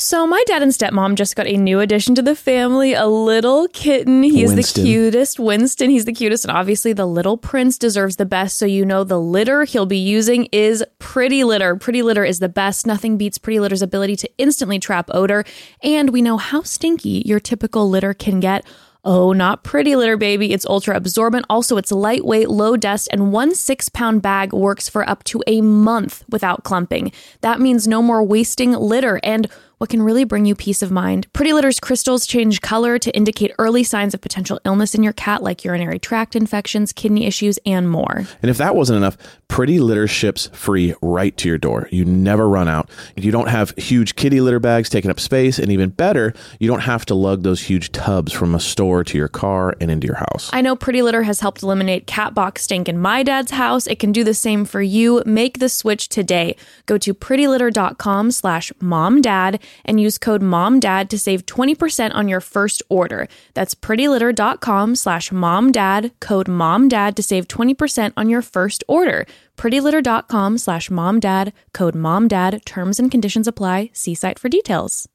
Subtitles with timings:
[0.00, 3.68] So my dad and stepmom just got a new addition to the family, a little
[3.68, 4.22] kitten.
[4.22, 5.38] He is the cutest.
[5.38, 8.56] Winston, he's the cutest, and obviously the little prince deserves the best.
[8.56, 11.76] So you know the litter he'll be using is Pretty Litter.
[11.76, 12.86] Pretty Litter is the best.
[12.86, 15.44] Nothing beats Pretty Litter's ability to instantly trap odor,
[15.82, 18.64] and we know how stinky your typical litter can get.
[19.04, 20.52] Oh, not pretty litter, baby.
[20.52, 21.46] It's ultra absorbent.
[21.48, 25.60] Also, it's lightweight, low dust, and one six pound bag works for up to a
[25.60, 27.12] month without clumping.
[27.40, 29.20] That means no more wasting litter.
[29.22, 29.46] And
[29.80, 31.26] what can really bring you peace of mind?
[31.32, 35.42] Pretty Litter's crystals change color to indicate early signs of potential illness in your cat,
[35.42, 38.26] like urinary tract infections, kidney issues, and more.
[38.42, 39.16] And if that wasn't enough,
[39.48, 41.88] Pretty Litter ships free right to your door.
[41.90, 42.90] You never run out.
[43.16, 46.68] If you don't have huge kitty litter bags taking up space, and even better, you
[46.68, 50.06] don't have to lug those huge tubs from a store to your car and into
[50.06, 50.50] your house.
[50.52, 53.86] I know Pretty Litter has helped eliminate cat box stink in my dad's house.
[53.86, 55.22] It can do the same for you.
[55.24, 56.54] Make the switch today.
[56.84, 62.82] Go to prettylitter.com slash momdad and use code momdad to save 20% on your first
[62.88, 63.28] order.
[63.54, 69.26] That's prettylitter.com slash momdad, code momdad to save 20% on your first order.
[69.56, 72.64] prettylitter.com slash momdad, code momdad.
[72.64, 73.90] Terms and conditions apply.
[73.92, 75.06] See site for details.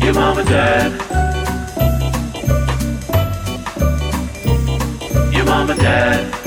[0.00, 0.92] Your mom and dad.
[5.34, 6.43] Your mom and dad.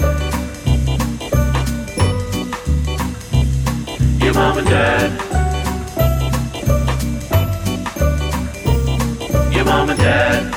[4.28, 5.12] Your mom and dad.
[9.54, 10.54] Your mom and dad.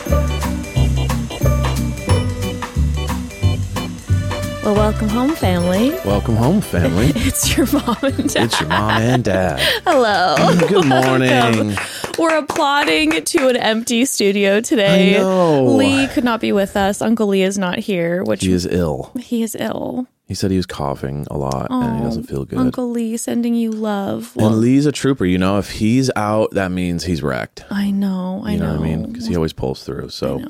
[4.65, 5.91] Well, welcome home, family.
[6.05, 7.13] Welcome home, family.
[7.15, 8.45] It's your mom and dad.
[8.47, 9.61] It's your mom and dad.
[9.85, 10.35] Hello.
[10.67, 11.77] Good morning.
[12.19, 15.15] We're applauding to an empty studio today.
[15.17, 15.77] I know.
[15.77, 17.01] Lee could not be with us.
[17.01, 19.13] Uncle Lee is not here, which He is ill.
[19.21, 20.09] he is ill.
[20.31, 22.61] He said he was coughing a lot and he doesn't feel good.
[22.61, 24.33] Uncle Lee sending you love.
[24.39, 25.25] and Lee's a trooper.
[25.27, 27.65] You know, if he's out, that means he's wrecked.
[27.69, 28.43] I know.
[28.47, 28.79] I You know, know.
[28.79, 29.11] what I mean?
[29.11, 30.11] Because he always pulls through.
[30.11, 30.41] So,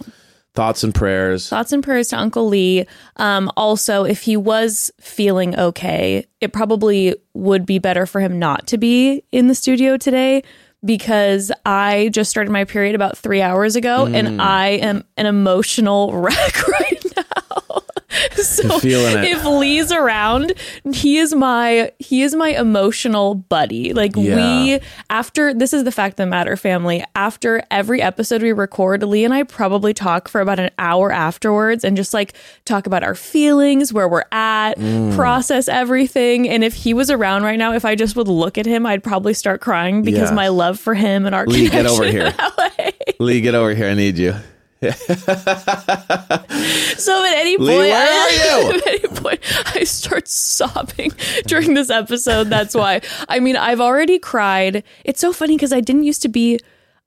[0.55, 1.49] thoughts and prayers.
[1.49, 2.85] Thoughts and prayers to Uncle Lee.
[3.17, 8.67] Um, also, if he was feeling okay, it probably would be better for him not
[8.67, 10.43] to be in the studio today
[10.85, 14.15] because I just started my period about three hours ago Mm.
[14.15, 17.50] and I am an emotional wreck right now.
[18.35, 20.53] so if Lee's around,
[20.93, 23.93] he is my he is my emotional buddy.
[23.93, 24.65] Like Yeah.
[24.65, 27.05] we after this is the fact of the matter, family.
[27.15, 31.85] After every episode we record, Lee and I probably talk for about an hour afterwards
[31.85, 32.35] and just like
[32.65, 35.15] talk about our feelings, where we're at, Mm.
[35.15, 36.49] process everything.
[36.49, 39.03] And if he was around right now, if I just would look at him, I'd
[39.05, 40.35] probably start crying because Yeah.
[40.37, 42.35] my love for him and our Lee, get over here.
[43.21, 43.89] Lee, get over here.
[43.89, 44.35] I need you.
[46.97, 47.93] So at any point, Lee, you?
[48.75, 49.41] at any point,
[49.75, 51.13] I start sobbing
[51.47, 52.49] during this episode.
[52.51, 53.01] That's why.
[53.29, 54.83] I mean, I've already cried.
[55.05, 56.59] It's so funny because I didn't used to be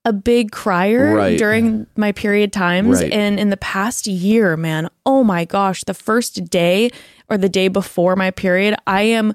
[0.06, 1.38] a big crier Right.
[1.38, 3.12] during my period times, Right.
[3.12, 6.90] and in the past year, man, oh my gosh, the first day
[7.30, 9.34] or the day before my period, I am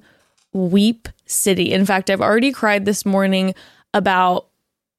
[0.53, 1.73] weep city.
[1.73, 3.55] In fact, I've already cried this morning
[3.95, 4.47] about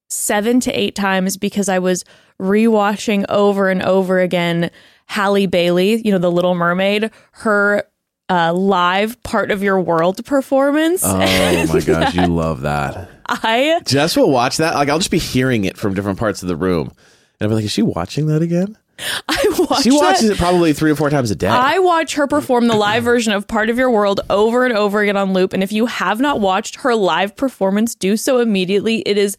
[0.09, 2.03] seven to eight times because I was
[2.41, 4.71] rewatching over and over again
[5.05, 7.83] Halle Bailey, you know, the Little Mermaid, her
[8.29, 11.01] uh, live part of your world performance.
[11.03, 13.09] Oh my gosh, you love that.
[13.25, 14.75] I Jess will watch that.
[14.75, 16.91] Like, I'll just be hearing it from different parts of the room.
[17.39, 18.77] And I'll be like, is she watching that again?
[19.29, 20.33] I watch She watches that.
[20.33, 21.47] it probably three or four times a day.
[21.47, 25.01] I watch her perform the live version of Part of Your World over and over
[25.01, 25.53] again on loop.
[25.53, 28.99] And if you have not watched her live performance, do so immediately.
[29.05, 29.37] It is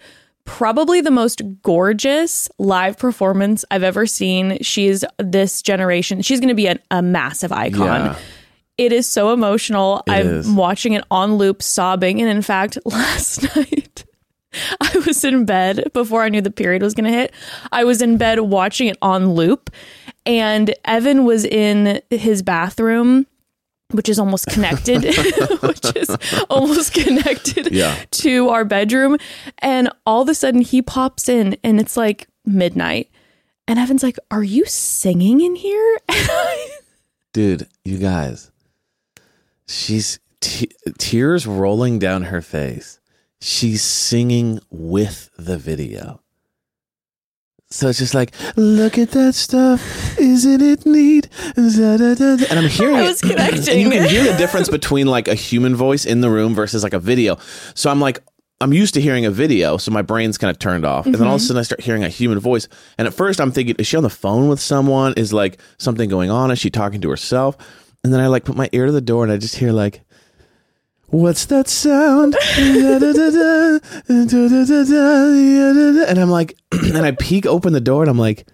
[0.51, 4.59] probably the most gorgeous live performance I've ever seen.
[4.63, 6.23] She's this generation.
[6.23, 7.87] She's going to be a, a massive icon.
[8.07, 8.19] Yeah.
[8.77, 10.03] It is so emotional.
[10.09, 10.51] It I'm is.
[10.51, 12.21] watching it on loop, sobbing.
[12.21, 14.05] And in fact, last night,
[14.81, 17.33] I was in bed before I knew the period was going to hit.
[17.71, 19.71] I was in bed watching it on loop,
[20.27, 23.27] and Evan was in his bathroom,
[23.93, 25.03] which is almost connected,
[25.63, 26.11] which is
[26.49, 27.97] almost connected Yeah.
[28.13, 29.17] to our bedroom.
[29.59, 33.11] And all of a sudden, he pops in, and it's like midnight.
[33.69, 35.99] And Evan's like, Are you singing in here?
[37.33, 38.51] Dude, you guys,
[39.69, 42.99] she's t- tears rolling down her face.
[43.41, 46.20] She's singing with the video.
[47.73, 51.29] So it's just like, look at that stuff, isn't it neat?
[51.55, 52.37] Da, da, da.
[52.51, 53.69] And I'm hearing I it- connecting.
[53.71, 56.83] and you can hear the difference between like a human voice in the room versus
[56.83, 57.39] like a video.
[57.75, 58.25] So I'm like,
[58.61, 61.07] I'm used to hearing a video, so my brain's kind of turned off.
[61.07, 62.67] And then all of a sudden I start hearing a human voice.
[62.99, 65.15] And at first I'm thinking, is she on the phone with someone?
[65.17, 66.51] Is like something going on?
[66.51, 67.57] Is she talking to herself?
[68.03, 70.03] And then I like put my ear to the door and I just hear like,
[71.11, 72.37] What's that sound?
[76.09, 78.47] And I'm like, and I peek open the door and I'm like,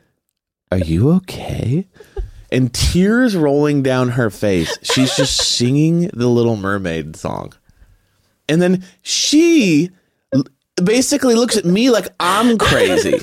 [0.73, 1.87] Are you okay?
[2.51, 4.79] And tears rolling down her face.
[4.83, 7.53] She's just singing the Little Mermaid song.
[8.49, 9.91] And then she
[10.83, 13.21] basically looks at me like I'm crazy.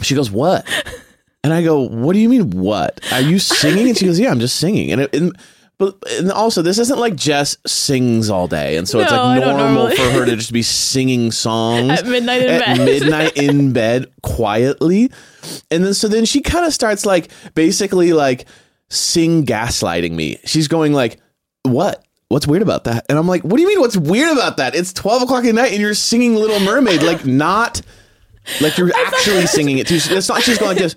[0.00, 0.66] She goes, What?
[1.44, 3.00] And I go, What do you mean, what?
[3.12, 3.88] Are you singing?
[3.88, 4.90] And she goes, Yeah, I'm just singing.
[4.90, 5.36] And, it, and
[5.78, 9.38] but and also, this isn't like Jess sings all day, and so it's No, I
[9.38, 12.78] like normal for her to just be singing songs At midnight in at bed.
[12.84, 15.10] midnight in bed quietly.
[15.70, 18.46] And then so then she kind of starts like basically like
[18.90, 20.38] sing gaslighting me.
[20.44, 21.20] She's going like,
[21.62, 22.04] "What?
[22.28, 23.80] What's weird about that?" And I'm like, "What do you mean?
[23.80, 24.74] What's weird about that?
[24.76, 27.82] It's twelve o'clock at night and you're singing Little Mermaid, like not."
[28.60, 29.96] Like you're actually singing it too.
[29.96, 30.96] It's not she's going like this.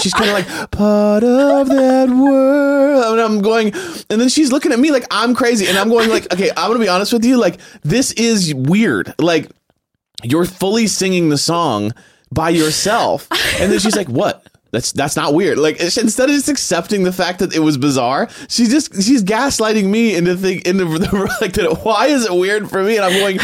[0.00, 3.72] She's kind of like part of that world, and I'm going,
[4.10, 6.68] and then she's looking at me like I'm crazy, and I'm going like, okay, I'm
[6.68, 9.14] gonna be honest with you, like this is weird.
[9.18, 9.50] Like
[10.22, 11.92] you're fully singing the song
[12.32, 13.28] by yourself,
[13.60, 14.46] and then she's like, what?
[14.72, 15.58] That's that's not weird.
[15.58, 19.84] Like instead of just accepting the fact that it was bizarre, she's just she's gaslighting
[19.84, 21.84] me into think into the like that.
[21.84, 22.96] Why is it weird for me?
[22.96, 23.38] And I'm going,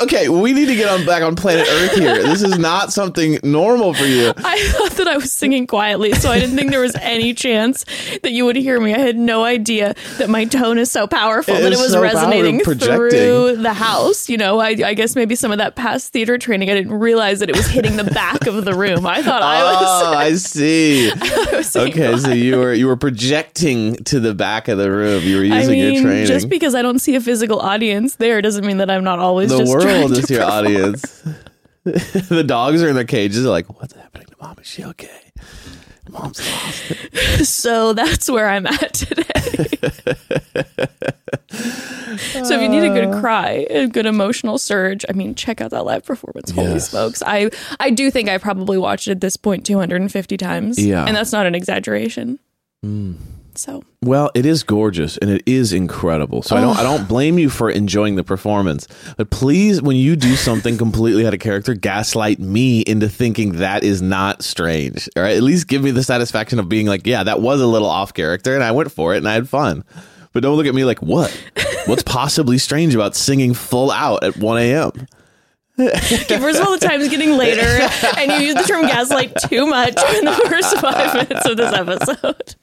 [0.00, 2.22] okay, we need to get on back on planet Earth here.
[2.22, 4.32] This is not something normal for you.
[4.36, 7.84] I thought that I was singing quietly, so I didn't think there was any chance
[8.22, 8.94] that you would hear me.
[8.94, 12.00] I had no idea that my tone is so powerful It that it was so
[12.00, 14.28] resonating through the house.
[14.28, 17.40] You know, I, I guess maybe some of that past theater training, I didn't realize
[17.40, 19.04] that it was hitting the back of the room.
[19.04, 19.82] I thought I was.
[19.82, 21.10] Oh, I see.
[21.10, 25.24] I was Okay, so you were you were projecting to the back of the room.
[25.24, 26.26] You were I using mean, your training.
[26.26, 29.50] just because I don't see a physical audience there doesn't mean that I'm not always
[29.50, 31.22] the just world to is your audience.
[31.84, 33.42] the dogs are in their cages.
[33.42, 34.56] They're like, "What's happening to mom?
[34.60, 35.20] Is she okay?
[36.10, 36.98] Mom's lost." it."
[37.46, 39.24] So that's where I'm at today.
[41.50, 43.20] so if you need a good Uh.
[43.20, 46.50] cry, a good emotional surge, I mean, check out that live performance.
[46.50, 46.90] Holy Yes.
[46.90, 47.22] smokes!
[47.24, 47.50] I
[47.80, 50.78] I do think I probably watched it at this point 250 times.
[50.84, 51.04] Yeah.
[51.04, 52.38] and that's not an exaggeration.
[53.58, 56.42] So Well, it is gorgeous and it is incredible.
[56.42, 58.86] So I don't I don't blame you for enjoying the performance.
[59.16, 63.82] But please, when you do something completely out of character, gaslight me into thinking that
[63.82, 65.08] is not strange.
[65.16, 67.66] All right, at least give me the satisfaction of being like, yeah, that was a
[67.66, 69.84] little off character, and I went for it and I had fun.
[70.32, 71.30] But don't look at me like, what?
[71.86, 75.06] What's possibly strange about singing full out at one a.m.?
[75.80, 77.62] okay, first of all, the time's getting later,
[78.18, 81.72] and you use the term gaslight too much in the first five minutes of this
[81.72, 82.54] episode.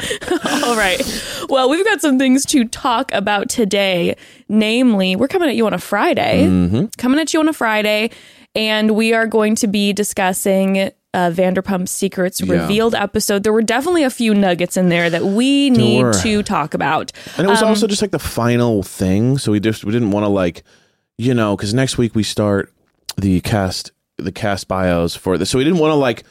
[0.64, 1.00] All right.
[1.48, 4.16] Well, we've got some things to talk about today.
[4.48, 6.44] Namely, we're coming at you on a Friday.
[6.46, 6.86] Mm-hmm.
[6.98, 8.10] Coming at you on a Friday,
[8.54, 10.78] and we are going to be discussing
[11.14, 12.52] uh, Vanderpump Secrets Yeah.
[12.60, 13.42] revealed episode.
[13.42, 16.12] There were definitely a few nuggets in there that we need were.
[16.22, 17.12] to talk about.
[17.36, 19.38] And it was Um, also just like the final thing.
[19.38, 20.62] So we just we didn't want to like,
[21.16, 22.72] you know, because next week we start
[23.16, 25.50] the cast the cast bios for this.
[25.50, 26.24] So we didn't want to like.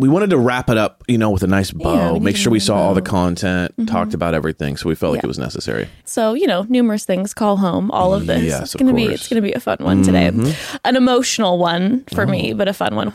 [0.00, 2.14] We wanted to wrap it up, you know, with a nice bow.
[2.14, 3.10] we make sure we saw all the bow.
[3.10, 4.76] content, talked about everything.
[4.76, 5.26] So we felt like Yeah.
[5.26, 5.88] it was necessary.
[6.04, 7.90] So you know, numerous things call home.
[7.90, 8.44] All of this.
[8.44, 9.04] Yes, it's gonna be.
[9.06, 9.12] Mm-hmm.
[9.14, 10.28] It's gonna be a fun one today.
[10.84, 12.26] An emotional one for Oh.
[12.30, 13.08] me, but a fun one.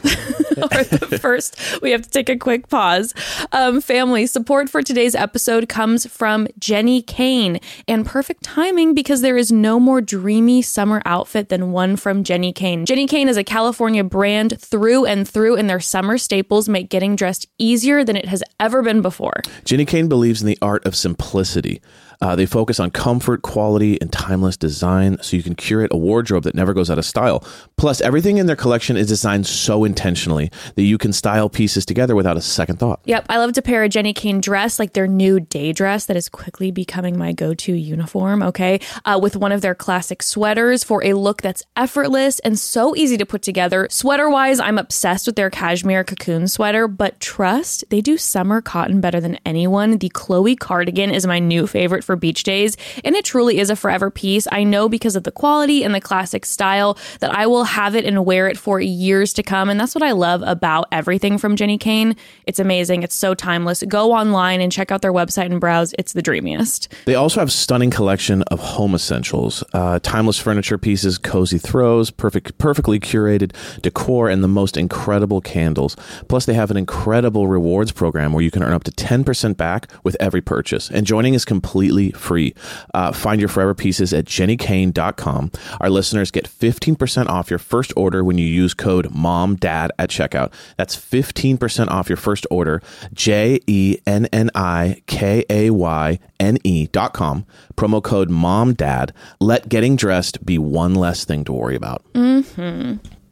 [0.62, 3.14] All right, but first, we have to take a quick pause.
[3.54, 9.38] Um, family support for today's episode comes from Jenni Kayne, and perfect timing because there
[9.38, 12.86] is no more dreamy summer outfit than one from Jenni Kayne.
[12.86, 17.16] Jenni Kayne is a California brand through and through, in their summer staples make getting
[17.16, 19.42] dressed easier than it has ever been before.
[19.64, 21.82] Jenni Kayne believes in the art of simplicity.
[22.24, 26.44] Uh, they focus on comfort, quality, and timeless design so you can curate a wardrobe
[26.44, 27.44] that never goes out of style.
[27.76, 32.16] Plus, everything in their collection is designed so intentionally that you can style pieces together
[32.16, 33.02] without a second thought.
[33.04, 36.16] Yep, I love to pair a Jenni Kayne dress, like their new day dress that
[36.16, 40.82] is quickly becoming my go to uniform, okay, uh, with one of their classic sweaters
[40.82, 43.86] for a look that's effortless and so easy to put together.
[43.92, 49.02] Sweater wise, I'm obsessed with their cashmere cocoon sweater, but trust, they do summer cotton
[49.02, 49.98] better than anyone.
[49.98, 53.76] The Chloe cardigan is my new favorite for beach days, and it truly is a
[53.76, 54.48] forever piece.
[54.52, 58.06] I know because of the quality and the classic style that I will have it
[58.06, 61.56] and wear it for years to come, and that's what I love about everything from
[61.56, 62.16] Jenni Kayne.
[62.46, 63.04] It's amazing.
[63.04, 63.84] It's so timeless.
[63.88, 65.94] Go online and check out their website and browse.
[65.98, 66.88] It's the dreamiest.
[67.06, 72.58] They also have stunning collection of home essentials, uh, timeless furniture pieces, cozy throws, perfect,
[72.58, 75.96] perfectly curated decor, and the most incredible candles.
[76.28, 79.58] Plus, they have an incredible rewards program where you can earn up to ten percent
[79.58, 80.90] back with every purchase.
[80.90, 82.54] And joining is completely completely free.
[82.94, 85.52] Uh, find your forever pieces at jennikayne.com.
[85.80, 90.52] Our listeners get 15% off your first order when you use code MOMDAD at checkout.
[90.78, 92.82] That's 15% off your first order.
[93.14, 97.46] J E N N I K A Y N E dot com.
[97.76, 99.12] Promo code MOMDAD.
[99.40, 102.04] Let getting dressed be one less thing to worry about.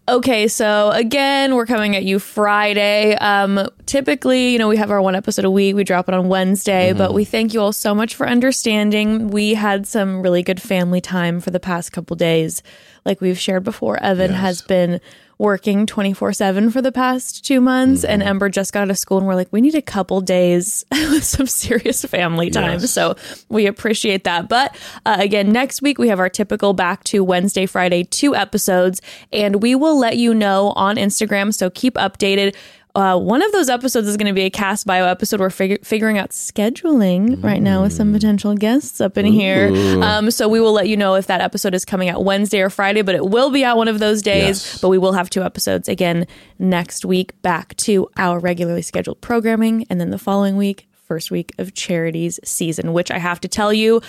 [0.09, 3.13] Okay, so again, we're coming at you Friday.
[3.15, 5.75] Um, typically, you know, we have our one episode a week.
[5.75, 9.27] We drop it on Wednesday, but we thank you all so much for understanding.
[9.29, 12.63] We had some really good family time for the past couple days.
[13.05, 14.39] Like we've shared before, Evan Yes.
[14.41, 14.99] has been
[15.41, 19.17] working 24 7 for the past two months, and Ember just got out of school,
[19.17, 22.79] and we're like, we need a couple days with some serious family time.
[22.79, 22.91] Yes.
[22.91, 23.15] So
[23.49, 24.47] we appreciate that.
[24.47, 29.01] But uh, again, next week we have our typical back to Wednesday, Friday, two episodes,
[29.33, 31.51] and we will let you know on Instagram.
[31.51, 32.55] So keep updated.
[32.93, 35.39] Uh, one of those episodes is going to be a cast bio episode.
[35.39, 39.71] We're fig- figuring out scheduling right now with some potential guests up in here.
[40.01, 42.69] Um, so we will let you know if that episode is coming out Wednesday or
[42.69, 44.63] Friday, but it will be out one of those days.
[44.65, 44.81] Yes.
[44.81, 46.27] But we will have two episodes again
[46.59, 51.53] next week, back to our regularly scheduled programming, and then the following week, first week
[51.57, 52.93] of Charity's season.
[52.93, 54.01] Which I have to tell you,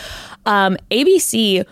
[0.46, 1.64] um, ABC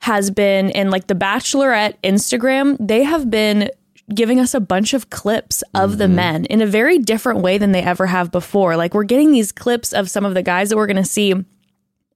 [0.00, 2.76] has been in like the Bachelorette Instagram.
[2.80, 3.70] They have been
[4.14, 6.14] giving us a bunch of clips of the mm-hmm.
[6.14, 8.76] men in a very different way than they ever have before.
[8.76, 11.34] Like we're getting these clips of some of the guys that we're going to see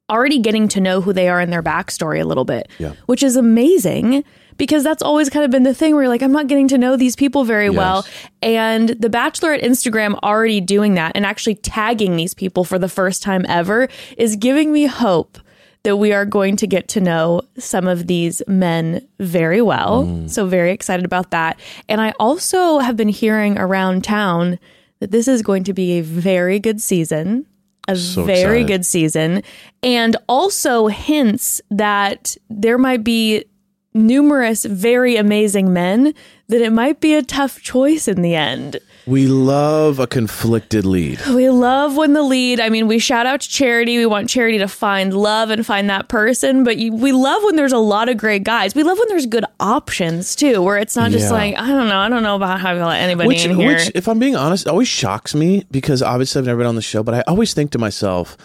[0.08, 2.92] already getting to know who they are in their backstory a little bit, Yeah.
[3.06, 4.24] which is amazing
[4.56, 6.78] because that's always kind of been the thing where you're like, I'm not getting to
[6.78, 8.04] know these people very well.
[8.42, 13.22] And The Bachelorette Instagram already doing that and actually tagging these people for the first
[13.22, 15.38] time ever is giving me hope
[15.82, 20.04] that we are going to get to know some of these men very well.
[20.04, 20.30] Mm.
[20.30, 21.58] So, very excited about that.
[21.88, 24.58] And I also have been hearing around town
[25.00, 27.46] that this is going to be a very good season
[27.88, 28.66] a So very excited.
[28.66, 29.42] good season
[29.82, 33.44] and also hints that there might be
[33.92, 36.14] numerous very amazing men
[36.48, 38.78] that it might be a tough choice in the end.
[39.06, 41.20] We love a conflicted lead.
[41.28, 43.96] We love when the lead, I mean, we shout out to Charity.
[43.98, 47.56] We want Charity to find love and find that person, but you, we love when
[47.56, 48.74] there's a lot of great guys.
[48.74, 51.32] We love when there's good options too, where it's not just Yeah.
[51.32, 53.68] like, I don't know, I don't know about how to let anybody Which, in here.
[53.74, 56.82] which, if I'm being honest, always shocks me because obviously I've never been on the
[56.82, 58.36] show, but I always think to myself,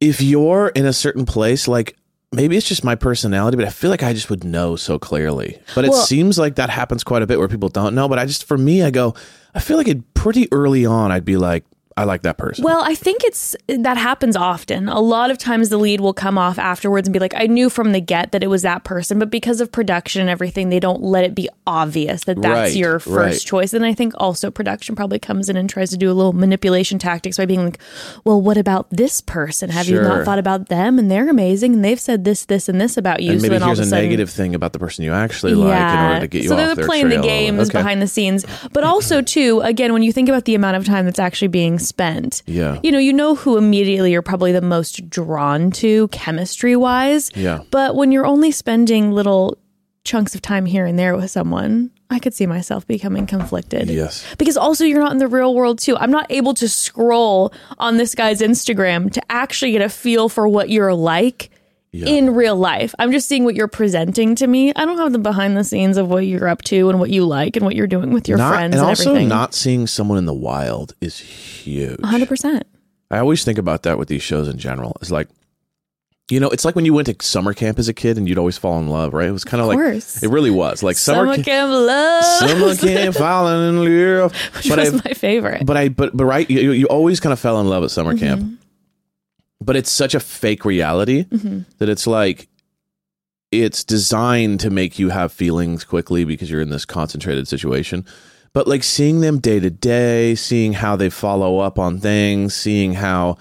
[0.00, 1.96] if you're in a certain place, like
[2.34, 5.58] maybe it's just my personality, but I feel like I just would know so clearly.
[5.74, 8.08] But it Well- seems like that happens quite a bit where people don't know.
[8.08, 9.14] But I just, for me, I go,
[9.54, 11.64] I feel like it pretty early on, I'd be like,
[11.96, 12.64] I like that person.
[12.64, 14.88] Well, I think it's that happens often.
[14.88, 17.70] A lot of times the lead will come off afterwards and be like, I knew
[17.70, 20.80] from the get that it was that person, but because of production and everything, they
[20.80, 23.40] don't let it be obvious that that's Right, your first right.
[23.40, 23.72] choice.
[23.72, 26.98] And I think also production probably comes in and tries to do a little manipulation
[26.98, 27.78] tactics by being like,
[28.24, 29.70] well, what about this person?
[29.70, 30.98] Have you not thought about them?
[30.98, 33.30] And they're amazing and they've said this, this, and this about you.
[33.32, 35.54] and so maybe then all here's a sudden, negative thing about the person you actually
[35.54, 37.78] like in order to get you so they're playing the games Okay.
[37.78, 41.04] behind the scenes, but also too, again, when you think about the amount of time
[41.04, 42.78] that's actually being spent, Yeah.
[42.82, 47.30] you know, you know who immediately you're probably the most drawn to chemistry wise.
[47.34, 47.60] Yeah.
[47.70, 49.56] But when you're only spending little
[50.04, 53.88] chunks of time here and there with someone, I could see myself becoming conflicted.
[53.88, 54.24] Yes.
[54.36, 55.96] Because also you're not in the real world too.
[55.96, 60.46] I'm not able to scroll on this guy's Instagram to actually get a feel for
[60.46, 61.50] what you're like
[62.02, 62.94] in real life.
[62.98, 64.72] I'm just seeing what you're presenting to me.
[64.74, 67.24] I don't have the behind the scenes of what you're up to and what you
[67.24, 69.28] like and what you're doing with your Not, friends and and, also everything.
[69.28, 71.98] not seeing someone in the wild is huge.
[72.00, 72.62] 100%.
[73.10, 74.96] I always think about that with these shows in general.
[75.00, 75.28] It's like,
[76.30, 78.38] you know, it's like when you went to summer camp as a kid and you'd
[78.38, 79.28] always fall in love, right?
[79.28, 80.22] It was kind of like, course.
[80.22, 81.44] it really was like summer, Summer camp.
[81.46, 82.24] Camp Love.
[82.24, 84.32] Summer camp, falling in love.
[84.56, 85.66] Which But was I, my favorite.
[85.66, 88.14] but I, but, but right, you, you always kind of fell in love at summer
[88.14, 88.24] Mm-hmm.
[88.26, 88.60] camp.
[89.60, 91.60] But it's such a fake reality Mm-hmm.
[91.78, 92.48] that it's like,
[93.50, 98.04] it's designed to make you have feelings quickly because you're in this concentrated situation.
[98.52, 102.94] But like seeing them day to day, seeing how they follow up on things, seeing
[102.94, 103.36] how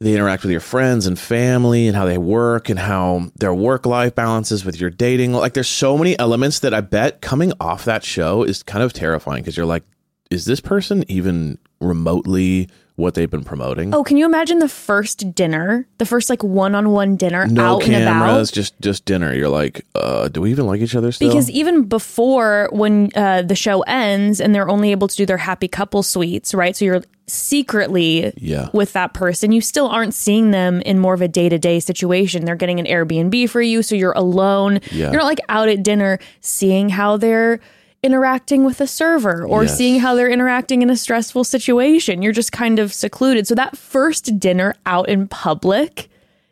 [0.00, 3.86] they interact with your friends and family and how they work and how their work
[3.86, 5.32] life balances with your dating.
[5.32, 8.92] Like there's so many elements that I bet coming off that show is kind of
[8.92, 9.84] terrifying because you're like,
[10.30, 12.68] is this person even remotely
[13.02, 13.94] what they've been promoting?
[13.94, 17.94] Oh, can you imagine the first dinner, the first like one-on-one dinner no out and
[17.94, 18.12] about?
[18.28, 19.34] cameras, just just dinner.
[19.34, 21.28] You're like, uh, do we even like each other still?
[21.28, 25.36] Because even before when uh, the show ends and they're only able to do their
[25.38, 26.74] happy couple suites, right?
[26.74, 28.68] So you're secretly Yeah.
[28.72, 29.52] with that person.
[29.52, 32.44] You still aren't seeing them in more of a day to day situation.
[32.44, 34.80] They're getting an Airbnb for you, so you're alone.
[34.90, 35.10] Yeah.
[35.10, 37.60] You're not like out at dinner seeing how they're
[38.02, 39.76] interacting with a server or Yes.
[39.76, 42.20] seeing how they're interacting in a stressful situation.
[42.22, 43.46] You're just kind of secluded.
[43.46, 46.08] So that first dinner out in public.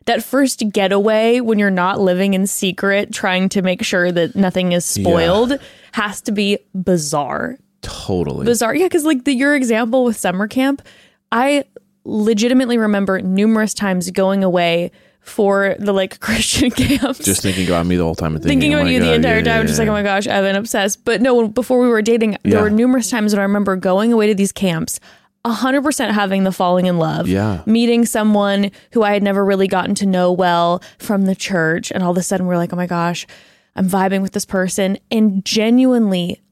[0.06, 4.72] that first getaway when you're not living in secret, trying to make sure that nothing
[4.72, 5.58] is spoiled,
[5.92, 7.56] has to be bizarre.
[7.82, 8.44] Totally.
[8.44, 10.82] Bizarre, yeah, because like the, your example with summer camp,
[11.30, 11.64] I
[12.04, 14.90] legitimately remember numerous times going away
[15.30, 17.18] for the like Christian camps.
[17.20, 19.14] just thinking about me the whole time and thinking, thinking oh about my you the
[19.14, 21.04] entire yeah, time, yeah, just like, oh my gosh, Evan, obsessed.
[21.04, 24.26] But no, before we were dating, there were numerous times when I remember going away
[24.26, 25.00] to these camps,
[25.46, 27.62] 100% having the falling in love, Yeah.
[27.64, 31.90] meeting someone who I had never really gotten to know well from the church.
[31.90, 33.26] And all of a sudden we're like, oh my gosh,
[33.74, 34.98] I'm vibing with this person.
[35.10, 36.42] And genuinely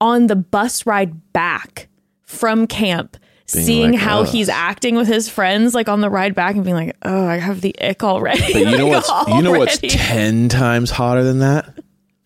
[0.00, 1.88] on the bus ride back
[2.22, 3.16] from camp,
[3.48, 6.76] seeing like, how he's acting with his friends, like on the ride back, and being
[6.76, 9.78] like, "Oh, I have the ick already." But you know Like, what's you know what's
[9.78, 11.78] ten times hotter than that?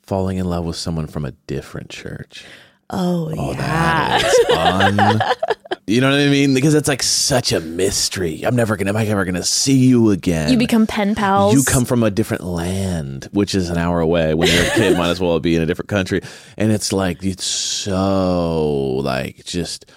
[0.02, 2.45] Falling in love with someone from a different church.
[2.91, 4.21] oh, oh yeah.
[4.23, 5.23] It's un-
[5.87, 6.55] you know what I mean?
[6.55, 8.43] Because it's like such a mystery.
[8.45, 10.50] I'm never gonna am I ever gonna see you again?
[10.50, 11.55] You become pen pals.
[11.55, 14.35] You come from a different land, which is an hour away.
[14.35, 16.21] When you're a kid, might as well be in a different country.
[16.57, 19.91] And it's like it's so like just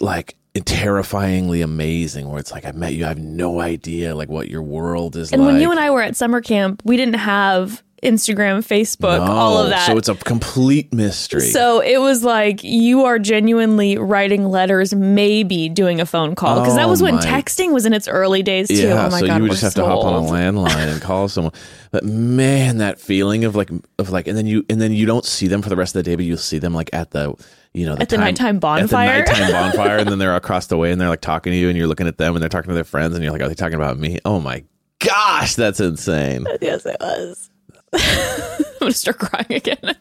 [0.00, 2.28] like terrifyingly amazing.
[2.28, 5.32] Where it's like I met you, I have no idea like what your world is
[5.32, 5.52] and like.
[5.52, 9.70] when you and I were at summer camp, we didn't have Instagram, Facebook, all of
[9.70, 9.86] that.
[9.86, 11.40] So it's a complete mystery.
[11.40, 16.76] So it was like you are genuinely writing letters, maybe doing a phone call because
[16.76, 18.74] that Oh was when my- texting was in its early days too.
[18.74, 20.92] Yeah, oh my so god, you would just have so to hop on a landline
[20.92, 21.54] and call someone.
[21.92, 25.24] But man, that feeling of like of like, and then you and then you don't
[25.24, 27.34] see them for the rest of the day, but you'll see them like at the
[27.74, 29.22] you know At the nighttime bonfire?
[29.22, 31.56] at the nighttime bonfire, and then they're across the way and they're like talking to
[31.56, 33.42] you, and you're looking at them and they're talking to their friends, and you're like,
[33.42, 34.18] are they talking about me?
[34.24, 34.64] Oh my
[35.00, 36.46] gosh, that's insane.
[36.62, 37.50] Yes, it was.
[37.92, 39.94] I'm gonna start crying again.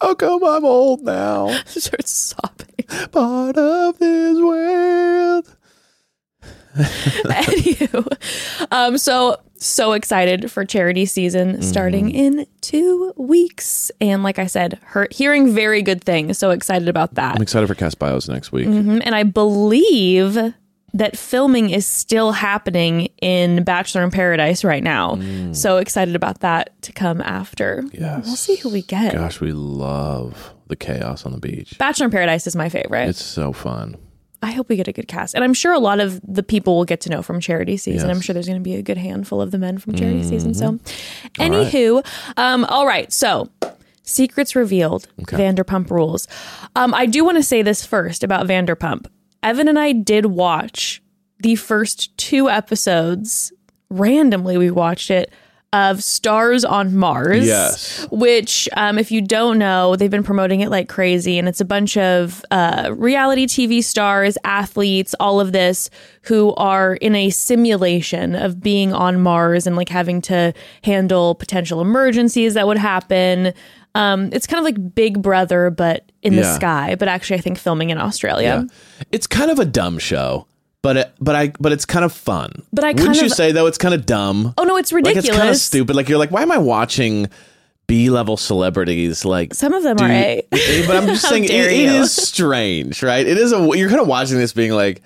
[0.00, 1.48] How come I'm old now?
[1.66, 3.08] start sobbing.
[3.10, 5.53] Part of this world.
[7.24, 14.46] Anywho, um, so so excited for charity season starting in two weeks, and like I
[14.46, 16.38] said, her, hearing very good things.
[16.38, 18.66] So excited about that, I'm excited for cast bios next week.
[18.66, 19.02] Mhm.
[19.04, 20.36] and I believe
[20.96, 25.18] that filming is still happening in Bachelor in Paradise right now.
[25.52, 27.82] So excited about that to come after.
[27.92, 28.26] Yes.
[28.26, 29.12] We'll see who we get.
[29.12, 31.76] Gosh, we love the chaos on the beach.
[31.78, 33.08] Bachelor in Paradise is my favorite.
[33.08, 33.96] It's so fun.
[34.44, 35.34] I hope we get a good cast.
[35.34, 37.94] And I'm sure a lot of the people will get to know from charity season.
[37.94, 38.02] Yes.
[38.02, 38.10] Mm-hmm.
[38.10, 40.52] I'm sure there's going to be a good handful of the men from charity season.
[40.52, 40.78] So,
[41.38, 43.10] anywho, um, all right.
[43.10, 43.48] So,
[44.02, 46.28] secrets revealed Vanderpump rules.
[46.76, 49.06] Um, I do want to say this first about Vanderpump.
[49.42, 51.02] Evan and I did watch
[51.38, 53.50] the first two episodes.
[53.88, 55.32] Randomly, we watched it
[55.74, 57.44] of Stars on Mars.
[57.44, 58.06] Yes.
[58.12, 61.36] Which, um, if you don't know, they've been promoting it like crazy.
[61.36, 65.90] And it's a bunch of uh, reality TV stars, athletes, all of this
[66.22, 71.80] who are in a simulation of being on Mars and like having to handle potential
[71.80, 73.52] emergencies that would happen.
[73.96, 77.58] Um, it's kind of like Big Brother, but in the sky, but actually, I think
[77.58, 78.66] filming in Australia.
[79.12, 80.46] It's kind of a dumb show,
[80.84, 82.62] but it, but I but it's kind of fun.
[82.70, 84.52] But I wouldn't you of- say though it's kind of dumb?
[84.58, 85.28] Oh, no, it's like ridiculous.
[85.28, 85.96] it's kind of stupid.
[85.96, 87.30] Like you're like, why am I watching
[87.86, 89.24] B level celebrities?
[89.24, 90.46] Like Some of them are A.
[90.50, 93.26] but I'm just saying it, it is strange, right?
[93.26, 95.02] It is a you're kind of watching this being like.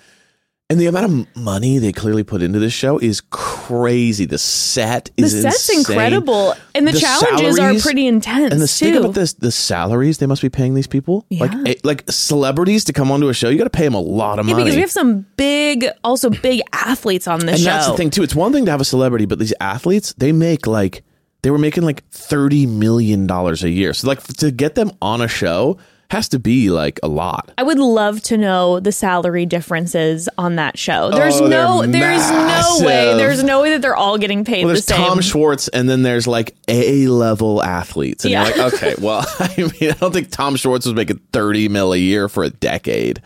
[0.70, 4.26] And the amount of money they clearly put into this show is crazy.
[4.26, 5.78] The set The is set's insane.
[5.78, 8.84] incredible, and the, The challenges salaries- are pretty intense And the too.
[8.92, 11.62] think about this: the salaries they must be paying these people, like Yeah.
[11.68, 14.38] eh, like celebrities to come onto a show, you got to pay them a lot
[14.38, 14.64] of Yeah, money.
[14.64, 17.50] because we have some big, also big athletes on the show.
[17.52, 17.64] and show.
[17.64, 18.22] that's the thing too.
[18.22, 21.02] It's one thing to have a celebrity, but these athletes they make like
[21.42, 23.94] they were making like thirty million dollars a year.
[23.94, 25.78] So like to get them on a show
[26.10, 27.50] has to be like a lot.
[27.58, 31.10] I would love to know the salary differences on that show.
[31.10, 34.74] There's Oh, no, there's no way, there's no way that they're all getting paid Well,
[34.74, 34.86] the there's.
[34.98, 38.48] Tom Schwartz, and then there's like A level athletes, and Yeah.
[38.48, 41.92] you're like, okay, well, I mean, I don't think Tom Schwartz was making thirty mil
[41.92, 43.20] a year for a decade.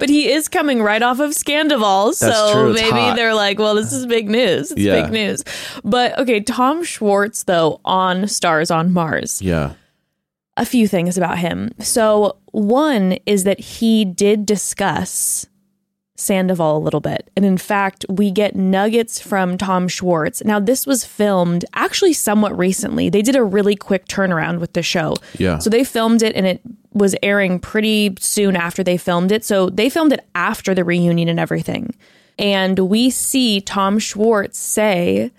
[0.00, 4.06] but he is coming right off of Scandoval, so maybe they're like, well, this is
[4.06, 4.70] big news.
[4.70, 5.02] It's Yeah.
[5.02, 5.42] big news.
[5.84, 9.42] But okay, Tom Schwartz though on Stars on Mars.
[9.42, 9.72] Yeah,
[10.56, 11.72] a few things about him.
[11.78, 15.46] So, one is that he did discuss
[16.16, 17.30] Sandoval a little bit.
[17.36, 20.42] And in fact, we get nuggets from Tom Schwartz.
[20.44, 23.10] Now, this was filmed actually somewhat recently.
[23.10, 25.16] They did a really quick turnaround with the show.
[25.38, 25.58] Yeah.
[25.58, 26.60] So, they filmed it and it
[26.92, 29.44] was airing pretty soon after they filmed it.
[29.44, 31.94] So, they filmed it after the reunion and everything.
[32.38, 35.32] And we see Tom Schwartz say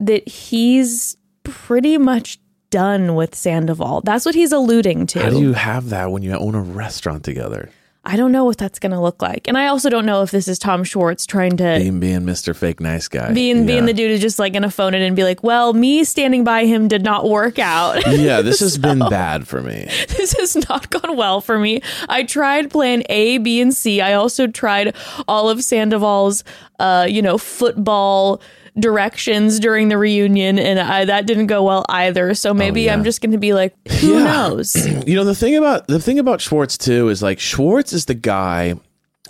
[0.00, 2.38] that he's pretty much
[2.70, 4.02] done with Sandoval.
[4.02, 5.20] That's what he's alluding to.
[5.22, 7.70] how do you have that when you own a restaurant together?
[8.04, 9.48] I don't know what that's going to look like.
[9.48, 12.56] And I also don't know if this is Tom Schwartz trying to Being being Mr.
[12.56, 13.34] Fake Nice Guy.
[13.34, 15.74] being being the dude who's just like going to phone it and be like, "Well,
[15.74, 18.06] me standing by him did not work out.
[18.18, 19.88] yeah, this has been bad for me.
[20.16, 21.82] this has not gone well for me.
[22.08, 24.00] I tried plan A, B, and C.
[24.00, 24.94] I also tried
[25.26, 26.44] all of Sandoval's,
[26.78, 28.40] uh, you know, football
[28.78, 32.34] directions during the reunion, and I, that didn't go well either.
[32.34, 32.92] So maybe Oh, yeah.
[32.94, 34.24] I'm just going to be like, who Yeah.
[34.24, 34.76] knows?
[35.06, 38.14] You know the thing about the thing about Schwartz too is like Schwartz is the
[38.14, 38.74] guy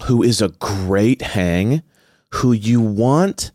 [0.05, 1.83] who is a great hang,
[2.35, 3.51] who you want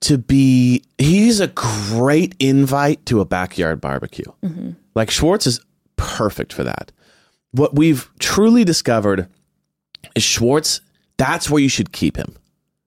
[0.00, 0.82] to be.
[0.98, 4.24] He's a great invite to a backyard barbecue.
[4.44, 4.70] Mm-hmm.
[4.94, 5.60] Like Schwartz is
[5.96, 6.92] perfect for that.
[7.52, 9.28] What we've truly discovered
[10.14, 10.80] is Schwartz.
[11.16, 12.36] That's where you should keep him.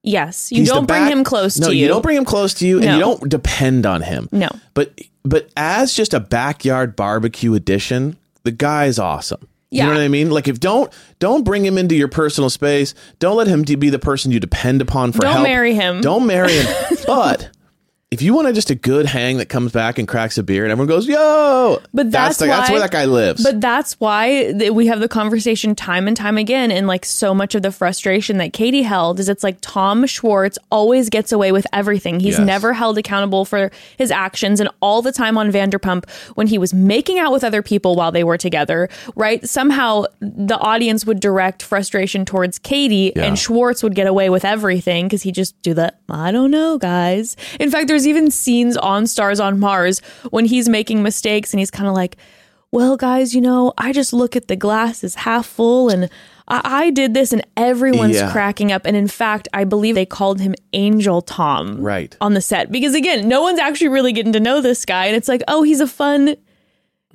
[0.04, 1.82] Yes, you He's don't bring him close no, to you.
[1.82, 2.94] No, you don't bring him close to you, and No.
[2.94, 4.30] you don't depend on him.
[4.32, 4.50] No.
[4.74, 9.48] but but as just a backyard barbecue addition, the guy's awesome.
[9.72, 10.32] You know what I mean?
[10.32, 12.96] Like if don't don't bring him into your personal space.
[13.20, 15.44] Don't let him be the person you depend upon for Don't help.
[15.44, 16.02] marry him.
[16.02, 16.66] Don't marry him.
[17.06, 17.50] but
[18.12, 20.64] if you want to just a good hang that comes back and cracks a beer
[20.66, 23.44] and everyone goes, "Yo!" But that's the, that's where that guy lives.
[23.44, 26.72] But that's why th- we have the conversation time and time again.
[26.72, 30.58] And like so much of the frustration that Katie held is it's like Tom Schwartz
[30.72, 32.20] always gets away with everything.
[32.20, 32.48] He's Yes.
[32.48, 34.60] never held accountable for his actions.
[34.60, 38.12] And all the time on Vanderpump, when he was making out with other people while
[38.12, 39.48] they were together, right?
[39.48, 43.26] Somehow the audience would direct frustration towards Katie Yeah.
[43.26, 46.80] and Schwartz would get away with everything because he just do the, I don't know,
[46.80, 47.38] guys.
[47.60, 51.72] In fact, there's even scenes on Stars on Mars when he's making mistakes and he's
[51.72, 52.18] kind of like,
[52.72, 56.10] well, guys, you know, I just look at the glass as half full and
[56.48, 58.32] I, I did this and everyone's Yeah.
[58.32, 58.86] cracking up.
[58.86, 62.16] And in fact, I believe they called him Angel Tom Right.
[62.22, 65.06] on the set because again, no one's actually really getting to know this guy.
[65.06, 66.36] And it's like, oh, he's a fun,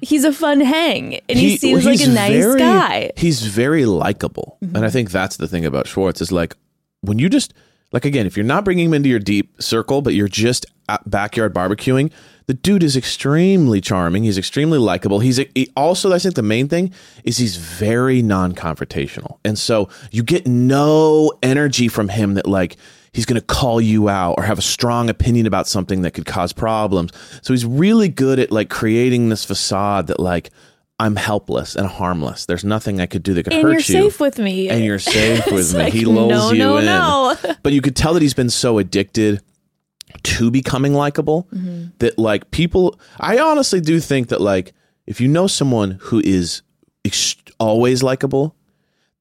[0.01, 1.21] he's a fun hang.
[1.29, 3.11] And he, seems like a nice very- guy.
[3.15, 3.21] Mm-hmm.
[3.21, 6.57] He's very likable, and I think that's the thing about Schwartz is like
[7.03, 7.55] when you just
[7.95, 10.67] like again, if you're not bringing him into your deep circle, but you're just
[11.07, 12.11] backyard barbecuing,
[12.47, 14.25] the dude is extremely charming.
[14.25, 15.21] He's extremely likable.
[15.21, 20.25] He's he also, I think, the main thing is he's very non-confrontational, and so you
[20.25, 22.77] get no energy from him that like
[23.13, 26.27] he's going to call you out or have a strong opinion about something that could
[26.27, 27.13] cause problems.
[27.43, 30.51] So he's really good at like creating this facade that like
[30.99, 32.47] I'm helpless and harmless.
[32.47, 34.11] There's nothing I could do that could And hurt you're you.
[34.11, 34.69] safe with me.
[34.69, 35.79] and you're safe with me.
[35.85, 36.85] like, he lulls no, you no, in.
[36.87, 37.37] no.
[37.63, 39.43] But you could tell that he's been so addicted
[40.23, 41.87] to becoming likable Mm-hmm.
[41.99, 44.73] that like people I honestly do think that like
[45.07, 46.63] if you know someone who is
[47.05, 48.55] ex- always likable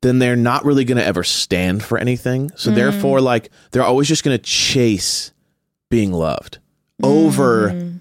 [0.01, 2.51] then they're not really going to ever stand for anything.
[2.55, 2.75] So Mm.
[2.75, 5.31] therefore like they're always just going to chase
[5.89, 6.59] being loved
[7.01, 7.91] over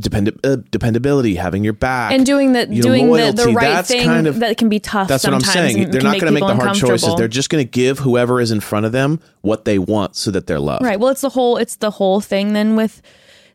[0.00, 2.12] depend- uh, dependability, having your back.
[2.12, 4.56] And doing the you know, doing the, the loyalty, right that's thing kind of- that
[4.56, 5.08] can be tough.
[5.08, 5.90] That's what I'm saying.
[5.90, 7.14] They're not going to make the hard choices.
[7.16, 10.30] They're just going to give whoever is in front of them what they want so
[10.30, 10.84] that they're loved.
[10.84, 10.98] Right.
[10.98, 13.02] Well, it's the whole it's the whole thing then with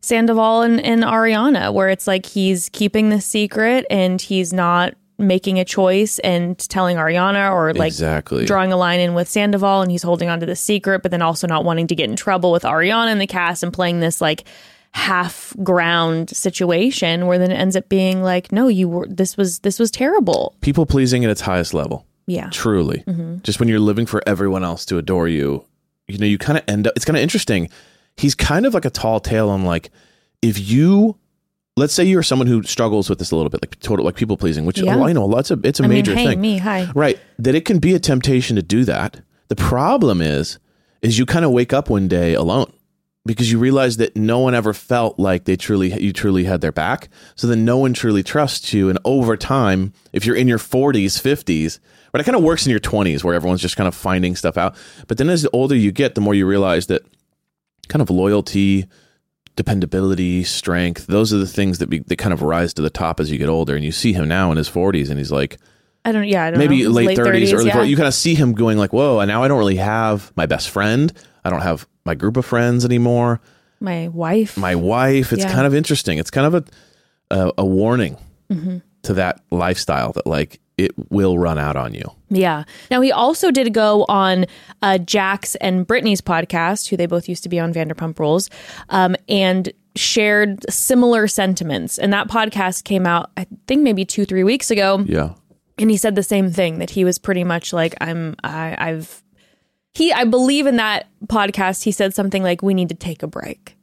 [0.02, 5.60] Sandoval and, and Ariana, where it's like he's keeping the secret and he's not making
[5.60, 8.46] a choice and telling Ariana or like Exactly.
[8.46, 11.24] drawing a line in with Sandoval and he's holding on to the secret, but then
[11.24, 14.22] also not wanting to get in trouble with Ariana and the cast and playing this
[14.22, 14.44] like
[14.98, 19.60] half ground situation where then it ends up being like, no, you were this was
[19.60, 20.56] this was terrible.
[20.62, 22.06] People pleasing at its highest level.
[22.26, 22.50] Yeah.
[22.52, 23.04] Truly.
[23.08, 23.38] Mm-hmm.
[23.44, 25.64] Just when you're living for everyone else to adore you,
[26.08, 27.70] you know, you kind of end up, it's kind of interesting.
[28.18, 29.92] He's kind of like a tall tale on like,
[30.42, 31.18] if you,
[31.78, 34.36] let's say you're someone who struggles with this a little bit, like total, like people
[34.36, 34.96] pleasing, which, Yeah.
[34.98, 36.42] oh, I know, lots of it's a I mean, major hey, thing.
[36.42, 36.90] me, hi.
[36.96, 37.20] Right.
[37.40, 39.22] That it can be a temptation to do that.
[39.48, 40.58] The problem is,
[41.02, 42.74] is you kind of wake up one day alone
[43.28, 46.72] because you realize that no one ever felt like they truly, you truly had their
[46.72, 47.10] back.
[47.36, 48.90] So then no one truly trusts you.
[48.90, 51.80] And over time, if you're in your 40s, 50s,
[52.12, 54.58] but it kind of works in your 20s where everyone's just kind of finding stuff
[54.58, 54.76] out.
[55.08, 57.04] But then as the older you get, the more you realize that
[57.90, 58.88] kind of loyalty,
[59.56, 63.20] dependability, strength, those are the things that be, that kind of rise to the top
[63.20, 63.76] as you get older.
[63.76, 65.58] And you see him now in his 40s and he's like,
[66.06, 66.90] I don't yeah, I don't maybe know.
[66.90, 67.76] late, 30s, early yeah.
[67.76, 67.90] 40s.
[67.90, 70.46] You kind of see him going like, whoa, and now I don't really have my
[70.46, 71.12] best friend.
[71.44, 73.40] I don't have my group of friends anymore.
[73.80, 74.58] My wife.
[74.58, 75.32] My wife.
[75.32, 75.52] It's Yeah.
[75.54, 76.18] kind of interesting.
[76.18, 76.64] It's kind of a,
[77.40, 78.18] a, a warning
[78.50, 78.78] Mm-hmm.
[79.04, 82.04] to that lifestyle that like it will run out on you.
[82.30, 82.64] Yeah.
[82.90, 84.46] Now he also did go on
[84.82, 88.50] uh, Jax and Brittany's podcast, who they both used to be on Vanderpump Rules,
[88.90, 91.98] um, and shared similar sentiments.
[91.98, 95.04] And that podcast came out, I think, maybe two, three weeks ago.
[95.06, 95.34] Yeah.
[95.80, 99.22] and he said the same thing that he was pretty much like i'm I, i've
[99.94, 103.28] he i believe in that podcast he said something like we need to take a
[103.28, 103.76] break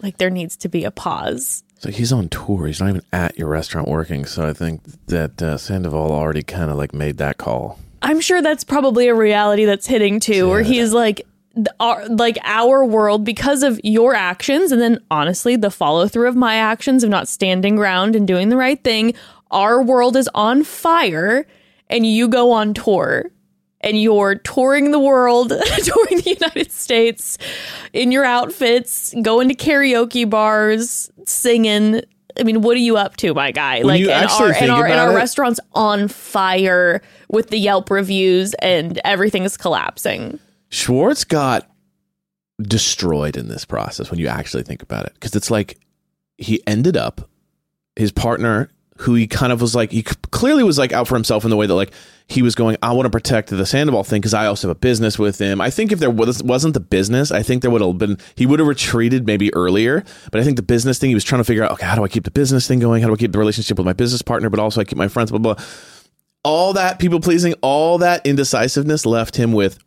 [0.00, 2.66] like there needs to be a pause So he's on tour.
[2.66, 4.26] He's not even at your restaurant working.
[4.26, 7.78] So I think that uh, Sandoval already kind of like made that call.
[8.02, 11.22] I'm sure that's probably a reality that's hitting too, where he's like,
[11.78, 16.34] our, like our world because of your actions, and then honestly, the follow through of
[16.36, 19.14] my actions of not standing ground and doing the right thing.
[19.52, 21.46] Our world is on fire,
[21.88, 23.30] and you go on tour.
[23.80, 25.50] And you're touring the world,
[25.82, 27.38] touring the United States
[27.92, 32.02] in your outfits, going to karaoke bars, singing.
[32.38, 33.82] I mean, what are you up to, my guy?
[33.82, 38.54] like, you and our, and our, and our restaurant's on fire with the Yelp reviews,
[38.54, 40.38] and everything is collapsing.
[40.70, 41.68] Schwartz got
[42.60, 45.14] destroyed in this process when you actually think about it.
[45.14, 45.78] Because it's like
[46.36, 47.28] he ended up,
[47.96, 51.44] his partner, who he kind of was like, he clearly was like out for himself
[51.44, 51.92] in the way that like
[52.28, 54.78] he was going, I want to protect the Sandoval thing because I also have a
[54.78, 55.62] business with him.
[55.62, 58.44] I think if there was, wasn't the business, I think there would have been, he
[58.44, 60.04] would have retreated maybe earlier.
[60.30, 62.04] But I think the business thing, he was trying to figure out, okay, how do
[62.04, 63.00] I keep the business thing going?
[63.00, 65.08] How do I keep the relationship with my business partner, but also I keep my
[65.08, 65.54] friends, blah, blah.
[65.54, 65.64] blah.
[66.44, 69.78] All that people pleasing, all that indecisiveness left him with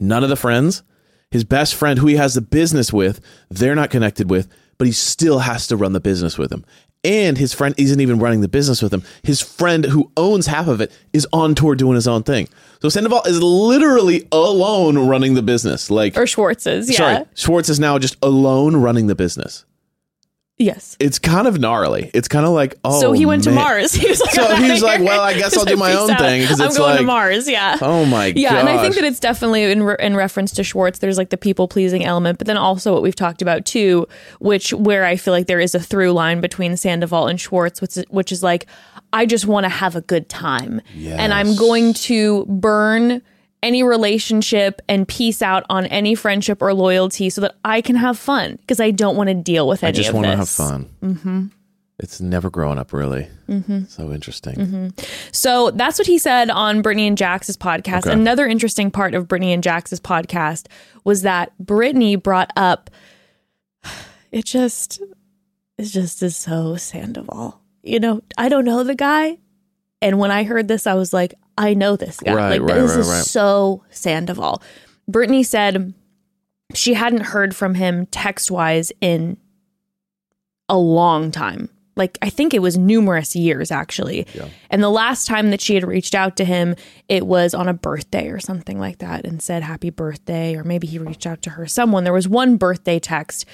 [0.00, 0.82] none of the friends.
[1.30, 4.92] His best friend, who he has the business with, they're not connected with, but he
[4.92, 6.64] still has to run the business with him.
[7.04, 9.04] And his friend isn't even running the business with him.
[9.22, 12.48] His friend, who owns half of it, is on tour doing his own thing.
[12.82, 15.90] So Sandoval is literally alone running the business.
[15.90, 16.96] Like, Or Schwartz's, yeah.
[16.96, 19.64] sorry, Schwartz is now just alone running the business.
[20.60, 20.96] Yes.
[20.98, 22.10] It's kind of gnarly.
[22.14, 23.52] It's kind of like, oh, so he went to.
[23.52, 23.92] Mars.
[23.98, 25.90] He was like, So "I'm he outta was like, well, I guess I'll do my
[25.92, 26.18] "Peace own out.
[26.18, 27.48] thing," I'm going like- to Mars.
[27.48, 27.78] Yeah.
[27.80, 28.38] Oh my god.
[28.40, 30.98] Yeah, and I think that it's definitely in re- in reference to Schwartz.
[30.98, 34.06] There's like the people pleasing element, but then also what we've talked about too,
[34.40, 37.96] which where I feel like there is a through line between Sandoval and Schwartz, which
[37.96, 38.66] is, which is like
[39.12, 43.22] I just want to have a good time, and I'm going to burn
[43.62, 48.18] any relationship and peace out on any friendship or loyalty so that I can have
[48.18, 50.88] fun because I don't want to deal with any I just want to have fun.
[51.02, 51.46] Mm-hmm.
[52.00, 53.28] It's never growing up, really.
[53.48, 53.84] Mm-hmm.
[53.86, 54.92] So interesting.
[55.32, 58.06] So that's what he said on Brittany and Jax's podcast.
[58.06, 58.12] Okay.
[58.12, 60.66] Another interesting part of Brittany and Jax's podcast
[61.02, 62.90] was that Brittany brought up
[64.32, 65.02] it just
[65.76, 67.60] it just is so Sandoval.
[67.82, 69.38] You know, I don't know the guy.
[70.00, 72.34] And when I heard this, I was like, I know this guy.
[72.34, 74.62] Right, like right, this right, is so Sandoval.
[75.06, 75.92] Brittany said
[76.74, 79.36] she hadn't heard from him text wise in
[80.68, 81.68] a long time.
[81.96, 84.26] Like I think it was numerous years actually.
[84.70, 86.76] And the last time that she had reached out to him,
[87.08, 90.86] it was on a birthday or something like that and said happy birthday or maybe
[90.86, 92.04] he reached out to her someone.
[92.04, 93.46] There was one birthday text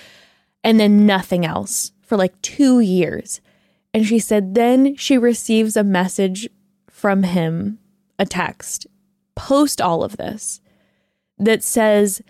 [0.63, 3.41] and then nothing else for like 2 years.
[3.95, 6.49] And she said then she receives a message
[6.91, 7.79] from him,
[8.19, 8.87] a text
[9.35, 10.61] post all of this
[11.39, 12.23] that says,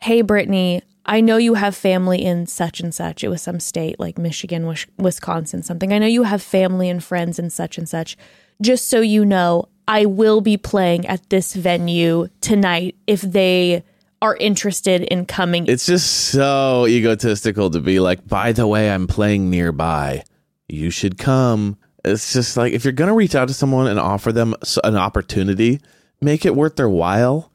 [0.00, 3.24] Hey, Brittany, I know you have family in such and such.
[3.24, 5.92] It was some state like Michigan, Wisconsin, something.
[5.92, 8.16] I know you have family and friends in such and such.
[8.60, 13.82] Just so you know, I will be playing at this venue tonight if they
[14.20, 15.66] are interested in coming.
[15.66, 20.22] It's just so egotistical to be like, by the way, I'm playing nearby.
[20.68, 21.76] You should come.
[22.04, 25.80] It's just like, if you're to reach out to someone and offer them an opportunity,
[26.20, 27.51] make it worth their while.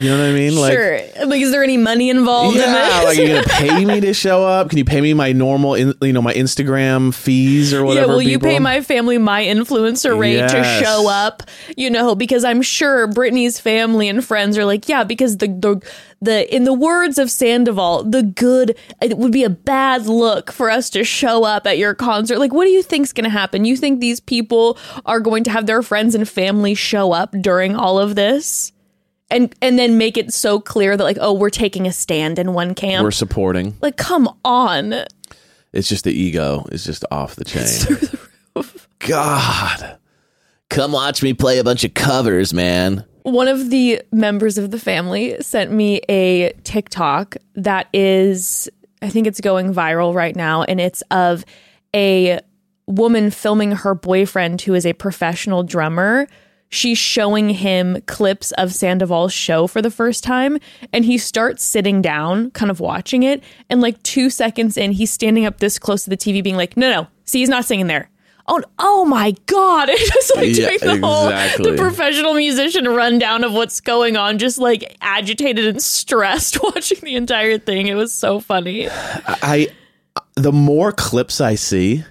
[0.00, 0.56] You know what I mean?
[0.56, 0.98] Like, sure.
[1.26, 3.04] Like, is there any money involved in Yeah, this?
[3.04, 4.70] like you're gonna pay me to show up?
[4.70, 8.06] Can you pay me my normal, in, you know, my Instagram fees or whatever?
[8.06, 10.52] yeah, will you pay my family my influencer rate Yes.
[10.52, 11.42] to show up?
[11.76, 15.82] You know, because I'm sure Brittany's family and friends are like, yeah, because the the
[16.22, 20.70] the in the words of Sandoval, the good it would be a bad look for
[20.70, 22.38] us to show up at your concert.
[22.38, 23.66] Like, what do you think's going to happen?
[23.66, 27.76] You think these people are going to have their friends and family show up during
[27.76, 28.72] all of this?
[29.30, 32.52] And and then make it so clear that like, oh, we're taking a stand in
[32.52, 33.04] one camp.
[33.04, 33.76] We're supporting.
[33.80, 35.04] like, come on.
[35.72, 38.18] It's just the ego is just off the chain.
[38.98, 39.98] God,
[40.68, 43.04] come watch me play a bunch of covers, man.
[43.22, 48.68] One of the members of the family sent me a TikTok that is,
[49.02, 51.44] I think it's going viral right now, and it's of
[51.94, 52.40] a
[52.86, 56.26] woman filming her boyfriend who is a professional drummer.
[56.72, 60.58] She's showing him clips of Sandoval's show for the first time,
[60.92, 63.42] and he starts sitting down, kind of watching it.
[63.68, 66.76] And like two seconds in, he's standing up this close to the TV, being like,
[66.76, 68.08] "No, no, see, he's not singing there."
[68.46, 69.88] Oh, oh my god!
[69.92, 71.70] It's just like Yeah, doing the whole exactly.
[71.72, 77.16] the professional musician rundown of what's going on, just like agitated and stressed watching the
[77.16, 77.88] entire thing.
[77.88, 78.88] It was so funny.
[78.90, 79.68] I,
[80.36, 82.04] the more clips I see,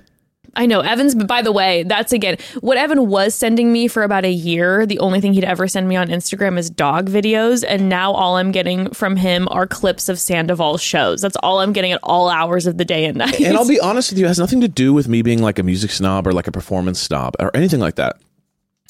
[0.56, 4.04] I know Evans, but by the way, that's again what Evan was sending me for
[4.04, 4.86] about a year.
[4.86, 8.38] The only thing he'd ever send me on Instagram is dog videos, and now all
[8.38, 11.22] I'm getting from him are clips of Sandoval's shows.
[11.22, 13.40] That's all I'm getting at all hours of the day and night.
[13.40, 15.60] and I'll be honest with you, it has nothing to do with me being like
[15.60, 18.18] a music snob or like a performance snob or anything like that.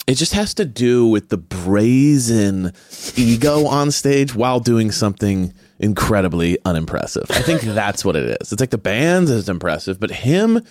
[0.07, 2.73] It just has to do with the brazen
[3.15, 7.25] ego on stage while doing something incredibly unimpressive.
[7.29, 8.51] I think that's what it is.
[8.51, 10.63] It's like the band is impressive, but him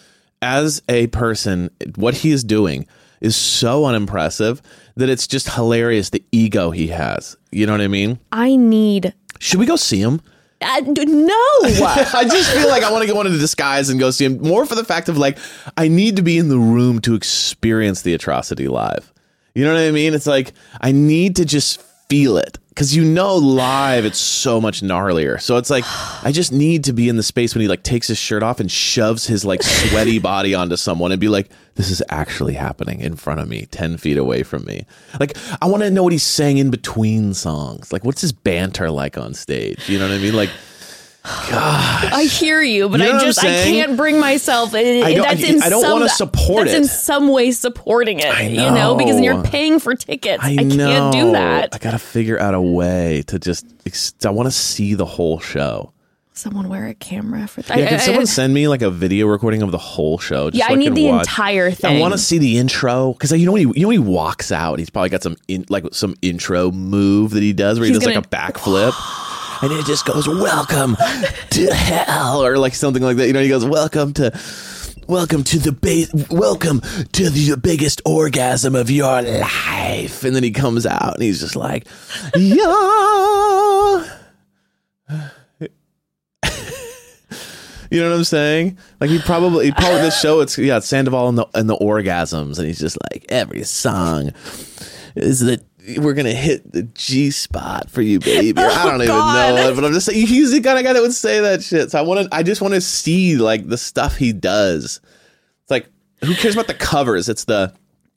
[0.43, 2.87] as a person, what he is doing
[3.21, 4.63] is so unimpressive
[4.97, 7.37] that it's just hilarious the ego he has.
[7.51, 8.19] You know what I mean?
[8.33, 9.15] I need.
[9.39, 10.21] Should we go see him?
[10.61, 11.35] Uh, d- no.
[11.63, 14.67] I just feel like I want to go into disguise and go see him more
[14.67, 15.39] for the fact of like
[15.77, 19.13] I need to be in the room to experience the atrocity live.
[19.55, 20.15] You know what I mean?
[20.15, 24.83] It's like I need to just feel it because you know live it's so much
[24.83, 25.41] gnarlier.
[25.41, 25.85] So it's like
[26.25, 28.61] I just need to be in the space when he like takes his shirt off
[28.61, 33.01] and shoves his like sweaty body onto someone and be like, "This is actually happening
[33.01, 34.87] in front of me, ten feet away from me."
[35.19, 37.93] Like I want to know what he's saying in between songs.
[37.93, 39.89] Like what's his banter like on stage?
[39.89, 40.35] You know what I mean?
[40.35, 40.51] Like.
[41.31, 44.75] I hear you, but You know I just I can't bring myself.
[44.75, 46.79] It, I don't- that's in I don't some, wanna support that's it.
[46.79, 48.27] in some way supporting it.
[48.27, 50.43] I You know, because you're paying for tickets.
[50.43, 51.75] I, I, can't do that.
[51.75, 53.67] I gotta figure out a way to just.
[54.25, 55.93] I want to see the whole show.
[56.35, 57.79] Someone wear a camera for that.
[57.79, 60.51] Yeah, I- can someone send me like a video recording of the whole show?
[60.51, 61.23] Just yeah, so I need the watch?
[61.27, 61.97] entire thing.
[61.97, 64.05] I want to see the intro because you know when he you know when he
[64.05, 67.87] walks out, he's probably got some in, like some intro move that he does where
[67.87, 68.93] he He's does like a backflip.
[69.63, 70.97] And it just goes, "Welcome
[71.51, 73.27] to hell," or like something like that.
[73.27, 74.39] You know, he goes, "Welcome to,
[75.09, 76.81] welcome to the base, welcome
[77.13, 81.57] to the biggest orgasm of your life." And then he comes out and he's just
[81.57, 81.87] like,
[82.37, 84.05] "Yeah."
[87.91, 88.77] You know what I'm saying?
[89.01, 90.41] Like he probably, he probably this show.
[90.41, 94.33] It's yeah, Sandoval and the and the orgasms, and he's just like every song
[95.15, 95.65] is that
[95.97, 98.61] we're gonna hit the G spot for you, baby.
[98.61, 100.93] Or oh, I don't even know but I'm just saying he's the kind of guy
[100.93, 101.91] that would say that shit.
[101.91, 105.01] So I want to, I just want to see like the stuff he does.
[105.63, 105.87] It's like
[106.25, 107.29] who cares about the covers?
[107.29, 107.73] It's the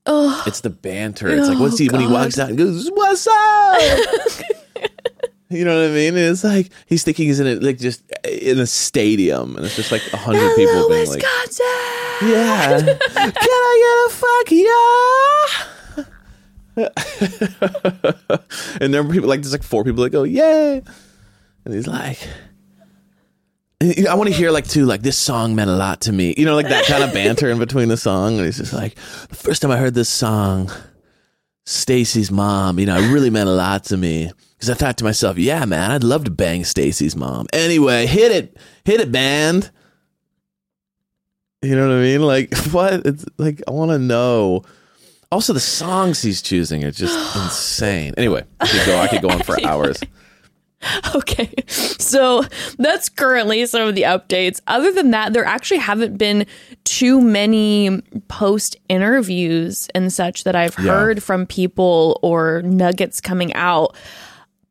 [0.06, 1.30] oh, it's the banter.
[1.30, 3.82] It's like what's oh, he when he walks out and goes, "What's up?"
[5.52, 6.16] You know what I mean?
[6.16, 9.76] It's like he's thinking he's in a, like just uh, in a stadium, and it's
[9.76, 11.66] just like a hundred people being like, Wisconsin.
[12.22, 12.80] "Yeah,
[13.14, 15.71] can I get a fuck yeah?"
[18.80, 20.82] and there are people like there's like four people that go, "Yay!"
[21.66, 22.18] and he's like,
[23.82, 26.36] I want to hear like too, like this song meant a lot to me.
[26.38, 28.38] You know, like that kind of banter in between the song.
[28.38, 28.96] And he's just like,
[29.30, 30.72] the first time I heard this song,
[31.66, 34.32] Stacy's mom, you know, it really meant a lot to me.
[34.54, 37.48] Because I thought to myself, yeah, man, I'd love to bang Stacy's mom.
[37.54, 39.72] Anyway, hit it, hit it, band.
[41.64, 42.22] You know what I mean?
[42.22, 43.06] Like, what?
[43.06, 44.64] It's like, I want to know.
[45.32, 48.14] Also, the songs he's choosing are just insane.
[48.18, 50.00] Anyway, I could go, I could go on for hours.
[51.16, 51.54] Okay.
[51.68, 52.44] So
[52.80, 54.60] that's currently some of the updates.
[54.66, 56.48] Other than that, there actually haven't been
[56.86, 60.86] too many post interviews and such that I've Yeah.
[60.92, 63.96] heard from people or nuggets coming out.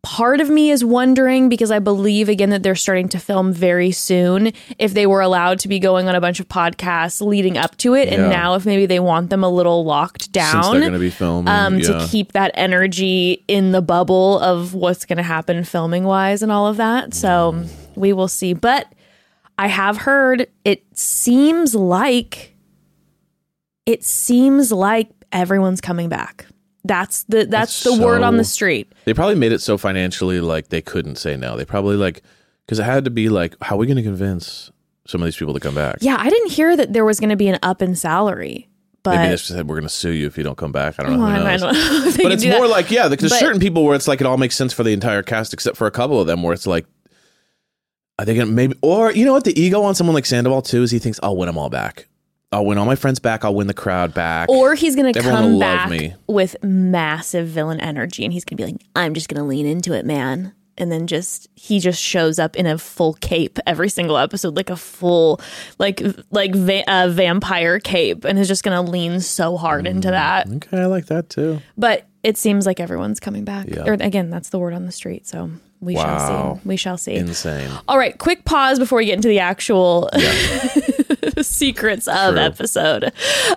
[0.02, 3.90] Part of me is wondering because I believe again that they're starting to film very
[3.92, 7.76] soon if they were allowed to be going on a bunch of podcasts leading up
[7.78, 8.28] to it and Yeah.
[8.30, 11.10] now if maybe they want them a little locked down Since they're going to be
[11.10, 11.48] filming.
[11.52, 11.98] um, yeah.
[11.98, 16.50] to keep that energy in the bubble of what's going to happen filming wise and
[16.50, 17.12] all of that.
[17.12, 18.54] So we will see.
[18.54, 18.90] But
[19.58, 22.56] I have heard it seems like
[23.84, 26.46] it seems like everyone's coming back.
[26.84, 28.90] That's the that's It's the word on the street.
[29.04, 31.56] They probably made it so financially like they couldn't say no.
[31.56, 32.22] They probably like
[32.66, 34.70] because it had to be like, how are we going to convince
[35.06, 35.98] some of these people to come back?
[36.00, 38.68] Yeah, I didn't hear that there was going to be an up in salary,
[39.02, 40.94] but Maybe they just said we're going to sue you if you don't come back.
[40.98, 41.18] I don't know.
[41.26, 41.60] Well, Who I knows?
[41.60, 41.72] don't
[42.16, 42.58] know But it's do that.
[42.58, 44.82] more like yeah, there's But- certain people where it's like it all makes sense for
[44.82, 46.86] the entire cast except for a couple of them where it's like.
[48.18, 50.82] Are they gonna maybe or you know what the ego on someone like Sandoval too
[50.82, 52.06] is he thinks I'll win them all back.
[52.52, 53.44] I'll win all my friends back.
[53.44, 54.48] I'll win the crowd back.
[54.48, 56.14] Or he's going to come love back me.
[56.26, 59.66] with massive villain energy and he's going to be like, I'm just going to lean
[59.66, 60.52] into it, man.
[60.76, 64.70] And then just he just shows up in a full cape every single episode, like
[64.70, 65.38] a full
[65.78, 70.12] like like va- uh, vampire cape, and is just gonna lean so hard into Mm.
[70.12, 70.48] that.
[70.48, 71.60] okay, I like that too.
[71.76, 73.66] But it seems like everyone's coming back.
[73.68, 73.84] Yeah.
[73.86, 75.26] Or again, that's the word on the street.
[75.26, 76.04] So we Wow.
[76.04, 76.60] shall see.
[76.68, 77.14] We shall see.
[77.14, 77.68] Insane.
[77.86, 80.08] All right, quick pause before we get into the actual
[81.42, 82.42] secrets of True.
[82.42, 83.12] episode.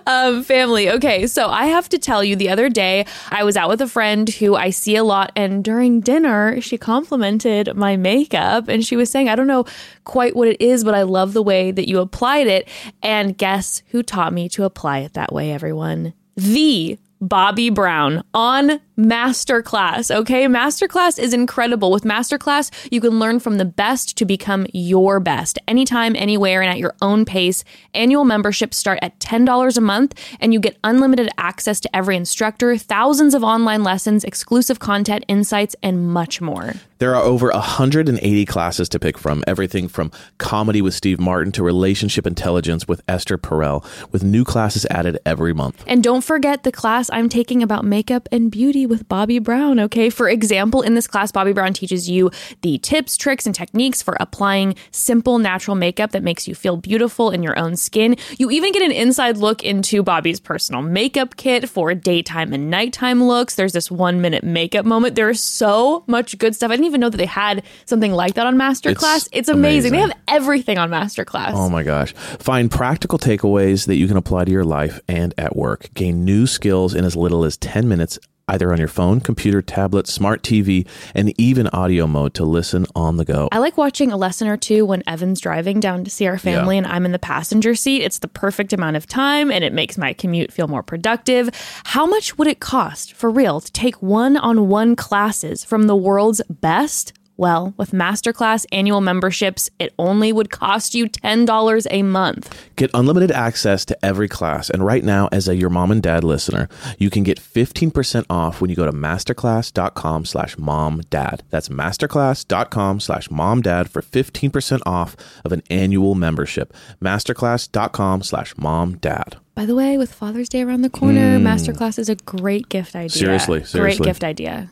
[0.06, 0.90] Um, family.
[0.90, 3.88] Okay, so I have to tell you, the other day I was out with a
[3.88, 8.96] friend who I see a lot, and during dinner, she complimented my makeup and she
[8.96, 9.64] was saying, I don't know
[10.04, 12.68] quite what it is, but I love the way that you applied it.
[13.02, 16.14] And guess who taught me to apply it that way, everyone?
[16.36, 20.46] The Bobbi Brown on Masterclass, okay?
[20.46, 21.90] Masterclass is incredible.
[21.90, 26.70] With Masterclass, you can learn from the best to become your best anytime, anywhere, and
[26.70, 27.64] at your own pace.
[27.92, 32.76] Annual memberships start at $10 a month, and you get unlimited access to every instructor,
[32.76, 36.74] thousands of online lessons, exclusive content, insights, and much more.
[36.98, 41.62] There are over 180 classes to pick from, everything from comedy with Steve Martin to
[41.62, 45.82] relationship intelligence with Esther Perel, with new classes added every month.
[45.86, 50.10] And don't forget the class I'm taking about makeup and beauty with Bobbi Brown, okay?
[50.10, 52.30] For example, in this class, Bobbi Brown teaches you
[52.62, 57.30] the tips, tricks, and techniques for applying simple, natural makeup that makes you feel beautiful
[57.30, 58.16] in your own skin.
[58.38, 63.22] You even get an inside look into Bobbi's personal makeup kit for daytime and nighttime
[63.24, 63.54] looks.
[63.54, 65.14] There's this one minute makeup moment.
[65.14, 66.70] There's so much good stuff.
[66.70, 69.26] I didn't even know that they had something like that on Masterclass.
[69.26, 69.92] It's, It's amazing.
[69.92, 71.52] They have everything on Masterclass.
[71.54, 72.12] Oh my gosh.
[72.12, 75.88] Find practical takeaways that you can apply to your life and at work.
[75.94, 78.18] Gain new skills in as little as 10 minutes,
[78.48, 83.16] either on your phone, computer, tablet, smart TV, and even audio mode to listen on
[83.16, 83.48] the go.
[83.52, 86.76] I like watching a lesson or two when Evan's driving down to see our family
[86.76, 86.84] Yeah.
[86.84, 88.02] and I'm in the passenger seat.
[88.02, 91.48] It's the perfect amount of time and it makes my commute feel more productive.
[91.84, 95.96] How much would it cost for real to take one on one classes from the
[95.96, 97.12] world's best?
[97.36, 102.54] Well, with Masterclass annual memberships, it only would cost you $10 a month.
[102.76, 104.70] Get unlimited access to every class.
[104.70, 106.68] And right now, as a Your Mom and Dad listener,
[106.98, 111.42] you can get 15% off when you go to masterclass.com slash mom dad.
[111.50, 116.72] That's masterclass.com slash mom dad for 15% off of an annual membership.
[117.02, 119.36] Masterclass.com slash mom dad.
[119.54, 123.08] By the way, with Father's Day around the corner, Masterclass is a great gift idea.
[123.08, 123.18] Hmm.
[123.18, 124.70] Seriously, Great gift idea.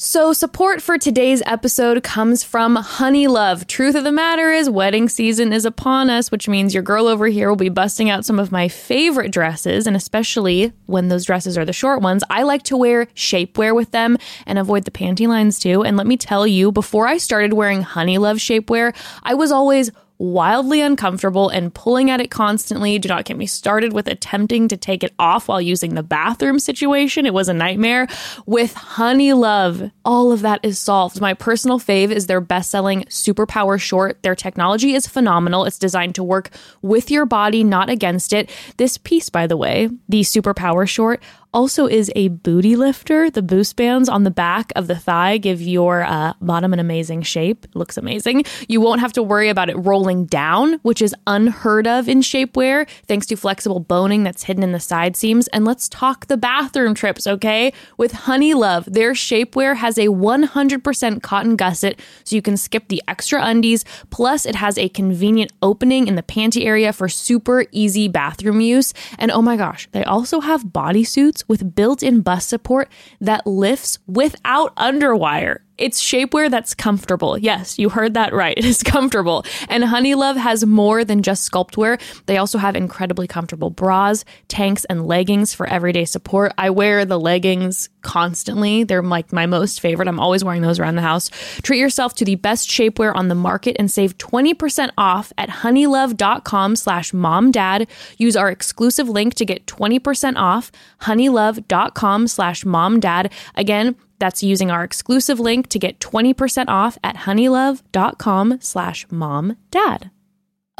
[0.00, 3.66] So, support for today's episode comes from Honeylove.
[3.66, 7.26] Truth of the matter is, wedding season is upon us, which means your girl over
[7.26, 11.58] here will be busting out some of my favorite dresses, and especially when those dresses
[11.58, 12.22] are the short ones.
[12.30, 15.82] I like to wear shapewear with them and avoid the panty lines too.
[15.82, 18.94] And let me tell you, before I started wearing Honeylove shapewear,
[19.24, 22.98] I was always wildly uncomfortable and pulling at it constantly.
[22.98, 26.58] Do not get me started with attempting to take it off while using the bathroom
[26.58, 27.26] situation.
[27.26, 28.08] It was a nightmare.
[28.46, 31.20] With Honeylove, all of that is solved.
[31.20, 34.22] My personal fave is their best selling Superpower Short.
[34.22, 35.64] Their technology is phenomenal.
[35.64, 36.50] It's designed to work
[36.82, 38.50] with your body, not against it.
[38.76, 41.22] This piece, by the way, the Superpower Short,
[41.52, 43.30] also is a booty lifter.
[43.30, 47.22] The boost bands on the back of the thigh give your uh, bottom an amazing
[47.22, 47.64] shape.
[47.64, 48.44] It looks amazing.
[48.68, 52.88] You won't have to worry about it rolling down, which is unheard of in shapewear,
[53.06, 55.48] thanks to flexible boning that's hidden in the side seams.
[55.48, 57.72] And let's talk the bathroom trips, okay?
[57.96, 63.42] With Honeylove, their shapewear has a 100% cotton gusset, so you can skip the extra
[63.42, 63.84] undies.
[64.10, 68.92] Plus, it has a convenient opening in the panty area for super easy bathroom use.
[69.18, 72.88] And oh my gosh, they also have bodysuits with built in bust support
[73.20, 75.58] that lifts without underwire.
[75.78, 77.38] It's shapewear that's comfortable.
[77.38, 78.56] Yes, you heard that right.
[78.58, 79.44] It is comfortable.
[79.68, 82.00] And Honeylove has more than just sculptwear.
[82.26, 86.52] They also have incredibly comfortable bras, tanks, and leggings for everyday support.
[86.58, 88.82] I wear the leggings constantly.
[88.82, 90.08] They're like my most favorite.
[90.08, 91.30] I'm always wearing those around the house.
[91.62, 96.74] Treat yourself to the best shapewear on the market and save 20% off at honeylove.com
[96.74, 97.88] slash momdad.
[98.16, 100.72] Use our exclusive link to get 20% off,
[101.02, 103.30] honeylove.com slash momdad.
[103.54, 110.10] Again, that's using our exclusive link to get 20% off at honeylove.com slash mom dad.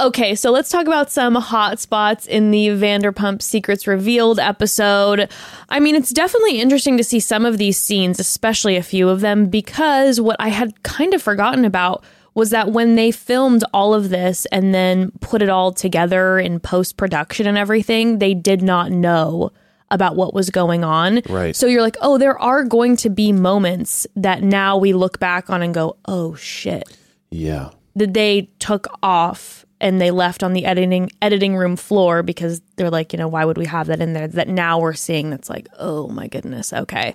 [0.00, 5.28] Okay, so let's talk about some hot spots in the Vanderpump Secrets Revealed episode.
[5.70, 9.22] I mean, it's definitely interesting to see some of these scenes, especially a few of
[9.22, 13.92] them, because what I had kind of forgotten about was that when they filmed all
[13.92, 18.62] of this and then put it all together in post production and everything, they did
[18.62, 19.50] not know
[19.90, 21.20] about what was going on.
[21.28, 21.56] Right.
[21.56, 25.48] So you're like, oh, there are going to be moments that now we look back
[25.50, 26.84] on and go, oh shit
[27.30, 27.70] Yeah.
[27.96, 32.90] that they took off and they left on the editing editing room floor because they're
[32.90, 34.26] like, you know, why would we have that in there?
[34.28, 37.14] That now we're seeing that's like, oh my goodness, okay.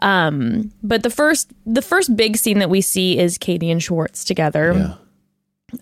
[0.00, 4.24] Um, but the first the first big scene that we see is Katie and Schwartz
[4.24, 4.72] together.
[4.74, 4.94] Yeah.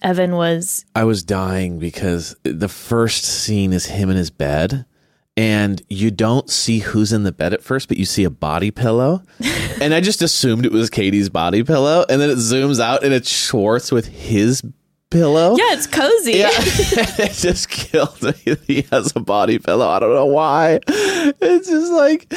[0.00, 4.84] Evan was I was dying because the first scene is him in his bed.
[5.36, 8.70] And you don't see who's in the bed at first, but you see a body
[8.70, 9.22] pillow.
[9.80, 12.04] and I just assumed it was Katie's body pillow.
[12.08, 14.62] And then it zooms out and it's Schwartz with his
[15.08, 15.56] pillow.
[15.56, 16.32] Yeah, it's cozy.
[16.32, 18.34] Yeah, it just killed me.
[18.66, 19.88] He has a body pillow.
[19.88, 20.80] I don't know why.
[20.86, 22.32] It's just like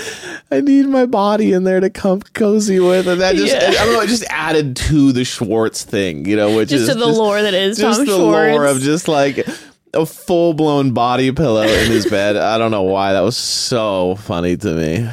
[0.52, 3.82] I need my body in there to come cozy with, and that just Yeah.
[3.82, 4.02] I don't know.
[4.02, 7.42] It just added to the Schwartz thing, you know, which Just is to the lore
[7.42, 8.52] that is just Tom the Schwartz.
[8.54, 9.46] lore of just like
[9.96, 12.36] a full blown body pillow in his bed.
[12.38, 13.14] I don't know why.
[13.14, 15.10] That was so funny to me.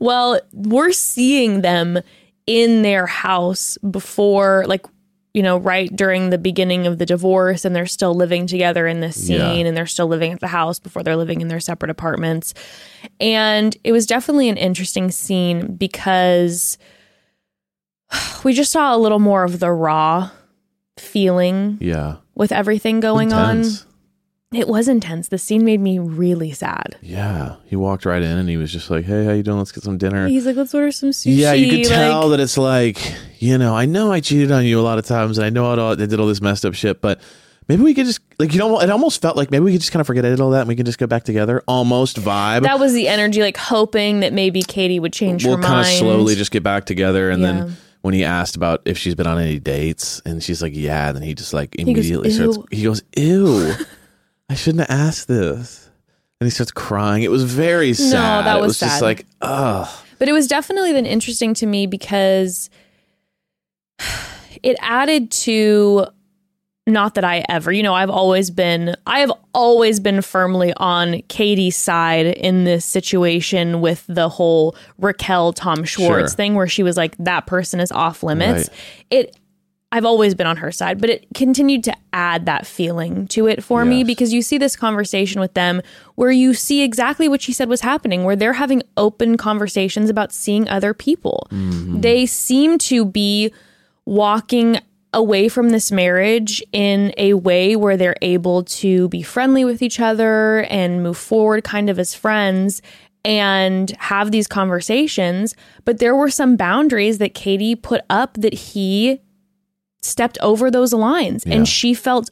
[0.00, 1.98] Well, we're seeing them
[2.46, 4.86] in their house before, like,
[5.34, 9.00] you know, right during the beginning of the divorce, and they're still living together in
[9.00, 9.52] this scene, Yeah.
[9.68, 12.54] and they're still living at the house before they're living in their separate apartments.
[13.20, 16.78] And it was definitely an interesting scene because
[18.44, 20.30] we just saw a little more of the raw
[20.98, 22.16] feeling Yeah.
[22.34, 23.82] with everything going Intense.
[23.82, 23.85] on.
[24.56, 25.28] It was intense.
[25.28, 26.96] The scene made me really sad.
[27.02, 27.56] Yeah.
[27.66, 29.58] He walked right in and he was just like, Hey, how you doing?
[29.58, 30.26] Let's get some dinner.
[30.28, 31.36] He's like, let's order some sushi.
[31.36, 32.98] Yeah, you could tell like- that it's like,
[33.38, 35.90] you know, I know I cheated on you a lot of times, and I know
[35.90, 37.20] I did all this messed up shit, but
[37.68, 39.92] maybe we could just like, you know, it almost felt like maybe we could just
[39.92, 42.16] kind of forget I did all that, and we can just go back together, almost
[42.18, 42.62] vibe.
[42.62, 45.86] that was the energy, like hoping that maybe Katie would change we'll her kind of
[45.86, 47.52] slowly just get back together, and Yeah.
[47.52, 51.12] then when he asked about if she's been on any dates, and she's like, yeah,
[51.12, 52.56] then he just like goes, immediately starts.
[52.70, 53.72] He goes, ew,
[54.48, 55.90] I shouldn't have asked this,
[56.40, 57.22] and he starts crying.
[57.22, 58.12] It was very sad.
[58.12, 59.02] No, that it was was just sad.
[59.02, 59.88] like, ugh.
[60.18, 62.70] But it was definitely then interesting to me because
[64.62, 66.06] it added to
[66.86, 71.20] not that I ever, you know, I've always been I have always been firmly on
[71.28, 76.36] Katie's side in this situation with the whole Raquel Tom Schwartz Sure.
[76.36, 78.68] thing where she was like that person is off limits.
[78.68, 78.78] Right.
[79.10, 79.36] It
[79.92, 83.62] I've always been on her side, but it continued to add that feeling to it
[83.62, 85.80] for me because you see this conversation with them
[86.16, 90.32] where you see exactly what she said was happening, where they're having open conversations about
[90.32, 91.46] seeing other people.
[91.50, 92.00] Mm-hmm.
[92.00, 93.52] They seem to be
[94.04, 94.80] walking
[95.12, 100.00] away from this marriage in a way where they're able to be friendly with each
[100.00, 102.82] other and move forward kind of as friends
[103.24, 105.54] and have these conversations.
[105.84, 109.20] But there were some boundaries that Katie put up that he
[110.06, 111.54] stepped over those lines Yeah.
[111.56, 112.30] and she felt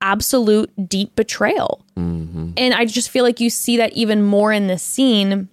[0.00, 1.84] absolute deep betrayal.
[1.96, 2.52] Mm-hmm.
[2.56, 5.48] And I just feel like you see that even more in this scene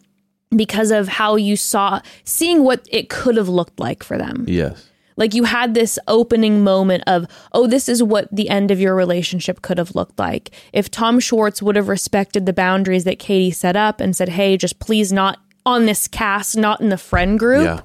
[0.55, 4.45] because of how you saw seeing what it could have looked like for them.
[4.47, 4.89] Yes.
[5.17, 8.95] Like you had this opening moment of, oh, this is what the end of your
[8.95, 10.51] relationship could have looked like.
[10.71, 14.55] If Tom Schwartz would have respected the boundaries that Katie set up and said, hey,
[14.57, 17.81] just please not on this cast, not in the friend group, Yeah.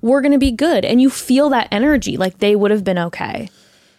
[0.00, 0.84] We're going to be good.
[0.84, 3.48] And you feel that energy, like they would have been okay.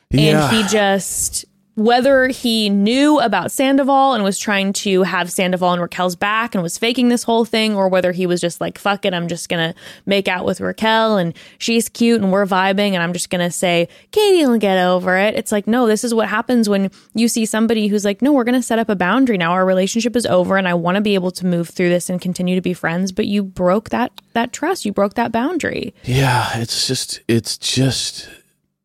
[0.09, 0.49] Yeah.
[0.49, 1.45] And he just,
[1.77, 6.63] whether he knew about Sandoval and was trying to have Sandoval and Raquel's back and
[6.63, 9.47] was faking this whole thing, or whether he was just like, fuck it, I'm just
[9.73, 13.51] to make out with Raquel and she's cute and we're vibing and I'm just to
[13.51, 15.35] say, Katie will get over it.
[15.35, 18.43] It's like, no, this is what happens when you see somebody who's like, no, we're
[18.55, 19.51] to set up a boundary now.
[19.51, 22.19] Our relationship is over and I want to be able to move through this and
[22.19, 23.11] continue to be friends.
[23.11, 24.83] But you broke that, that trust.
[24.83, 25.93] You broke that boundary.
[26.05, 28.27] Yeah, it's just it's just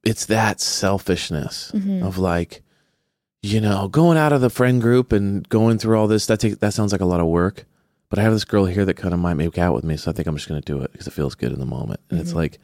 [0.05, 2.03] it's that selfishness Mm-hmm.
[2.05, 2.62] of like
[3.43, 6.61] you know, going out of the friend group and going through all this that take,
[6.61, 7.64] that sounds like a lot of work.
[8.09, 10.11] But I have this girl here that kind of might make out with me, so
[10.11, 12.01] I think I'm just going to do it because it feels good in the moment.
[12.11, 12.26] And Mm-hmm.
[12.28, 12.59] it's like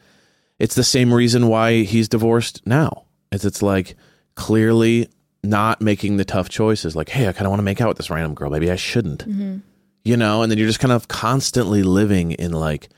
[0.59, 3.03] it's the same reason why he's divorced now.
[3.31, 3.95] It's it's like
[4.35, 5.09] clearly
[5.43, 7.97] not making the tough choices like, "Hey, I kind of want to make out with
[7.97, 8.49] this random girl.
[8.49, 9.57] Maybe I shouldn't." Mm-hmm.
[10.05, 12.89] You know, and then you're just kind of constantly living in like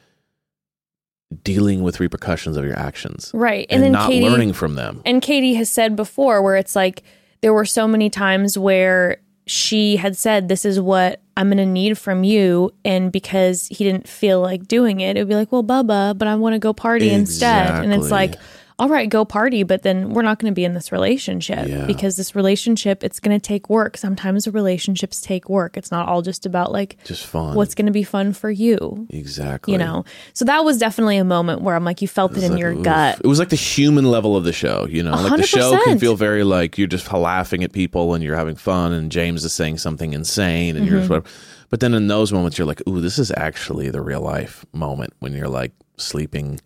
[1.44, 3.66] dealing with repercussions of your actions Right.
[3.70, 5.02] and, And, then not Katie, learning from them.
[5.06, 7.04] and Katie has said before where it's like
[7.42, 9.18] there were so many times where
[9.48, 13.84] she had said this is what I'm going to need from you and because he
[13.84, 16.60] didn't feel like doing it it would be like well bubba but I want to
[16.60, 18.38] go party instead and it's Exactly.
[18.38, 18.40] like
[18.82, 21.86] all right go party but then we're not going to be in this relationship Yeah.
[21.86, 26.22] because this relationship it's going to take work sometimes relationships take work it's not all
[26.22, 27.56] just about like Just fun.
[27.56, 30.04] what's going to be fun for you exactly you know
[30.34, 32.60] so that was definitely a moment where I'm like you felt it It's in like,
[32.60, 32.84] your oof.
[32.84, 35.78] gut It was like the human level of the show, you know, like the show
[35.84, 39.46] can feel very like you're just laughing at people and you're having fun, and James
[39.46, 41.00] is saying something insane, and you're Mm-hmm.
[41.02, 41.28] just whatever.
[41.70, 45.14] But then in those moments, you're like, ooh, this is actually the real life moment
[45.20, 46.60] when you're like sleeping.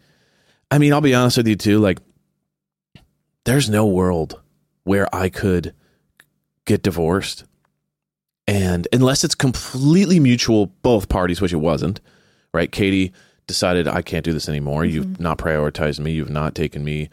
[0.71, 1.79] I mean, I'll be honest with you too.
[1.79, 1.99] Like,
[3.45, 4.41] there's no world
[4.83, 5.73] where I could
[6.65, 7.43] get divorced,
[8.47, 12.01] and unless it's completely mutual, both parties, which it wasn't,
[12.53, 12.71] right?
[12.71, 13.13] Katie
[13.47, 14.83] decided I can't do this anymore.
[14.83, 14.93] Mm-hmm.
[14.93, 16.11] You've not prioritized me.
[16.11, 17.09] You've not taken me,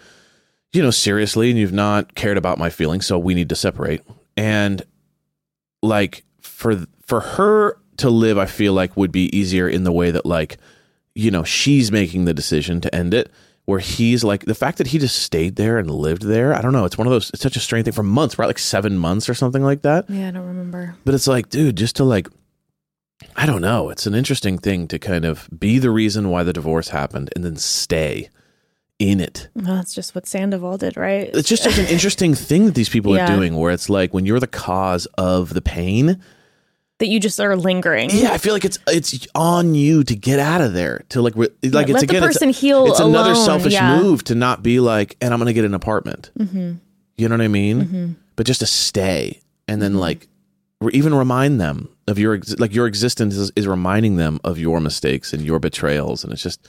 [0.72, 3.06] you know, seriously, and you've not cared about my feelings.
[3.06, 4.02] So we need to separate.
[4.36, 4.82] And
[5.82, 10.10] like for for her to live, I feel like would be easier in the way
[10.10, 10.56] that like,
[11.14, 13.30] you know, she's making the decision to end it.
[13.64, 16.52] Where he's like the fact that he just stayed there and lived there.
[16.52, 16.84] I don't know.
[16.84, 17.30] It's one of those.
[17.30, 18.46] It's such a strange thing for months, right?
[18.46, 20.10] Like seven months or something like that.
[20.10, 22.26] yeah I don't remember But it's like, dude, just to like,
[23.36, 23.88] I don't know.
[23.90, 27.44] It's an interesting thing to kind of be the reason why the divorce happened and
[27.44, 28.30] then stay
[28.98, 29.48] in it.
[29.54, 31.30] Well, that's just what Sandoval did, right?
[31.32, 33.32] It's just such an interesting thing that these people Yeah.
[33.32, 36.20] are doing where it's like when you're the cause of the pain,
[37.02, 38.08] that you just are lingering.
[38.12, 41.02] yeah, I feel like it's it's on you to get out of there.
[41.10, 44.00] To like re- like it's let the again person it's, heal It's another selfish yeah.
[44.00, 46.30] move to not be like and I'm going to get an apartment.
[46.38, 46.74] Mm-hmm.
[47.16, 48.16] You know what I mean?
[48.36, 50.28] But just to stay and then like
[50.80, 54.58] re- even remind them of your ex- like your existence is, is reminding them of
[54.58, 56.66] your mistakes and your betrayals and it's just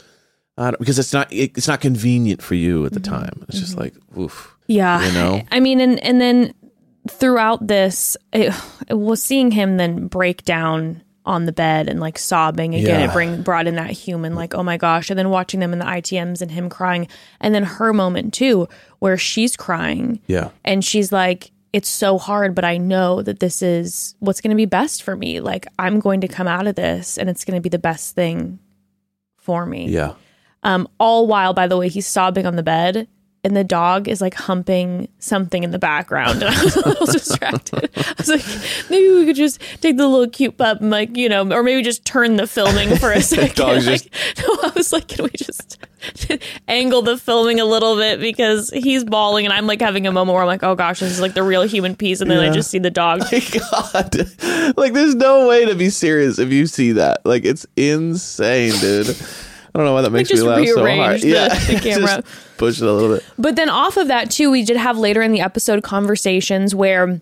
[0.58, 3.14] I don't, because it's not it, it's not convenient for you at the Mm-hmm.
[3.14, 3.44] time.
[3.48, 4.56] It's just like oof.
[4.66, 5.04] Yeah.
[5.06, 5.42] You know?
[5.52, 6.54] I mean, and, and then
[7.08, 8.54] throughout this, it,
[8.88, 13.00] it was seeing him then break down on the bed and like sobbing again.
[13.00, 13.10] Yeah.
[13.10, 15.08] It bring brought in that human, like, oh my gosh.
[15.10, 17.08] And then watching them in the ITMs and him crying.
[17.40, 20.50] And then her moment too, where she's crying Yeah.
[20.64, 24.56] and she's like, it's so hard, but I know that this is what's going to
[24.56, 25.40] be best for me.
[25.40, 28.14] Like, I'm going to come out of this and it's going to be the best
[28.14, 28.60] thing
[29.38, 29.88] for me.
[29.88, 30.14] Yeah.
[30.62, 33.08] Um, all while, by the way, he's sobbing on the bed
[33.44, 36.42] and the dog is like humping something in the background.
[36.42, 37.90] And I was a little distracted.
[37.96, 38.44] I was like,
[38.90, 41.82] maybe we could just take the little cute pup and like, you know, or maybe
[41.82, 43.54] just turn the filming for a second.
[43.56, 45.78] Dog's like, just- no, I was like, can we just
[46.68, 50.34] angle the filming a little bit because he's bawling and I'm like having a moment
[50.34, 52.20] where I'm like, oh gosh, this is like the real human piece.
[52.20, 53.20] And then I just see the dog.
[53.30, 57.24] God, like there's no way to be serious if you see that.
[57.24, 59.08] Like it's insane, dude.
[59.10, 61.20] I don't know why that makes me laugh so hard.
[61.20, 62.22] the- yeah, the camera.
[62.22, 62.26] just
[62.56, 63.24] push it a little bit.
[63.38, 67.20] But then off of that too, we did have later in the episode conversations where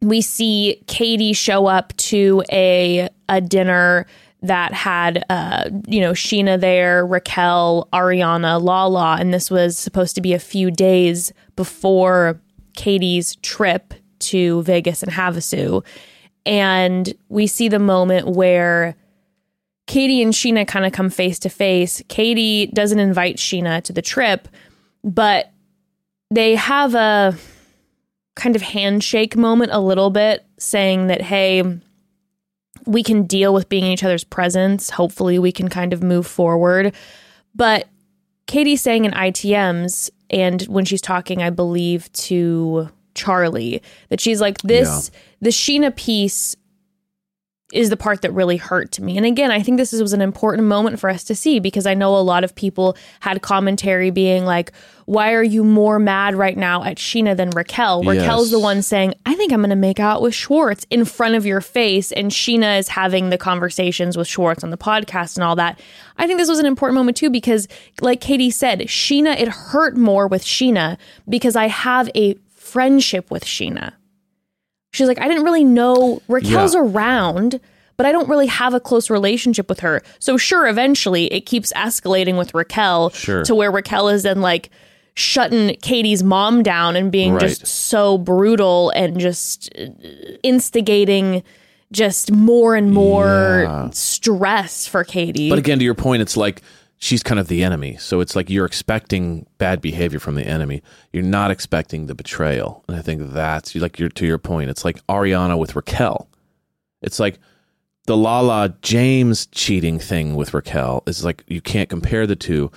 [0.00, 4.06] we see Katie show up to a a dinner
[4.42, 10.20] that had uh you know Scheana there, Raquel, Ariana, Lala, and this was supposed to
[10.20, 12.40] be a few days before
[12.76, 15.84] Katie's trip to Vegas and Havasu.
[16.46, 18.96] And we see the moment where
[19.86, 22.02] Katie and Scheana kind of come face to face.
[22.08, 24.48] Katie doesn't invite Scheana to the trip,
[25.04, 25.52] but
[26.30, 27.36] they have a
[28.34, 31.62] kind of handshake moment a little bit saying that hey
[32.86, 34.90] we can deal with being in each other's presence.
[34.90, 36.94] Hopefully we can kind of move forward.
[37.54, 37.86] But
[38.46, 43.80] katie's saying in itms and when she's talking i believe to charli
[44.10, 46.54] that she's like this the scheana piece
[47.72, 49.16] is the part that really hurt to me.
[49.16, 51.94] And again, I think this was an important moment for us to see because I
[51.94, 54.70] know a lot of people had commentary being like,
[55.06, 58.02] why are you more mad right now at Scheana than Raquel?
[58.02, 61.34] Raquel's the one saying, I think I'm going to make out with Schwartz in front
[61.34, 62.12] of your face.
[62.12, 65.80] And Scheana is having the conversations with Schwartz on the podcast and all that.
[66.16, 67.66] I think this was an important moment too because,
[68.00, 70.98] like Katie said, Scheana, it hurt more with Scheana
[71.28, 73.94] because I have a friendship with Scheana.
[74.94, 76.80] She's like, I didn't really know Raquel's Yeah.
[76.80, 77.60] around,
[77.96, 80.02] but I don't really have a close relationship with her.
[80.18, 83.42] So sure, eventually it keeps escalating with Raquel Sure.
[83.44, 84.70] to where Raquel is then like
[85.14, 87.42] shutting Katie's mom down and being Right.
[87.42, 89.86] just so brutal and just uh,
[90.42, 91.42] instigating
[91.92, 93.90] just more and more Yeah.
[93.92, 95.48] stress for Katie.
[95.50, 96.62] But again, to your point, it's like
[97.04, 97.98] she's kind of the enemy.
[97.98, 100.82] So it's like you're expecting bad behavior from the enemy.
[101.12, 102.82] You're not expecting the betrayal.
[102.88, 104.70] And I think that's like your to your point.
[104.70, 106.30] It's like Ariana with Raquel.
[107.02, 107.38] It's like
[108.06, 112.72] the Lala James cheating thing with Raquel is like you can't compare the two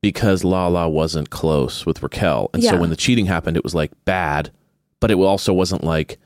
[0.00, 2.50] because Lala wasn't close with Raquel.
[2.52, 4.50] And so when the cheating happened, it was like bad,
[4.98, 6.18] but it also wasn't like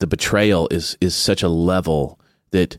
[0.00, 2.20] the betrayal is is such a level
[2.50, 2.76] that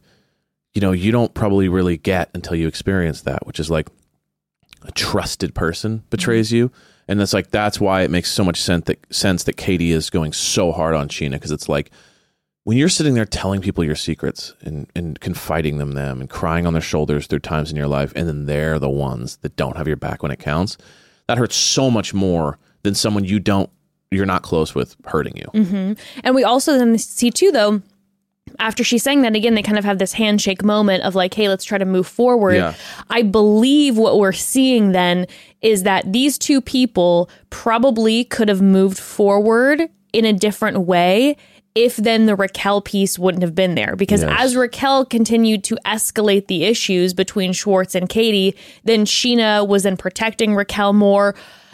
[0.76, 3.90] you know you don't probably really get until you experience that, which is like
[4.84, 6.72] a trusted person betrays you.
[7.08, 10.10] And that's like that's why it makes so much sense that sense that Katie is
[10.10, 11.92] going so hard on Scheana because it's like
[12.64, 16.68] when you're sitting there telling people your secrets and, and confiding them them and crying
[16.68, 19.78] on their shoulders through times in your life, and then they're the ones that don't
[19.78, 20.78] have your back when it counts,
[21.28, 23.70] that hurts so much more than someone you don't
[24.12, 25.46] you're not close with hurting you.
[25.54, 25.94] Mm-hmm.
[26.26, 27.82] And we also then see too, though,
[28.60, 31.48] after she's saying that again, they kind of have this handshake moment of like, hey,
[31.48, 32.56] let's try to move forward.
[32.56, 32.74] Yeah.
[33.10, 35.28] I believe what we're seeing then
[35.62, 39.82] is that these two people probably could have moved forward
[40.14, 41.38] in a different way
[41.74, 43.96] if then the Raquel piece wouldn't have been there.
[43.96, 44.36] Because Yes.
[44.38, 49.96] as Raquel continued to escalate the issues between Schwartz and Katie, then Scheana was then
[49.96, 51.34] protecting Raquel more.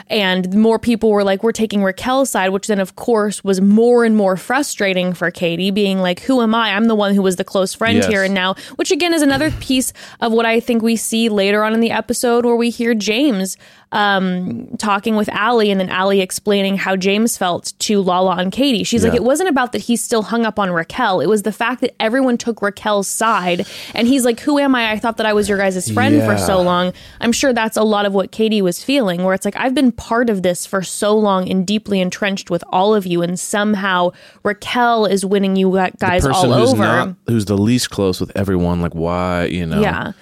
[0.09, 4.05] And more people were like, we're taking Raquel's side, which then, of course, was more
[4.05, 6.73] and more frustrating for Katie, being like, who am I?
[6.73, 8.07] I'm the one who was the close friend Yes.
[8.07, 8.23] here.
[8.23, 9.91] And now, which again is another piece
[10.21, 13.57] of what I think we see later on in the episode where we hear James
[13.93, 18.83] um, talking with Ally and then Ally explaining how James felt to Lala and Katie.
[18.83, 21.21] She's like, it wasn't about that he's still hung up on Raquel.
[21.21, 23.65] It was the fact that everyone took Raquel's side.
[23.93, 24.91] And he's like, who am I?
[24.91, 26.91] I thought that I was your guys' friend for so long.
[27.21, 29.86] I'm sure that's a lot of what Katie was feeling, where it's like, I've been
[29.91, 34.11] part of this for so long and deeply entrenched with all of you, and somehow
[34.43, 36.83] Raquel is winning you guys all who's over.
[36.83, 40.13] not who's the least close with everyone like why you know Yeah.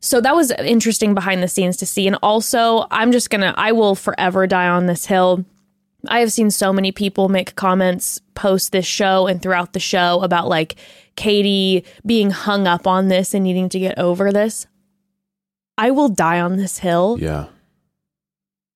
[0.00, 2.06] So that was interesting behind the scenes to see.
[2.06, 5.44] And also, I'm just going to, I will forever die on this hill.
[6.06, 10.22] I have seen so many people make comments post this show and throughout the show
[10.22, 10.76] about like
[11.16, 14.68] Katie being hung up on this and needing to get over this.
[15.76, 17.18] I will die on this hill.
[17.20, 17.46] yeah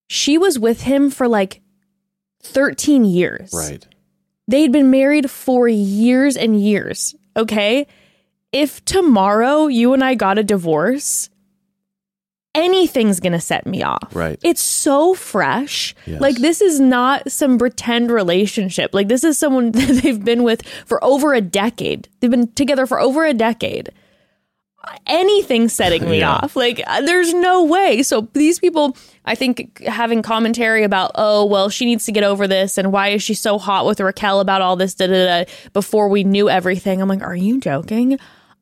[0.07, 1.61] She was with him for like
[2.43, 3.51] 13 years.
[3.53, 3.85] right
[4.47, 7.15] They'd been married for years and years.
[7.37, 7.87] Okay.
[8.51, 11.29] If tomorrow you and I got a divorce,
[12.53, 14.13] anything's going to set me off.
[14.15, 14.39] Right.
[14.43, 15.95] It's so fresh.
[16.05, 16.21] Yes.
[16.21, 18.93] Like, this is not some pretend relationship.
[18.93, 22.09] Like, this is someone that they've been with for over a decade.
[22.19, 23.91] They've been together for over a decade.
[25.07, 26.31] Anything setting me Yeah.
[26.33, 26.55] off.
[26.55, 28.03] Like, uh, there's no way.
[28.03, 32.47] So, these people, I think, having commentary about, oh, well, she needs to get over
[32.47, 35.51] this and why is she so hot with Raquel about all this da da da
[35.73, 37.01] before we knew everything.
[37.01, 38.17] I'm like, are you joking?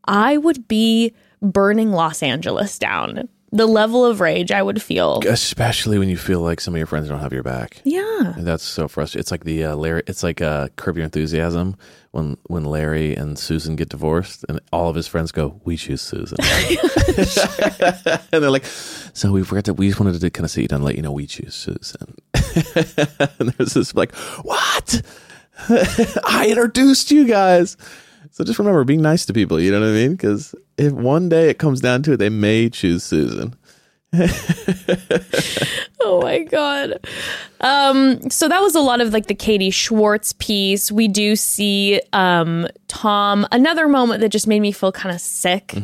[0.05, 3.27] I would be burning Los Angeles down.
[3.53, 5.19] The level of rage I would feel.
[5.27, 8.33] especially when you feel like some of your friends don't have your back Yeah.
[8.35, 9.19] And that's so frustrating.
[9.19, 10.03] It's like the uh, Larry.
[10.07, 11.75] It's like uh, Curb Your Enthusiasm
[12.11, 16.01] when when Larry and Susan get divorced, and all of his friends go, "We choose
[16.01, 16.37] Susan,"
[18.31, 19.73] and they're like, "So we forgot to.
[19.73, 21.53] We just wanted to kind of sit you down and let you know we choose
[21.55, 22.15] Susan."
[23.39, 25.01] and there's this like, "What?
[25.69, 27.77] I introduced you guys."
[28.31, 29.59] So just remember, being nice to people.
[29.59, 30.11] You know what I mean?
[30.11, 33.55] Because if one day it comes down to it, they may choose Susan.
[36.03, 36.99] Oh my god.
[37.59, 40.91] Um so that was a lot of like the Katie Schwartz piece.
[40.91, 45.75] We do see um Tom another moment that just made me feel kind of sick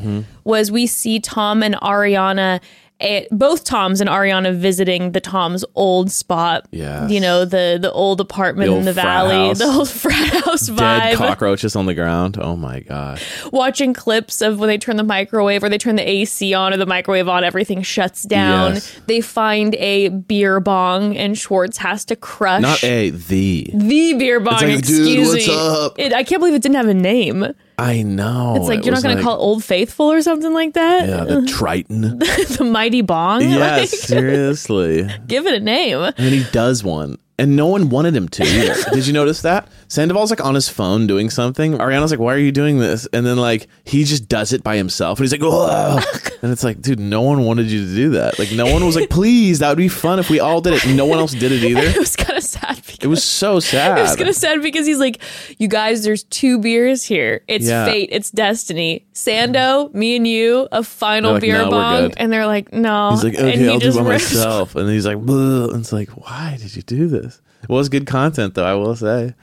[0.44, 2.60] was we see Tom and Ariana
[3.00, 6.68] eh, both Toms and Ariana visiting the Tom's old spot.
[6.72, 9.60] Yeah, You know, the the old apartment The in the valley, house.
[9.60, 11.16] the old frat house Dead vibe.
[11.16, 12.38] cockroaches on the ground.
[12.40, 13.20] Oh my god.
[13.52, 16.78] watching clips of when they turn the microwave or they turn the AC on or
[16.78, 18.74] the microwave on, everything shuts down.
[18.76, 19.00] Yes.
[19.08, 23.70] They find a beer bong and Schwartz has to crush Not a the.
[23.74, 24.54] the beer bong.
[24.56, 25.56] like, "Dude, excuse what's me.
[25.56, 27.54] up?" It, I can't believe it didn't have a name.
[27.80, 28.56] I know.
[28.58, 31.08] It's like It you're not going to call it Old Faithful or something like that.
[31.08, 32.02] Yeah, the Triton.
[32.20, 33.42] the mighty bong.
[33.42, 35.08] yes, Like, seriously.
[35.28, 36.00] give it a name.
[36.00, 37.18] And then he does one.
[37.40, 38.76] And no one wanted him to either.
[38.94, 39.68] Did you notice that?
[39.90, 41.74] Sandoval's like on his phone doing something.
[41.78, 43.08] Ariana's like, why are you doing this?
[43.14, 45.20] And then like he just does it by himself.
[45.20, 46.00] And he's like, whoa.
[46.42, 48.38] and it's like, dude, no one wanted you to do that.
[48.38, 50.86] Like no one was like, please, that would be fun if we all did it.
[50.96, 51.82] No one else did it either.
[51.88, 53.98] It was kind of sad because It was so sad.
[53.98, 55.22] It was kind of sad because he's like,
[55.58, 57.44] you guys, there's two beers here.
[57.48, 57.86] It's Yeah.
[57.86, 58.10] fate.
[58.12, 59.06] It's destiny.
[59.14, 62.14] Sando, me and you, a final like, beer "No, bong.
[62.18, 63.12] And they're like, no.
[63.12, 64.76] He's like, and okay, he I'll do by rips- myself.
[64.78, 67.42] And he's like, "Bleh." and it's like, why did you do this?
[67.64, 68.66] It was good content, though.
[68.66, 69.34] I will say,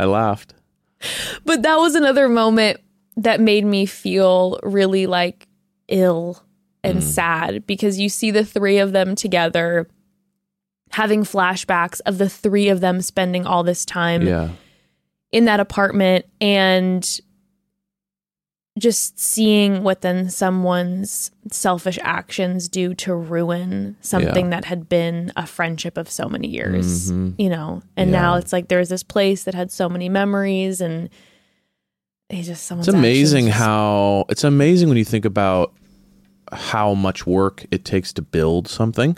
[0.00, 0.54] I laughed.
[1.44, 2.78] But that was another moment
[3.16, 5.46] that made me feel really like
[5.88, 6.42] ill
[6.82, 7.02] and Mm.
[7.02, 9.86] sad because you see the three of them together
[10.92, 14.48] having flashbacks of the three of them spending all this time Yeah,
[15.32, 17.06] in that apartment and
[18.78, 24.50] just seeing what then someone's selfish actions do to ruin something Yeah.
[24.50, 27.34] that had been a friendship of so many years, Mhm.
[27.36, 27.82] you know.
[27.96, 31.10] And now it's like there's this place that had so many memories and
[32.28, 35.72] he just someone's it's amazing just- how it's amazing when you think about
[36.52, 39.16] how much work it takes to build something,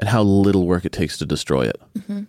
[0.00, 1.80] and how little work it takes to destroy it.
[1.96, 2.26] Mhm.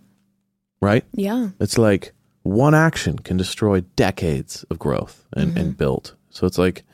[0.80, 1.04] Right?
[1.12, 1.50] Yeah.
[1.60, 2.12] It's like
[2.42, 6.14] one action can destroy decades of growth and, and build.
[6.30, 6.84] So it's like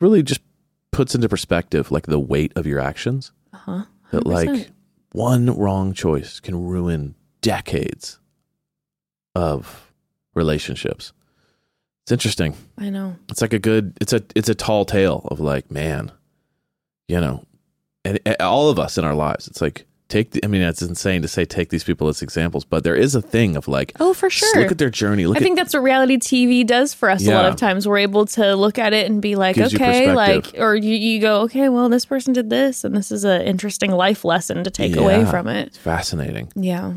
[0.00, 0.40] really just
[0.90, 3.32] puts into perspective like the weight of your actions.
[3.52, 3.84] Uh-huh.
[4.10, 4.70] That like
[5.12, 8.18] one wrong choice can ruin decades
[9.34, 9.92] of
[10.34, 11.12] relationships.
[12.04, 12.54] It's interesting.
[12.76, 13.16] I know.
[13.28, 16.12] It's like a good it's a it's a tall tale of like, man,
[17.08, 17.44] you know,
[18.04, 19.46] and, and all of us in our lives.
[19.46, 22.64] It's like take the, I mean, it's insane to say take these people as examples,
[22.66, 24.60] but there is a thing of like Oh, for sure.
[24.60, 25.26] look at their journey.
[25.26, 27.88] Look I think that's what reality TV does for us a lot of times.
[27.88, 31.20] We're able to look at it and be like, Gives okay, like, or you, you
[31.20, 34.70] go, okay, well, this person did this, and this is an interesting life lesson to
[34.70, 35.68] take at away from it.
[35.68, 36.52] It's fascinating.
[36.54, 36.92] Yeah.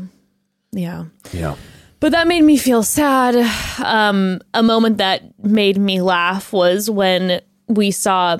[0.72, 1.06] Yeah.
[1.32, 1.56] Yeah.
[2.00, 3.34] But that made me feel sad.
[3.82, 8.36] Um, a moment that made me laugh was when we saw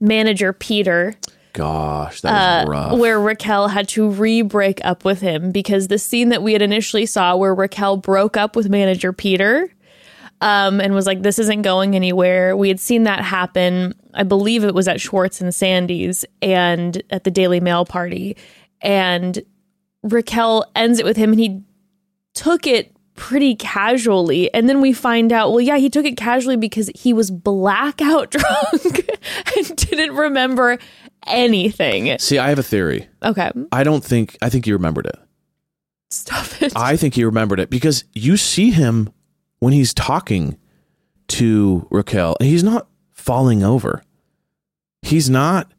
[0.00, 1.14] manager Peter
[1.54, 2.98] Gosh, that was uh, rough.
[2.98, 6.62] where Raquel had to re break up with him because the scene that we had
[6.62, 9.70] initially saw where Raquel broke up with manager Peter
[10.40, 12.56] um, and was like, this isn't going anywhere.
[12.56, 13.94] We had seen that happen.
[14.14, 18.36] I believe it was at Schwartz and Sandy's and at the Daily Mail party.
[18.80, 19.40] And
[20.02, 21.62] Raquel ends it with him and he
[22.34, 24.52] took it pretty casually.
[24.52, 28.30] And then we find out, well, yeah, he took it casually because he was blackout
[28.32, 29.10] drunk
[29.56, 30.78] and didn't remember
[31.26, 32.18] anything.
[32.18, 33.08] See, I have a theory.
[33.22, 33.50] Okay.
[33.72, 35.18] I don't think I think you remembered it.
[36.10, 36.72] Stop it.
[36.76, 39.10] I think he remembered it because you see him
[39.58, 40.56] when he's talking
[41.28, 44.02] to Raquel, and he's not falling over.
[45.02, 45.72] He's not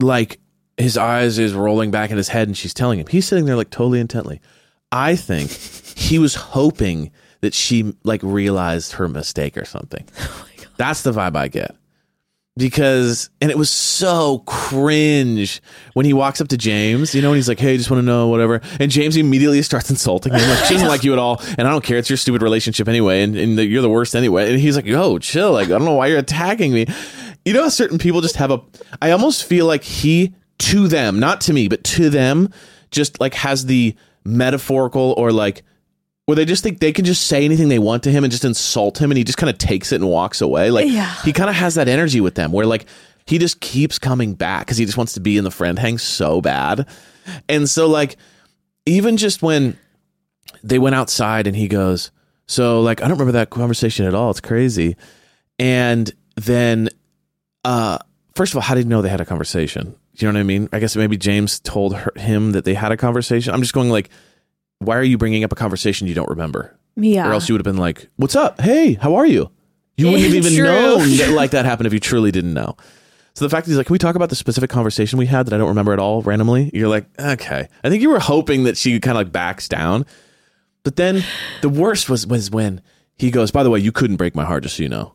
[0.00, 0.40] like
[0.76, 3.06] his eyes is rolling back in his head, and she's telling him.
[3.06, 4.40] He's sitting there like totally intently.
[4.92, 7.10] I think he was hoping
[7.40, 10.06] that she like realized her mistake or something.
[10.18, 11.74] Oh That's the vibe I get.
[12.58, 15.60] Because and it was so cringe
[15.92, 18.06] when he walks up to James, you know, and he's like, "Hey, just want to
[18.06, 21.42] know whatever," and James immediately starts insulting him, like she doesn't like you at all,
[21.58, 21.98] and I don't care.
[21.98, 24.50] It's your stupid relationship anyway, and, and you're the worst anyway.
[24.50, 25.52] And he's like, "Yo, chill.
[25.52, 26.86] Like, I don't know why you're attacking me."
[27.44, 28.62] You know, certain people just have a.
[29.02, 32.48] I almost feel like he to them, not to me, but to them,
[32.90, 33.94] just like has the
[34.24, 35.62] metaphorical or like
[36.26, 38.44] where they just think they can just say anything they want to him and just
[38.44, 40.70] insult him and he just kind of takes it and walks away.
[40.70, 41.14] Like Yeah.
[41.22, 42.86] he kind of has that energy with them where like
[43.26, 45.98] he just keeps coming back because he just wants to be in the friend hang
[45.98, 46.86] so bad.
[47.48, 48.16] And so like
[48.86, 49.76] even just when
[50.62, 52.10] they went outside and he goes,
[52.46, 54.30] So like I don't remember that conversation at all.
[54.30, 54.96] It's crazy.
[55.60, 56.88] And then
[57.64, 57.98] uh
[58.34, 59.94] first of all, how did you know they had a conversation?
[60.14, 60.68] You know what I mean?
[60.72, 63.52] I guess maybe James told her, him that they had a conversation.
[63.54, 64.08] I'm just going like,
[64.78, 66.76] why are you bringing up a conversation you don't remember?
[66.96, 67.28] yeah.
[67.28, 68.60] Or else you would have been like, "What's up?
[68.60, 69.50] Hey, how are you?"
[69.98, 70.64] You wouldn't have even True.
[70.64, 72.76] known that like that happened if you truly didn't know.
[73.34, 75.44] So the fact that he's like, "Can we talk about the specific conversation we had
[75.46, 78.64] that I don't remember at all?" Randomly, you're like, "Okay." I think you were hoping
[78.64, 80.06] that she kind of like backs down,
[80.84, 81.22] but then
[81.60, 82.80] the worst was was when
[83.18, 85.12] he goes, "By the way, you couldn't break my heart, just so you know."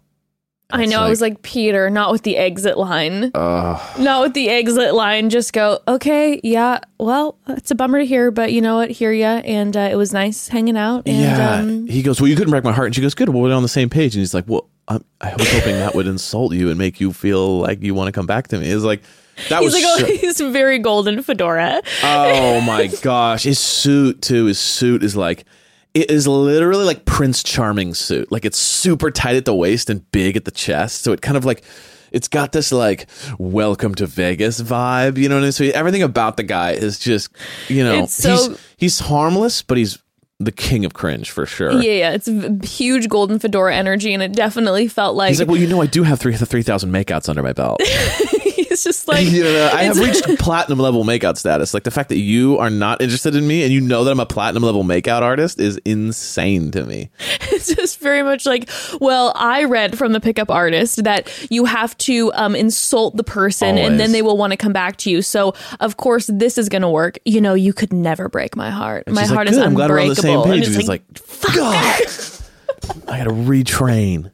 [0.72, 1.02] I know.
[1.02, 3.32] I was like, Peter, not with the exit line.
[3.34, 5.30] Not with the exit line.
[5.30, 8.92] Just go, okay, yeah, well, it's a bummer to hear, but you know what?
[8.92, 9.42] Hear ya.
[9.44, 11.04] And uh, it was nice hanging out.
[11.08, 11.56] And yeah.
[11.56, 12.88] um, he goes, Well, you couldn't break my heart.
[12.88, 13.30] And she goes, Good.
[13.30, 14.16] Well, we're on the same page.
[14.16, 17.14] And he's like, Well, I'm, I was hoping that would insult you and make you
[17.14, 18.70] feel like you want to come back to me.
[18.70, 19.02] It's like,
[19.50, 21.82] that he's was like, so- oh, he's very golden fedora.
[22.04, 23.44] oh my gosh.
[23.44, 24.46] His suit, too.
[24.46, 25.46] His suit is like,
[25.94, 28.32] it is literally like Prince Charming suit.
[28.32, 31.02] Like it's super tight at the waist and big at the chest.
[31.02, 31.64] So it kind of like,
[32.12, 33.08] it's got this like
[33.40, 35.52] welcome to Vegas vibe, you know what I mean?
[35.54, 37.30] So everything about the guy is just,
[37.70, 39.98] you know, so- he's, he's harmless, but he's
[40.40, 41.72] the king of cringe for sure.
[41.74, 45.48] Yeah, yeah, it's v- huge golden fedora energy, and it definitely felt like, He's like,
[45.48, 47.80] well, you know, I do have three three thousand makeouts under my belt.
[48.82, 51.74] he's just like, you know, I have reached platinum level makeout status.
[51.74, 54.20] Like the fact that you are not interested in me and you know that I'm
[54.20, 57.10] a platinum level makeout artist is insane to me.
[57.52, 58.70] it's just very much like,
[59.02, 63.78] well, I read from the pickup artist that you have to um, insult the person,
[63.78, 65.22] and then they will want to come back to you.
[65.22, 67.18] So, of course, this is going to work.
[67.26, 69.08] You know, you could never break my heart.
[69.10, 70.44] my heart like, is Good, I'm glad we're on the unbreakable.
[70.44, 70.68] same And page.
[70.68, 74.32] it's And he's like, God, I got to retrain.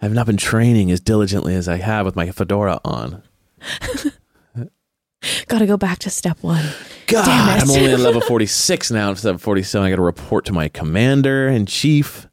[0.00, 3.22] I have not been training as diligently as I have with my fedora on.
[5.48, 6.64] Got to go back to step one.
[7.08, 7.26] God.
[7.28, 9.84] I'm only on level 46 now instead of 47.
[9.86, 12.28] I got to report to my commander in chief,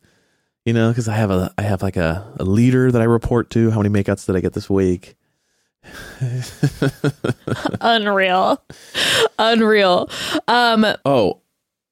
[0.66, 3.50] you know, because I have a I have like a, a leader that I report
[3.52, 3.72] to.
[3.72, 5.16] How many makeouts did I get this week?
[7.82, 8.62] Unreal.
[9.40, 10.10] Unreal.
[10.48, 11.42] Um, Oh,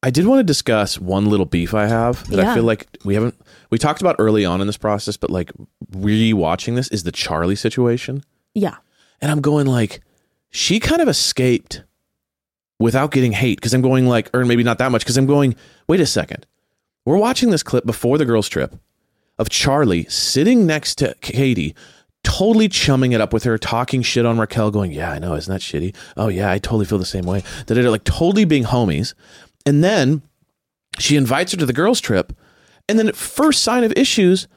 [0.02, 3.16] I did want to discuss one little beef I have that I feel like we
[3.16, 3.36] haven't
[3.70, 5.52] we talked about early on in this process, but like
[5.92, 8.24] rewatching this is the Charli situation.
[8.54, 8.76] yeah.
[9.24, 10.02] And I'm going like,
[10.50, 11.86] she kind of escaped
[12.78, 15.56] without getting hate because I'm going like, or maybe not that much because I'm going,
[15.88, 16.46] wait a second.
[17.06, 18.76] We're watching this clip before the girls' trip
[19.40, 21.74] of Charli sitting next to Katie,
[22.26, 25.52] totally chumming it up with her, talking shit on Raquel, going, yeah, I know, isn't
[25.52, 25.96] that shitty?
[26.18, 27.44] Oh yeah, I totally feel the same way.
[27.68, 29.14] That are like totally being homies.
[29.66, 30.22] And then
[31.00, 32.34] she invites her to the girls' trip,
[32.90, 34.50] and then first sign of issues,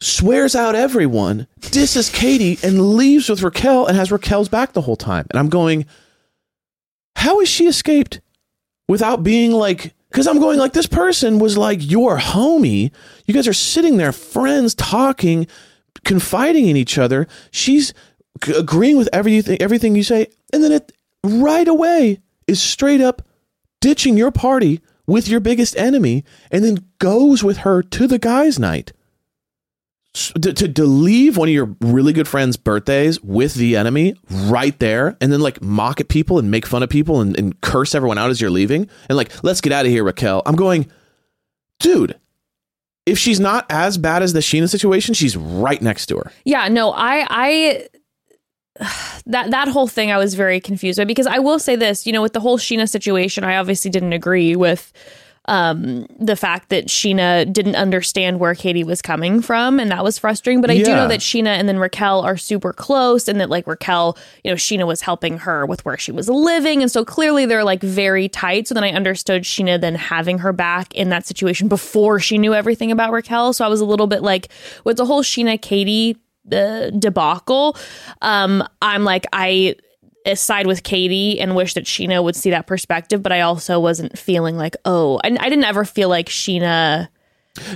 [0.00, 4.96] swears out everyone, disses Katie, and leaves with Raquel and has Raquel's back the whole
[4.96, 5.26] time.
[5.30, 5.86] And I'm going,
[7.16, 8.20] how has she escaped
[8.88, 12.90] without being like, because I'm going like, this person was like your homie.
[13.26, 15.46] You guys are sitting there, friends, talking,
[16.04, 17.26] confiding in each other.
[17.50, 17.92] She's
[18.56, 20.28] agreeing with everything, everything you say.
[20.52, 20.92] And then it
[21.22, 23.22] right away is straight up
[23.80, 28.58] ditching your party with your biggest enemy and then goes with her to the guys'
[28.58, 28.92] night
[30.40, 34.78] to, to, to leave one of your really good friends' birthdays with the enemy right
[34.78, 37.94] there and then like mock at people and make fun of people and, and curse
[37.94, 40.42] everyone out as you're leaving and like, let's get out of here, Raquel.
[40.46, 40.90] I'm going,
[41.78, 42.18] dude,
[43.06, 46.32] if she's not as bad as the Scheana situation, she's right next to her.
[46.44, 47.88] Yeah, no, I I
[49.26, 52.12] that that whole thing I was very confused by because I will say this, you
[52.12, 54.92] know, with the whole Scheana situation, I obviously didn't agree with
[55.48, 60.18] um, the fact that Scheana didn't understand where Katie was coming from, and that was
[60.18, 60.60] frustrating.
[60.60, 63.66] But I do know that Scheana and then Raquel are super close, and that like
[63.66, 67.46] Raquel, you know, Scheana was helping her with where she was living, and so clearly
[67.46, 68.68] they're like very tight.
[68.68, 72.52] So then I understood Scheana then having her back in that situation before she knew
[72.52, 73.54] everything about Raquel.
[73.54, 74.48] So I was a little bit like
[74.84, 76.18] with the whole Scheana Katie
[76.52, 77.74] uh, debacle.
[78.20, 79.76] Um, I'm like I
[80.34, 84.18] side with Katie and wish that Scheana would see that perspective, but I also wasn't
[84.18, 87.08] feeling like, oh, I, I didn't ever feel like Scheana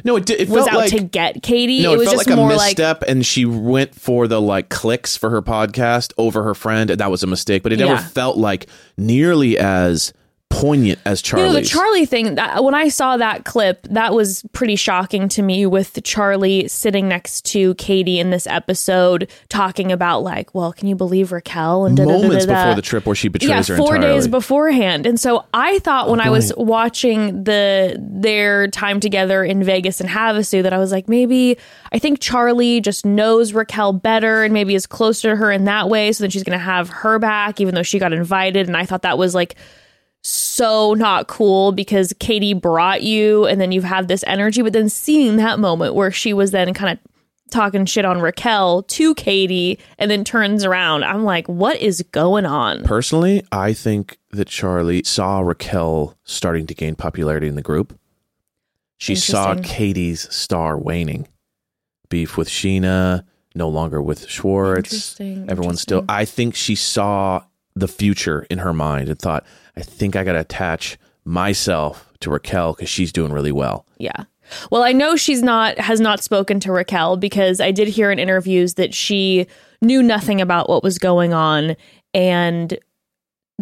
[0.04, 1.82] No, it, it was felt out like to get Katie.
[1.82, 4.40] no, it it, was just like a more like misstep, and she went for the
[4.40, 7.62] like clicks for her podcast over her friend, and that was a mistake.
[7.62, 7.98] But it never Yeah.
[8.08, 8.66] felt like
[8.96, 10.12] nearly as
[10.52, 11.42] poignant as you Charli's.
[11.42, 12.34] know the Charli thing.
[12.34, 15.66] That, when I saw that clip, that was pretty shocking to me.
[15.66, 20.94] With Charli sitting next to Katie in this episode, talking about like, well, can you
[20.94, 23.74] believe Raquel and da, da, da, Moments da, before the trip where she betrays yeah,
[23.74, 24.16] her four entirely.
[24.16, 25.06] days beforehand.
[25.06, 30.00] And so I thought when oh, I was watching the their time together in Vegas
[30.00, 31.56] and Havasu that I was like, maybe
[31.92, 35.88] I think Charli just knows Raquel better and maybe is closer to her in that
[35.88, 36.12] way.
[36.12, 38.66] So then she's going to have her back, even though she got invited.
[38.66, 39.56] And I thought that was like
[40.22, 44.62] so not cool because Katie brought you and then you have this energy.
[44.62, 47.12] But then seeing that moment where she was then kind of
[47.50, 52.46] talking shit on Raquel to Katie and then turns around, I'm like, what is going
[52.46, 52.84] on?
[52.84, 57.98] Personally, I think that Charli saw Raquel starting to gain popularity in the group.
[58.98, 61.28] She saw Katie's star waning.
[62.08, 64.92] Beef with Scheana, no longer with Schwartz.
[64.92, 66.04] Interesting, Everyone's still.
[66.08, 67.42] I think she saw
[67.74, 69.44] the future in her mind and thought,
[69.76, 73.86] I think I got to attach myself to Raquel because she's doing really well.
[73.98, 74.24] Yeah.
[74.70, 78.18] Well, I know she's not has not spoken to Raquel because I did hear in
[78.18, 79.46] interviews that she
[79.80, 81.76] knew nothing about what was going on
[82.12, 82.78] and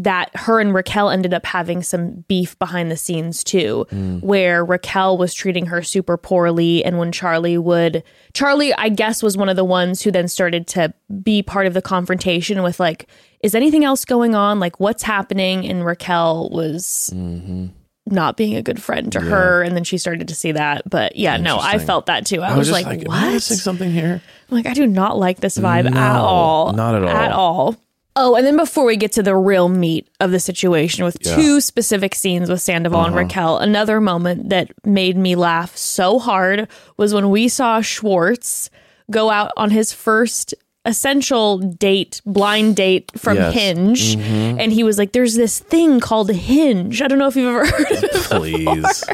[0.03, 3.86] that her and Raquel ended up having some beef behind the scenes too,
[4.20, 6.84] where Raquel was treating her super poorly.
[6.84, 10.66] And when Charli would, Charli, I guess, was one of the ones who then started
[10.68, 13.09] to be part of the confrontation with, like,
[13.42, 14.61] is anything else going on?
[14.61, 15.66] Like, what's happening?
[15.66, 17.66] And Raquel was mm-hmm.
[18.07, 19.62] not being a good friend to her.
[19.62, 20.88] And then she started to see that.
[20.88, 22.42] But yeah, no, I felt that too.
[22.42, 23.32] I, I was, just like, am I what?
[23.34, 24.22] missing something here?
[24.51, 26.72] I'm like, I do not like this vibe at all.
[26.72, 27.09] not at all.
[27.09, 27.76] At all.
[28.16, 31.36] Oh, and then before we get to the real meat of the situation with Yeah.
[31.36, 33.22] two specific scenes with Sandoval and uh-huh.
[33.24, 38.68] Raquel, another moment that made me laugh so hard was when we saw Schwartz
[39.11, 40.54] go out on his first
[40.84, 43.54] essential date, blind date from Yes.
[43.54, 44.16] Hinge.
[44.16, 44.61] Mm-hmm.
[44.61, 47.00] And he was like, There's this thing called Hinge.
[47.02, 48.12] I don't know if you've ever heard of it.
[48.12, 49.04] Please.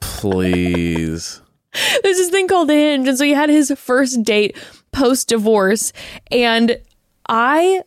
[0.00, 1.40] Please.
[2.02, 3.08] there's this thing called Hinge.
[3.08, 4.56] And so he had his first date
[4.92, 5.92] post divorce.
[6.30, 6.78] And
[7.28, 7.82] I,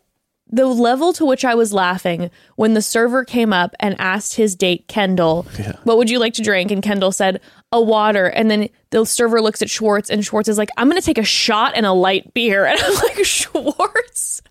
[0.56, 4.56] the level to which I was laughing when the server came up and asked his
[4.56, 5.44] date, Kendall,
[5.84, 6.72] what would you like to drink?
[6.72, 7.42] And Kendall said,
[7.74, 8.28] a water.
[8.28, 11.18] And then the server looks at Schwartz and Schwartz is like, I'm going to take
[11.18, 12.66] a shot and a light beer.
[12.76, 14.42] And I'm like, Schwartz.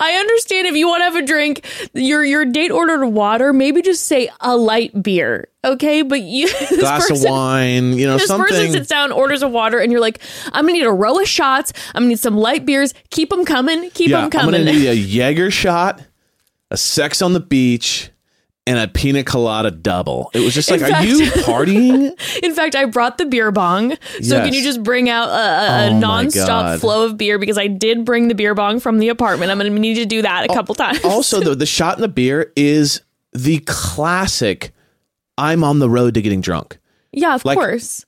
[0.00, 3.52] I understand if you want to have a drink, your your date ordered water.
[3.52, 6.02] Maybe just say a light beer, okay?
[6.02, 6.48] But you
[6.78, 10.00] Glass person, of wine, you know, this person sits down, orders a water, and you're
[10.00, 10.20] like,
[10.52, 11.72] I'm gonna need a row of shots.
[11.94, 12.94] I'm gonna need some light beers.
[13.10, 13.90] Keep them coming.
[13.90, 14.54] Keep yeah, them coming.
[14.54, 16.02] I'm gonna need a Jaeger shot,
[16.70, 18.10] a sex on the beach,
[18.66, 20.30] and a pina colada double.
[20.34, 22.42] It was just like, In are you partying?
[22.42, 23.96] In fact, I brought the beer bong.
[24.22, 27.38] So can you just bring out a, a, Oh nonstop flow of beer?
[27.38, 29.50] Because I did bring the beer bong from the apartment.
[29.50, 31.04] I'm gonna need to do that a couple times.
[31.04, 33.02] also, the the shot in the beer is
[33.32, 34.72] the classic.
[35.38, 36.78] I'm on the road to getting drunk.
[37.12, 38.04] yeah, of like- course.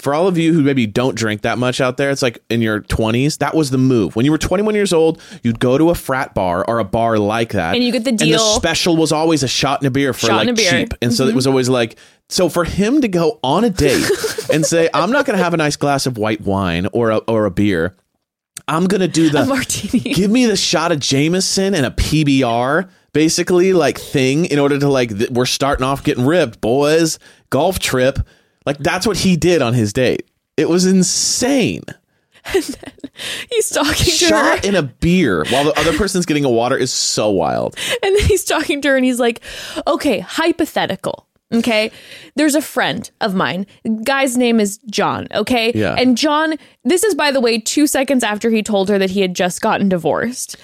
[0.00, 2.60] For all of you who maybe don't drink that much out there, it's like in
[2.60, 4.16] your 20s, that was the move.
[4.16, 7.16] When you were 21 years old, you'd go to a frat bar or a bar
[7.16, 7.76] like that.
[7.76, 8.38] And you get the And deal.
[8.38, 10.70] the special was always a shot and a beer for Shot like and beer.
[10.72, 10.78] Mm-hmm.
[10.90, 10.94] cheap.
[11.00, 11.96] And so it was always like,
[12.28, 14.04] so for him to go on a date
[14.52, 17.18] and say, I'm not going to have a nice glass of white wine or a,
[17.18, 17.94] or a beer.
[18.66, 20.00] I'm going to do the A martini.
[20.14, 24.88] give me the shot of Jameson and a PBR basically like thing in order to
[24.88, 27.20] like th- we're starting off getting ripped boys
[27.50, 28.18] golf trip
[28.66, 31.82] like that's what he did on his date it was insane
[33.50, 34.56] He's talking to her.
[34.56, 38.14] shot in a beer while the other person's getting a water is so wild And
[38.16, 39.40] then he's talking to her and he's like,
[39.86, 41.26] okay, hypothetical.
[41.52, 41.90] Okay.
[42.34, 43.66] There's a friend of mine.
[44.02, 45.28] Guy's name is John.
[45.32, 45.72] Okay.
[45.74, 45.94] Yeah.
[45.96, 49.20] And John, this is, by the way, two seconds after he told her that he
[49.20, 50.56] had just gotten divorced.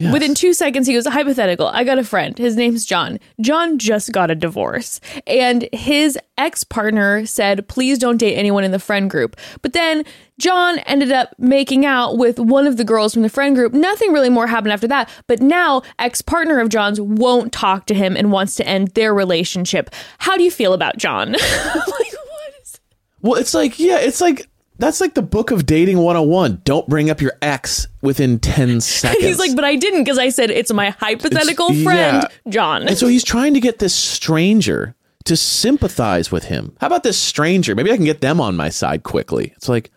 [0.00, 0.12] Yes.
[0.12, 1.66] Within two seconds, he goes, hypothetical.
[1.66, 2.38] I got a friend.
[2.38, 3.18] His name's John.
[3.40, 5.00] John just got a divorce.
[5.26, 9.36] And his ex partner said, please don't date anyone in the friend group.
[9.60, 10.04] But then
[10.38, 13.72] John ended up making out with one of the girls from the friend group.
[13.72, 15.10] Nothing really more happened after that.
[15.26, 19.12] But now, ex partner of John's won't talk to him and wants to end their
[19.12, 19.90] relationship.
[20.18, 21.32] How do you feel about John?
[21.32, 21.42] like,
[21.88, 22.80] what is.
[23.20, 26.62] Well, it's like, yeah, it's like that's like the book of dating 101.
[26.64, 29.24] Don't bring up your ex within 10 seconds.
[29.24, 32.50] He's like, but I didn't because I said it's my hypothetical It's- friend, yeah.
[32.52, 32.86] John.
[32.88, 36.74] And so he's trying to get this stranger to sympathize with him.
[36.80, 37.74] How about this stranger?
[37.74, 39.52] Maybe I can get them on my side quickly.
[39.56, 39.90] It's like,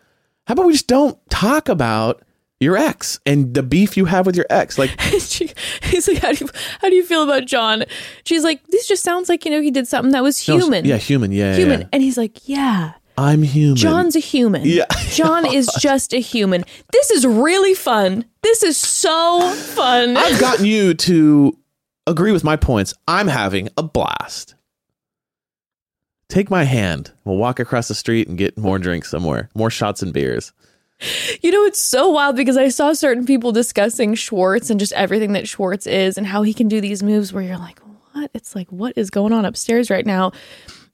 [0.47, 2.23] how about we just don't talk about
[2.59, 4.77] your ex and the beef you have with your ex?
[4.77, 5.51] Like, she,
[5.83, 6.51] he's like, how do, you,
[6.81, 7.85] how do you feel about John?
[8.25, 10.83] She's like, this just sounds like, you know, he did something that was no, human.
[10.85, 11.31] yeah, human.
[11.31, 11.81] Yeah, yeah, Human.
[11.81, 11.87] yeah.
[11.93, 12.93] And he's like, yeah.
[13.21, 13.75] I'm human.
[13.75, 14.63] John's a human.
[14.65, 14.85] Yeah.
[15.09, 16.63] John is just a human.
[16.91, 18.25] This is really fun.
[18.41, 20.17] This is so fun.
[20.17, 21.55] I've gotten you to
[22.07, 22.95] agree with my points.
[23.07, 24.55] I'm having a blast.
[26.29, 27.11] Take my hand.
[27.23, 30.51] We'll walk across the street and get more drinks somewhere, more shots and beers.
[31.41, 35.33] You know, it's so wild because I saw certain people discussing Schwartz and just everything
[35.33, 37.79] that Schwartz is and how he can do these moves where you're like,
[38.13, 38.31] what?
[38.33, 40.31] It's like, what is going on upstairs right now?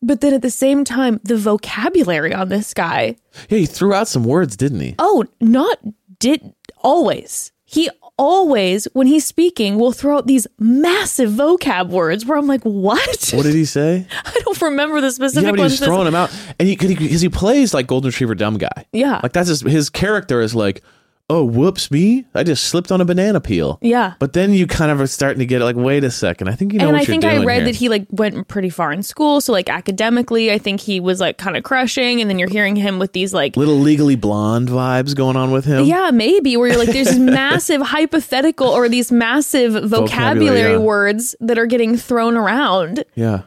[0.01, 3.15] But then at the same time, the vocabulary on this guy,
[3.49, 4.95] Yeah, he threw out some words, didn't he?
[4.99, 5.77] oh, not
[6.19, 7.51] did always.
[7.65, 12.63] He always, when he's speaking, will throw out these massive vocab words where I'm like,
[12.63, 13.31] what?
[13.33, 14.07] What did he say?
[14.25, 15.79] I don't remember the specific yeah, but he ones.
[15.79, 18.85] throwing them out, and he because he, plays like golden retriever dumb guy.
[18.93, 19.19] Yeah.
[19.21, 20.81] like that's his his character is like,
[21.29, 23.79] oh whoops me, I just slipped on a banana peel.
[23.81, 24.13] Yeah.
[24.19, 26.73] But then you kind of are starting to get like, wait a second, I think
[26.73, 27.65] you know and I think I read here.
[27.65, 29.41] that he like went pretty far in school.
[29.41, 32.21] So like academically, I think he was like kind of crushing.
[32.21, 35.65] And then you're hearing him with these like, little legally blonde vibes going on with
[35.65, 35.85] him.
[35.85, 40.77] yeah, maybe where you're like, there's massive hypothetical or these massive vocabulary, Vocabulary, yeah.
[40.77, 43.41] words that are getting thrown around yeah.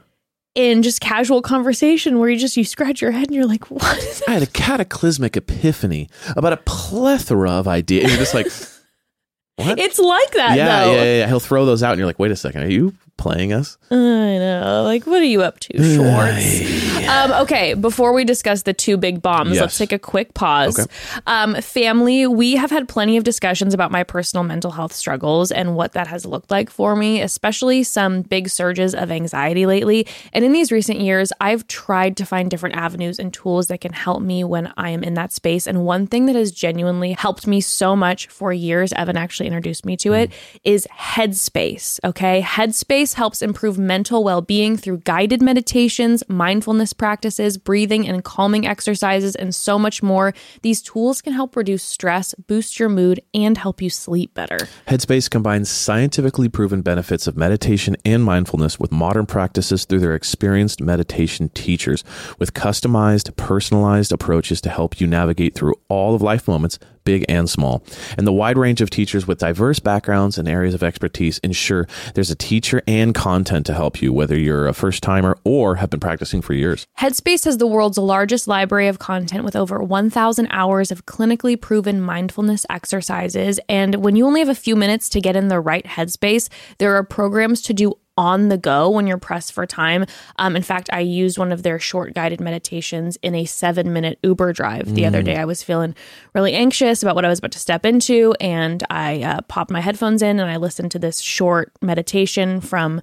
[0.54, 3.98] In just casual conversation where you just you scratch your head and you're like, what
[3.98, 4.28] is that?
[4.28, 8.04] I had a cataclysmic epiphany about a plethora of ideas.
[8.04, 8.46] And you're just like,
[9.56, 9.78] what?
[9.78, 10.92] It's like that yeah, though.
[10.92, 11.26] yeah, yeah, yeah.
[11.28, 13.78] He'll throw those out, and you're like, wait a second, are you playing us?
[13.90, 14.82] I know.
[14.84, 17.08] Like, what are you up to, Schwartz?
[17.08, 19.60] um, okay, before we discuss the two big bombs, Yes.
[19.60, 20.78] let's take a quick pause.
[20.78, 20.90] Okay.
[21.26, 25.76] Um, family, we have had plenty of discussions about my personal mental health struggles and
[25.76, 30.06] what that has looked like for me, especially some big surges of anxiety lately.
[30.32, 33.92] And in these recent years, I've tried to find different avenues and tools that can
[33.92, 35.66] help me when I am in that space.
[35.66, 39.84] And one thing that has genuinely helped me so much for years, Evan actually introduced
[39.84, 40.30] me to it,
[40.64, 42.00] is Headspace.
[42.04, 42.40] Okay.
[42.42, 49.34] Headspace helps improve mental well being through guided meditations, mindfulness practices, breathing and calming exercises,
[49.34, 50.34] and so much more.
[50.62, 54.58] These tools can help reduce stress, boost your mood, and help you sleep better.
[54.88, 60.80] Headspace combines scientifically proven benefits of meditation and mindfulness with modern practices through their experienced
[60.80, 62.04] meditation teachers
[62.38, 66.78] with customized, personalized approaches to help you navigate through all of life moments,
[67.10, 67.82] big and small.
[68.16, 72.30] And the wide range of teachers with diverse backgrounds and areas of expertise ensure there's
[72.30, 75.98] a teacher and content to help you, whether you're a first timer or have been
[75.98, 76.86] practicing for years.
[77.00, 82.00] Headspace has the world's largest library of content with over 1,000 hours of clinically proven
[82.00, 83.58] mindfulness exercises.
[83.68, 86.48] And when you only have a few minutes to get in the right headspace,
[86.78, 90.04] there are programs to do on the go when you're pressed for time.
[90.36, 94.18] Um, in fact, I used one of their short guided meditations in a seven minute
[94.22, 95.36] Uber drive the other day.
[95.36, 95.94] I was feeling
[96.34, 99.80] really anxious about what I was about to step into, and I uh, popped my
[99.80, 103.00] headphones in and I listened to this short meditation from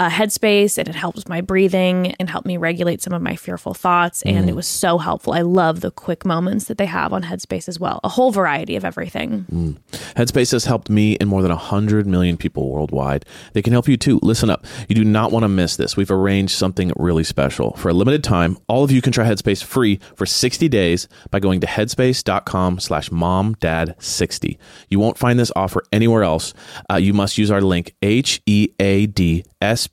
[0.00, 3.74] uh, Headspace, and it helped my breathing and helped me regulate some of my fearful
[3.74, 4.22] thoughts.
[4.22, 5.34] And it was so helpful.
[5.34, 8.00] I love the quick moments that they have on Headspace as well.
[8.02, 9.78] A whole variety of everything.
[10.16, 13.26] Headspace has helped me and more than 100 million people worldwide.
[13.52, 14.18] They can help you too.
[14.22, 14.64] Listen up.
[14.88, 15.98] You do not want to miss this.
[15.98, 17.76] We've arranged something really special.
[17.76, 21.40] For a limited time, all of you can try Headspace free for 60 days by
[21.40, 24.56] going to headspace.com slash momdad60.
[24.88, 26.54] You won't find this offer anywhere else.
[26.90, 29.89] Uh, you must use our link H-E-A-D-S-P-A-C-E E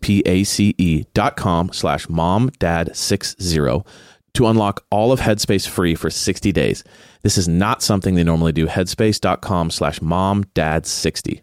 [1.14, 3.86] dot com slash mom dad six zero
[4.34, 6.84] to unlock all of Headspace free for 60 days.
[7.24, 8.68] This is not something they normally do.
[8.68, 11.42] Headspace.com slash momdad60.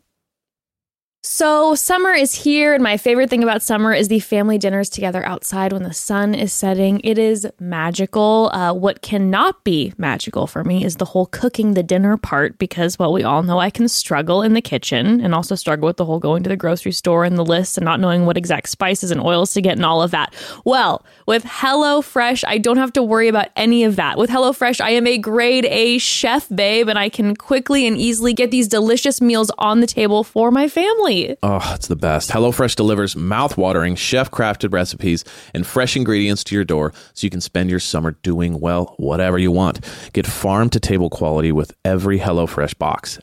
[1.27, 5.25] So, summer is here, and my favorite thing about summer is the family dinners together
[5.25, 7.01] outside when the sun is setting.
[7.03, 8.51] It is magical.
[8.53, 12.99] Uh, what cannot be magical for me is the whole cooking the dinner part because,
[12.99, 16.05] well, we all know I can struggle in the kitchen and also struggle with the
[16.05, 19.11] whole going to the grocery store and the list and not knowing what exact spices
[19.11, 20.35] and oils to get and all of that.
[20.67, 24.19] Well, with HelloFresh, I don't have to worry about any of that.
[24.19, 28.35] With HelloFresh, I am a grade A chef babe, and I can quickly and easily
[28.35, 31.14] get these delicious meals on the table for my family.
[31.43, 32.31] Oh, it's the best.
[32.31, 37.71] HelloFresh delivers mouth-watering, chef-crafted recipes and fresh ingredients to your door so you can spend
[37.71, 39.81] your summer doing, well, whatever you want.
[40.13, 43.19] Get farm-to-table quality with every HelloFresh box.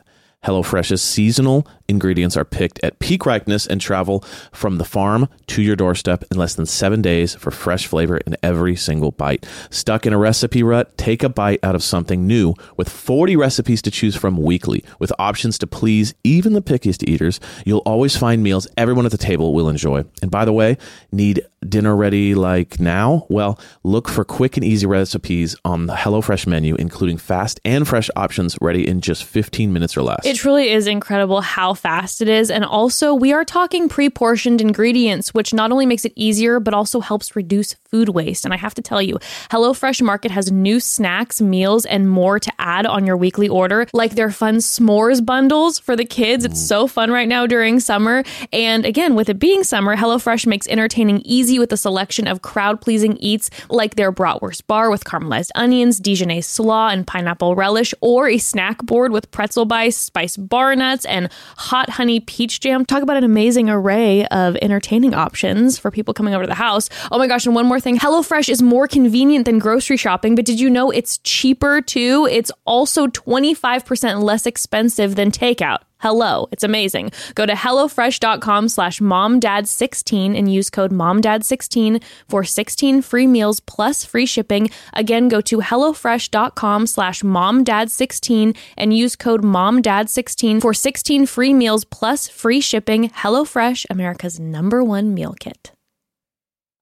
[0.46, 5.76] HelloFresh's seasonal ingredients are picked at peak ripeness and travel from the farm to your
[5.76, 9.46] doorstep in less than seven days for fresh flavor in every single bite.
[9.70, 10.98] Stuck in a recipe rut?
[10.98, 15.14] Take a bite out of something new with 40 recipes to choose from weekly, with
[15.20, 17.40] options to please even the pickiest eaters.
[17.64, 20.06] You'll always find meals everyone at the table will enjoy.
[20.24, 20.78] And by the way,
[21.12, 23.26] need dinner ready like now?
[23.30, 28.10] Well, look for quick and easy recipes on the HelloFresh menu, including fast and fresh
[28.16, 30.26] options ready in just 15 minutes or less.
[30.26, 32.50] It truly is incredible how fast it is.
[32.50, 36.74] And also, we are talking pre portioned ingredients, which not only makes it easier, but
[36.74, 38.46] also helps reduce food waste.
[38.46, 39.20] And I have to tell you,
[39.50, 44.16] HelloFresh Market has new snacks, meals, and more to add on your weekly order, like
[44.16, 46.46] their fun s'mores bundles for the kids.
[46.46, 48.24] It's so fun right now during summer.
[48.52, 52.82] And again, with it being summer, HelloFresh makes entertaining easy with a selection of crowd
[52.82, 58.28] pleasing eats like their bratwurst bar with caramelized onions, Dijonnaise slaw, and pineapple relish, or
[58.28, 62.86] a snack board with pretzel bites, spiced bar nuts, and hot honey peach jam.
[62.86, 66.90] Talk about an amazing array of entertaining options for people coming over to the house.
[67.12, 70.46] Oh my gosh, and one more thing HelloFresh is more convenient than grocery shopping, but
[70.46, 72.28] did you know it's cheaper too?
[72.30, 75.80] It's also 25% less expensive than takeout.
[76.02, 77.12] Hello, it's amazing.
[77.36, 84.26] Go to HelloFresh.com slash MomDad16 and use code MomDad16 for 16 free meals plus free
[84.26, 84.72] shipping.
[84.94, 92.28] Again, go to HelloFresh.com slash MomDad16 and use code MomDad16 for 16 free meals plus
[92.28, 93.10] free shipping.
[93.10, 95.72] HelloFresh, America's number one meal kit.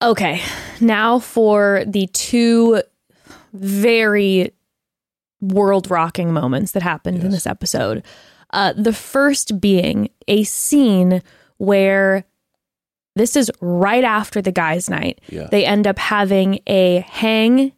[0.01, 0.41] Okay,
[0.79, 2.81] now for the two
[3.51, 4.53] very
[5.41, 8.01] world rocking moments that happened in this episode.
[8.51, 11.21] Uh, the first being a scene
[11.57, 12.25] where
[13.15, 15.19] this is right after the guys' night.
[15.27, 15.47] Yeah.
[15.51, 17.73] They end up having a hang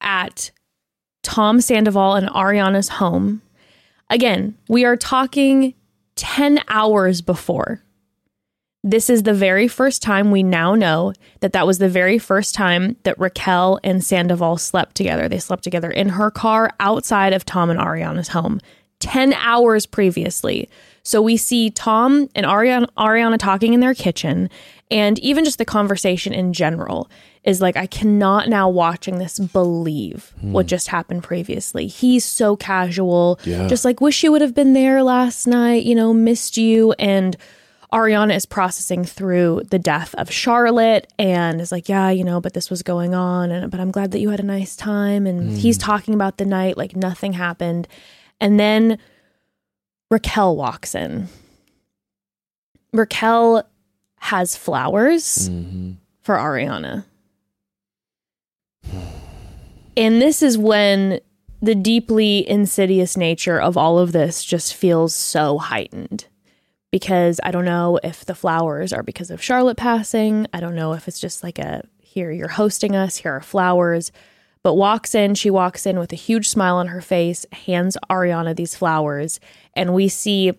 [0.00, 0.50] at
[1.22, 3.42] Tom Sandoval and Ariana's home.
[4.08, 5.74] Again, we are talking
[6.16, 7.82] 10 hours before.
[8.82, 12.54] This is the very first time we now know that that was the very first
[12.54, 15.28] time that Raquel and Sandoval slept together.
[15.28, 18.60] They slept together in her car outside of Tom and Ariana's home
[19.00, 20.68] 10 hours previously.
[21.02, 24.50] So we see Tom and Ariana, Ariana talking in their kitchen,
[24.90, 27.08] and even just the conversation in general
[27.44, 30.68] is like, I cannot now watching this believe what hmm.
[30.68, 31.86] just happened previously.
[31.86, 33.68] He's so casual, Yeah.
[33.68, 36.92] just like, wish you would have been there last night, you know, missed you.
[36.98, 37.36] And
[37.92, 42.52] Ariana is processing through the death of Charlotte and is like, yeah, you know, but
[42.52, 45.50] this was going on and but I'm glad that you had a nice time and
[45.50, 45.56] hmm.
[45.56, 47.86] he's talking about the night like nothing happened.
[48.40, 48.98] And then
[50.10, 51.28] Raquel walks in.
[52.92, 53.64] Raquel
[54.20, 55.96] has flowers Mhm.
[56.22, 57.04] for Ariana.
[59.96, 61.20] And this is when
[61.62, 66.26] the deeply insidious nature of all of this just feels so heightened.
[66.92, 70.46] Because I don't know if the flowers are because of Charlotte passing.
[70.52, 74.12] I don't know if it's just like a here, you're hosting us, here are flowers.
[74.66, 78.56] But walks in, she walks in with a huge smile on her face, hands Ariana
[78.56, 79.38] these flowers,
[79.74, 80.54] and we see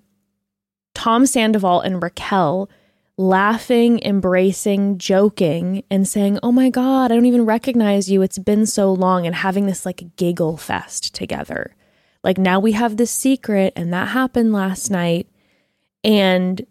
[0.95, 2.69] Tom Sandoval and Raquel
[3.17, 8.21] laughing, embracing, joking, and saying, Oh my God, I don't even recognize you.
[8.21, 11.75] It's been so long, and having this like giggle fest together.
[12.23, 15.27] Like now we have this secret, and that happened last night.
[16.05, 16.65] And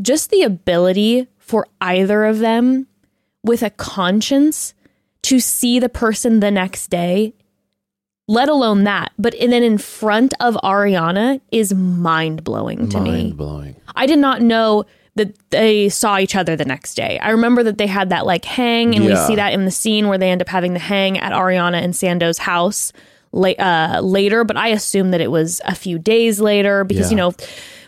[0.00, 2.86] just the ability for either of them
[3.42, 4.74] with a conscience
[5.24, 7.34] to see the person the next day,
[8.28, 13.10] let alone that, but and then in front of Ariana is mind blowing to me.
[13.10, 13.76] Mind blowing.
[13.94, 14.84] I did not know
[15.16, 17.18] that they saw each other the next day.
[17.20, 20.08] I remember that they had that like hang, and we see that in the scene
[20.08, 22.92] where they end up having the hang at Ariana and Sando's house
[23.34, 24.44] la- uh, later.
[24.44, 27.32] But I assume that it was a few days later because you know.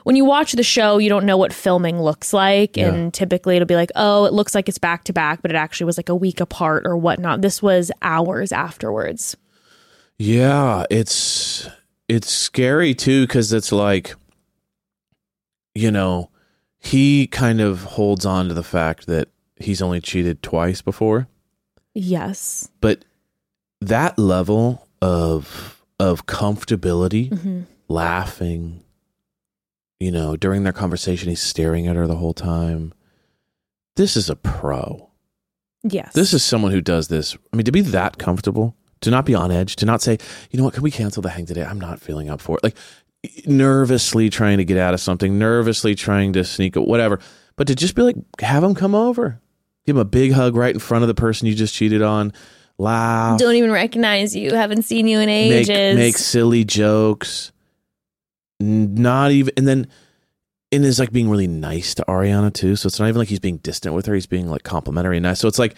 [0.05, 2.77] When you watch the show, you don't know what filming looks like.
[2.77, 2.94] Yeah.
[2.94, 5.56] And typically it'll be like, oh, it looks like it's back to back, but it
[5.56, 7.43] actually was like a week apart or whatnot.
[7.43, 9.36] This was hours afterwards.
[10.16, 11.68] Yeah, it's
[12.09, 14.14] it's scary too because it's like,
[15.74, 16.31] you know,
[16.78, 21.27] he kind of holds on to the fact that he's only cheated twice before,
[21.94, 22.70] Yes.
[22.81, 23.05] but
[23.81, 28.82] that level of of comfortability, hmm laughing,
[30.01, 32.93] you know, during their conversation, he's staring at her the whole time.
[33.97, 35.10] This is a pro.
[35.82, 36.12] Yes.
[36.12, 37.36] This is someone who does this.
[37.52, 40.18] I mean, to be that comfortable, to not be on edge, to not say,
[40.51, 41.64] you know what, can we cancel the hang today?
[41.64, 42.64] I'm not feeling up for it.
[42.64, 42.77] Like,
[43.47, 47.20] nervously trying to get out of something, nervously trying to sneak it, whatever.
[47.56, 49.40] But to just be like, have him come over,
[49.86, 52.32] give him a big hug right in front of the person you just cheated on,
[52.78, 54.55] laugh, Don't even recognize you.
[54.55, 55.97] Haven't seen you in ages.
[55.97, 57.53] make silly jokes,
[58.61, 59.89] not even, and then.
[60.73, 62.74] And is like being really nice to Ariana too.
[62.74, 64.15] So it's not even like he's being distant with her.
[64.15, 65.39] He's being like complimentary and nice.
[65.39, 65.77] So it's like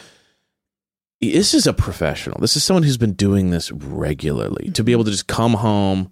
[1.20, 2.38] this is a professional.
[2.40, 4.70] This is someone who's been doing this regularly.
[4.70, 6.10] To be able to just come home,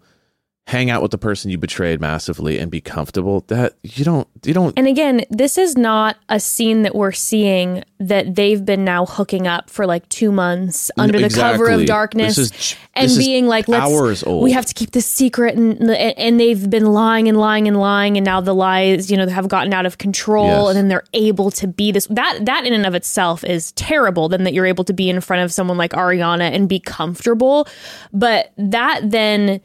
[0.66, 3.44] hang out with the person you betrayed massively, and be comfortable.
[3.46, 4.26] That you don't.
[4.44, 4.76] You don't.
[4.76, 9.46] And again, this is not a scene that we're seeing that they've been now hooking
[9.46, 13.46] up for like two months under the cover of darkness This is- and is being
[13.46, 14.42] like, let's, hours old.
[14.42, 15.54] we have to keep this secret.
[15.56, 18.16] And, and they've been lying and lying and lying.
[18.16, 20.68] And now the lies, you know, have gotten out of control Yes.
[20.68, 22.06] and then they're able to be this.
[22.08, 24.28] That, that in and of itself is terrible.
[24.28, 27.66] Then that you're able to be in front of someone like Ariana and be comfortable.
[28.12, 29.60] But that then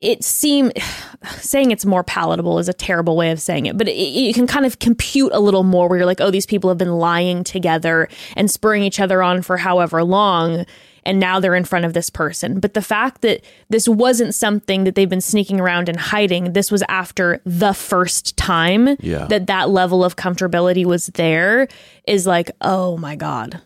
[0.00, 0.70] it seem
[1.38, 4.46] saying it's more palatable is a terrible way of saying it, but it, you can
[4.46, 7.44] kind of compute a little more where you're like, oh, these people have been lying
[7.44, 10.64] together and spurring each other on for however long.
[11.04, 12.60] And now they're in front of this person.
[12.60, 16.70] But the fact that this wasn't something that they've been sneaking around and hiding, this
[16.70, 19.24] was after the first time Yeah.
[19.28, 21.66] that that level of comfortability was there
[22.06, 23.62] is like, oh my God.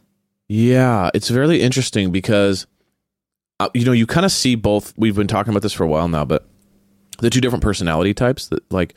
[0.48, 2.66] Yeah, it's really interesting because
[3.62, 4.92] uh, you know you kind of see both.
[4.96, 6.46] We've been talking about this for a while now, but
[7.18, 8.94] the two different personality types that like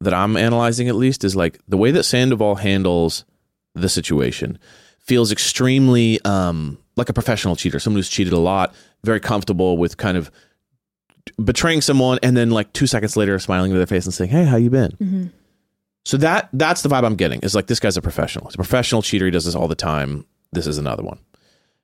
[0.00, 3.24] that I'm analyzing at least is like the way that Sandoval handles
[3.74, 4.58] the situation
[5.00, 8.74] feels extremely um like a professional cheater, someone who's cheated a lot,
[9.04, 10.30] very comfortable with kind of
[11.44, 14.44] betraying someone and then like 2 seconds later smiling to their face and saying, "Hey,
[14.44, 15.32] how you been?"
[16.04, 17.40] So that that's the vibe I'm getting.
[17.40, 18.46] Is like this guy's a professional.
[18.46, 19.24] He's a professional cheater.
[19.24, 20.24] He does this all the time.
[20.52, 21.18] This is another one.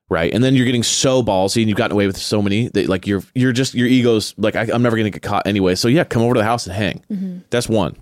[0.09, 0.33] Right.
[0.33, 3.07] And then you're getting so ballsy and you've gotten away with so many that like
[3.07, 5.75] you're you're just your ego's like I, I'm never gonna get caught anyway.
[5.75, 7.03] So yeah, come over to the house and hang.
[7.11, 7.37] Mm-hmm.
[7.49, 7.95] That's one.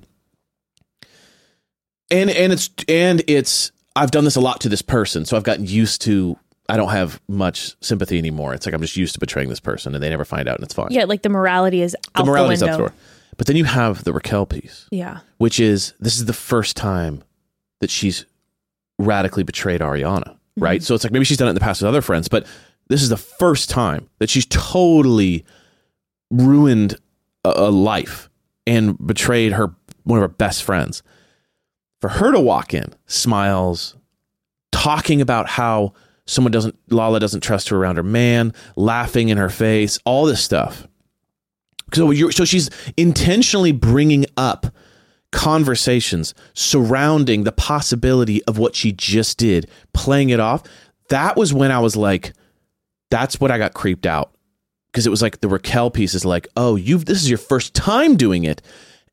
[2.10, 5.44] And and it's and it's I've done this a lot to this person, so I've
[5.44, 6.38] gotten used to
[6.68, 8.53] I don't have much sympathy anymore.
[8.53, 10.64] It's like I'm just used to betraying this person and they never find out and
[10.64, 10.88] it's fine.
[10.91, 12.84] Yeah, like the morality is out the morality's the up window.
[12.86, 12.98] the door.
[13.38, 15.19] But then you have the Raquel piece Yeah.
[15.38, 17.23] which is this is the first time
[17.80, 18.26] that she's
[18.99, 20.80] radically betrayed Ariana, right?
[20.80, 20.86] Mm-hmm.
[20.86, 22.45] So it's like maybe she's done it in the past with other friends, but
[22.88, 25.45] this is the first time that she's totally
[26.30, 26.95] ruined
[27.44, 28.30] a, a life
[28.68, 29.73] and betrayed her
[30.03, 31.03] one of her best friends.
[31.99, 33.95] For her to walk in, smiles,
[34.72, 35.94] talking about how
[36.26, 40.44] someone doesn't Lala doesn't trust her around her man, laughing in her face, all this
[40.44, 40.88] stuff.
[41.94, 44.68] So you're so she's intentionally bringing up
[45.32, 50.64] conversations surrounding the possibility of what she just did, playing it off.
[51.10, 52.34] That was when I was like,
[53.10, 54.34] that's what I got creeped out.
[54.91, 57.74] Because it was like the Raquel piece is like, oh, you've this is your first
[57.74, 58.62] time doing it.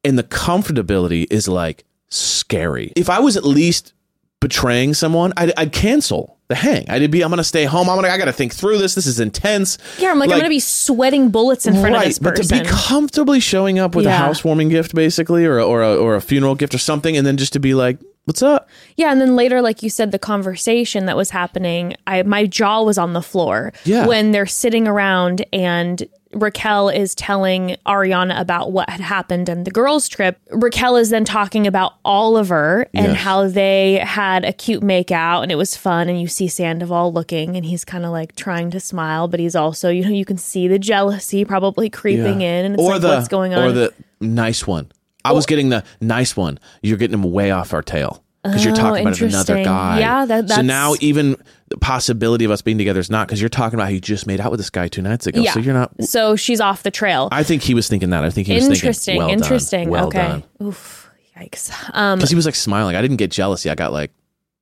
[0.05, 2.93] And the comfortability is like scary.
[2.97, 3.93] If I was at least
[4.41, 6.89] betraying someone, I'd, I'd cancel the hang.
[6.89, 7.89] I'd be, I'm gonna stay home.
[7.91, 8.95] I'm gonna, I gotta think through this.
[8.95, 9.77] This is intense.
[9.99, 12.47] Yeah, I'm like, I'm gonna be sweating bullets in front of this person.
[12.49, 16.15] But to be comfortably showing up with a housewarming gift, basically, or or a, or
[16.17, 19.21] a funeral gift or something, and then just to be like, "What's up?" yeah, and
[19.21, 23.13] then later, like you said, the conversation that was happening, I my jaw was on
[23.13, 24.07] the floor Yeah.
[24.07, 26.03] when they're sitting around and
[26.33, 30.39] Raquel is telling Ariana about what had happened and the girls' trip.
[30.51, 33.17] Raquel is then talking about Oliver and Yes.
[33.17, 36.09] how they had a cute makeout and it was fun.
[36.09, 39.57] And you see Sandoval looking and he's kind of like trying to smile, but he's
[39.57, 42.65] also, you know, you can see the jealousy probably creeping in.
[42.67, 43.65] And it's or like, the what's going on?
[43.65, 44.93] Or the nice one.
[45.25, 46.59] I was getting the nice one.
[46.83, 50.01] You're getting him way off our tail because you're Oh, talking about another guy.
[50.01, 51.37] Yeah, that- so now even
[51.69, 54.27] the possibility of us being together is not because you're talking about how you just
[54.27, 55.41] made out with this guy two nights ago.
[55.41, 55.53] yeah.
[55.53, 55.91] So you're not.
[56.05, 57.29] So she's off the trail.
[57.31, 58.25] I think he was thinking that.
[58.25, 60.45] I think he was interesting thinking, well interesting done, well okay done.
[60.63, 62.97] oof yikes um Because he was like smiling.
[62.97, 63.71] I didn't get jealousy.
[63.71, 64.11] I got like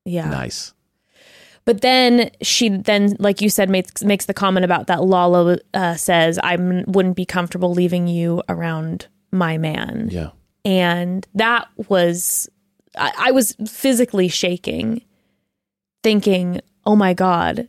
[0.04, 0.72] yeah nice.
[1.64, 5.94] but then she then like you said makes makes the comment about that lala uh,
[5.96, 6.54] says i
[6.86, 10.30] wouldn't be comfortable leaving you around my man Yeah.
[10.64, 12.48] and that was
[12.96, 15.02] I, I was physically shaking
[16.02, 17.68] thinking oh my god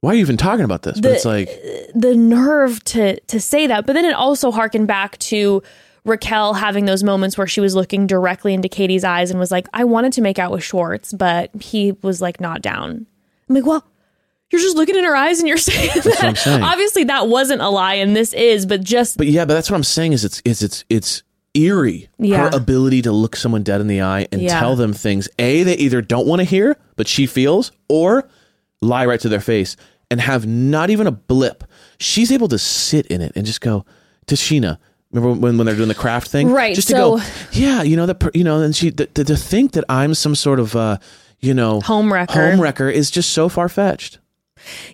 [0.00, 1.00] Why are you even talking about this?
[1.00, 3.86] but it's like uh, the nerve to to say that.
[3.86, 5.62] But then it also harkened back to
[6.04, 9.66] Raquel having those moments where she was looking directly into Katie's eyes and was like,
[9.72, 13.06] "I wanted to make out with Schwartz, but he was like not down."
[13.48, 13.82] I'm like, "Well,
[14.50, 16.62] you're just looking in her eyes and you're saying that." saying.
[16.62, 18.66] Obviously, that wasn't a lie, and this is.
[18.66, 21.22] But just But yeah, but that's what I'm saying is it's is it's it's
[21.54, 22.08] eerie.
[22.18, 22.50] Yeah.
[22.50, 24.58] Her ability to look someone dead in the eye and Yeah.
[24.58, 28.28] tell them things A, they either don't want to hear, but she feels, or
[28.82, 29.76] lie right to their face
[30.10, 31.64] and have not even a blip.
[31.98, 33.84] She's able to sit in it and just go,
[34.26, 34.78] to scheana
[35.12, 37.22] Remember when, when they're doing the craft thing, Right, Just to so- go,
[37.52, 40.58] yeah, you know, the you know, and she to, to think that I'm some sort
[40.58, 40.98] of uh,
[41.38, 42.32] you know, Home wrecker.
[42.50, 44.18] home wrecker is just so far fetched.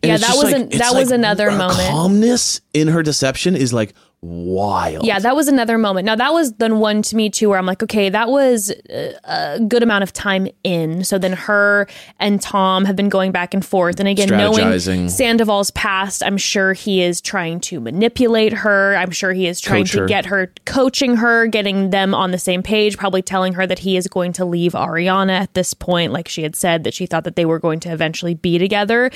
[0.02, 1.88] Yeah, that was an- that was another her moment.
[1.88, 5.04] Calmness in her deception is like wild.
[5.04, 6.04] Yeah, that was another moment.
[6.04, 9.12] Now that was then one to me too, where I'm like, okay, that was uh,
[9.24, 11.04] a good amount of time in.
[11.04, 11.86] So then her
[12.18, 16.74] and Tom have been going back and forth, and again, knowing Sandoval's past, I'm sure
[16.74, 18.94] he is trying to manipulate her.
[18.96, 20.06] I'm sure he is trying Coach to her.
[20.06, 22.98] get her, coaching her, getting them on the same page.
[22.98, 26.42] Probably telling her that he is going to leave Ariana at this point, like she
[26.42, 29.10] had said that she thought that they were going to eventually be together.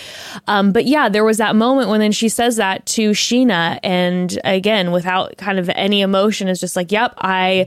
[0.49, 4.39] Um, but yeah, there was that moment when then she says that to Scheana, and
[4.45, 7.67] again, without kind of any emotion, is just like, "Yep, I."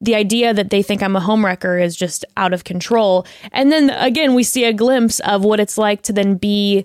[0.00, 3.24] The idea that they think I'm a homewrecker is just out of control.
[3.52, 6.84] And then again, we see a glimpse of what it's like to then be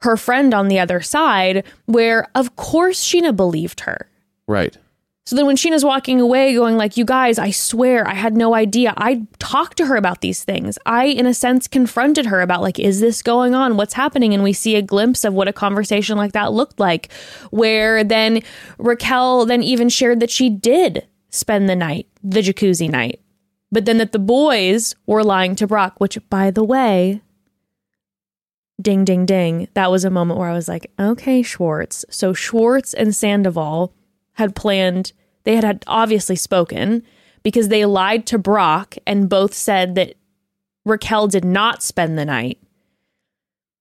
[0.00, 4.08] her friend on the other side, where of course Scheana believed her.
[4.48, 4.76] right.
[5.30, 8.52] So then when Scheana's walking away, going like, "You guys, I swear, I had no
[8.52, 8.92] idea.
[8.96, 10.76] I talked to her about these things.
[10.86, 13.76] I, in a sense, confronted her about like, is this going on?
[13.76, 17.12] What's happening?" And we see a glimpse of what a conversation like that looked like,
[17.52, 18.42] where then
[18.76, 23.20] Raquel then even shared that she did spend the night, the jacuzzi night,
[23.70, 25.94] but then that the boys were lying to Brock.
[25.98, 27.22] Which, by the way,
[28.82, 29.68] ding, ding, ding.
[29.74, 32.04] That was a moment where I was like, okay, Schwartz.
[32.10, 33.94] So Schwartz and Sandoval
[34.40, 35.12] had planned,
[35.44, 37.04] they had, had obviously spoken
[37.42, 40.14] because they lied to Brock and both said that
[40.84, 42.58] Raquel did not spend the night.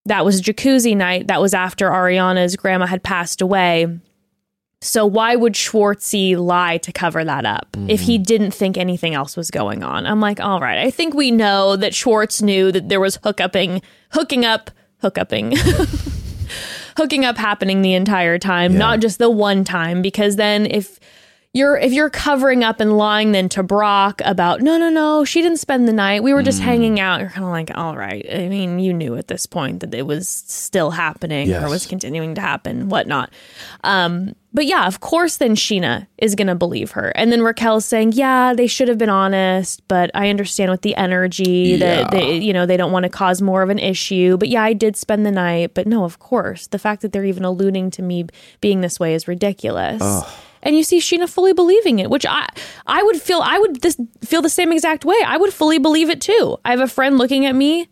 [0.06, 1.28] That was jacuzzi night.
[1.28, 4.00] That was after Ariana's grandma had passed away.
[4.82, 8.24] So why would Schwartzy lie to cover that up if he mm-hmm.
[8.24, 10.06] didn't think anything else was going on?
[10.06, 13.82] I'm like, all right, I think we know that Schwartz knew that there was hookupping,
[14.12, 14.72] hooking up,
[15.02, 15.50] hookupping,
[17.00, 20.02] hooking up happening the entire time, not just the one time.
[20.02, 21.00] Because then if
[21.54, 25.42] you're if you're covering up and lying then to Brock about no no no she
[25.42, 26.22] didn't spend the night.
[26.22, 26.46] We were Mm.
[26.46, 27.22] just hanging out.
[27.22, 28.24] You're kind of like all right.
[28.32, 32.36] I mean you knew at this point that it was still happening or was continuing
[32.36, 33.32] to happen whatnot.
[33.84, 37.10] Um but yeah of course then Scheana is gonna believe her.
[37.16, 40.96] And then Raquel's saying yeah they should have been honest but I understand with the
[40.98, 44.38] energy that they you know they don't want to cause more of an issue.
[44.38, 47.26] But yeah I did spend the night but no of course the fact that they're
[47.26, 48.26] even alluding to me
[48.62, 50.04] being this way is ridiculous
[50.64, 52.48] and you see Scheana fully believing it, which I
[52.88, 55.18] I would feel I would this, feel the same exact way.
[55.26, 56.58] I would fully believe it too.
[56.66, 57.88] I have a friend looking at me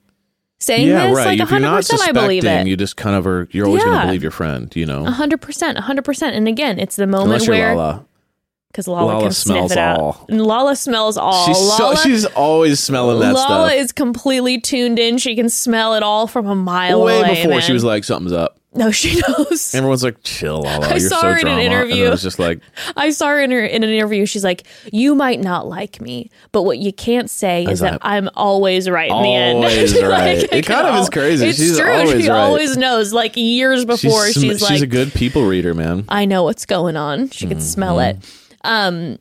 [0.59, 1.25] saying Yeah, this right.
[1.25, 2.01] like if you're hundred not percent.
[2.01, 2.67] I believe it.
[2.67, 3.47] you just kind of are.
[3.51, 4.75] You're always going to believe your friend.
[4.75, 6.35] You know, hundred percent, hundred percent.
[6.35, 8.06] And again, it's the moment where Lala.
[8.77, 9.99] Because Lala, Lala can sniff it out.
[9.99, 10.25] all.
[10.29, 11.47] And Lala smells all.
[11.47, 13.79] She's so, she's always smelling that Lala stuff.
[13.79, 15.17] is completely tuned in.
[15.17, 17.43] She can smell it all from a mile Way away.
[17.43, 18.59] before she was like, something's up.
[18.75, 19.73] no, she knows.
[19.73, 20.85] Everyone's like, chill, Lala.
[20.85, 21.61] I You're saw so her in an drama.
[21.61, 22.05] And interview.
[22.05, 22.61] it was just like,
[22.95, 24.27] I saw her in, her in an interview.
[24.27, 28.29] She's like, "You might not like me, but what you can't say is that I'm
[28.35, 30.53] always right in the end." Always Like, right.
[30.53, 31.47] I It kind of is crazy.
[31.47, 31.91] It's She's true.
[31.91, 32.37] always she right.
[32.37, 33.11] always knows.
[33.11, 36.05] Like years before, she's, she's, like, she's a good people reader, man.
[36.09, 37.31] I know what's going on.
[37.31, 38.19] She could smell mm-hmm.
[38.19, 38.43] it.
[38.63, 39.19] Um,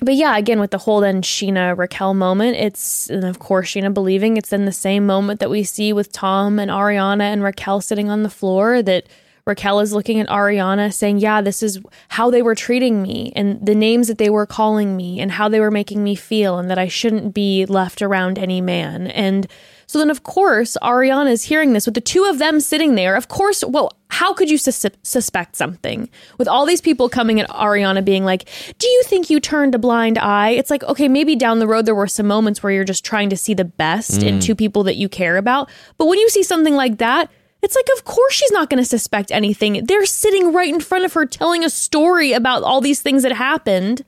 [0.00, 3.94] but yeah, again with the whole then Scheana Raquel moment, it's and of course Scheana
[3.94, 7.80] believing it's in the same moment that we see with Tom and Ariana and Raquel
[7.80, 9.06] sitting on the floor that
[9.44, 13.64] Raquel is looking at Ariana saying, Yeah, this is how they were treating me and
[13.64, 16.70] the names that they were calling me and how they were making me feel and
[16.70, 19.08] that I shouldn't be left around any man.
[19.08, 19.46] And
[19.92, 23.14] so then, of course, Ariana is hearing this with the two of them sitting there.
[23.14, 26.08] Of course, well, how could you sus- suspect something
[26.38, 28.48] with all these people coming at Ariana being like,
[28.78, 30.48] Do you think you turned a blind eye?
[30.52, 33.28] It's like, okay, maybe down the road there were some moments where you're just trying
[33.28, 34.42] to see the best in mm.
[34.42, 35.68] two people that you care about.
[35.98, 38.88] But when you see something like that, it's like, of course she's not going to
[38.88, 39.84] suspect anything.
[39.84, 43.32] They're sitting right in front of her telling a story about all these things that
[43.32, 44.06] happened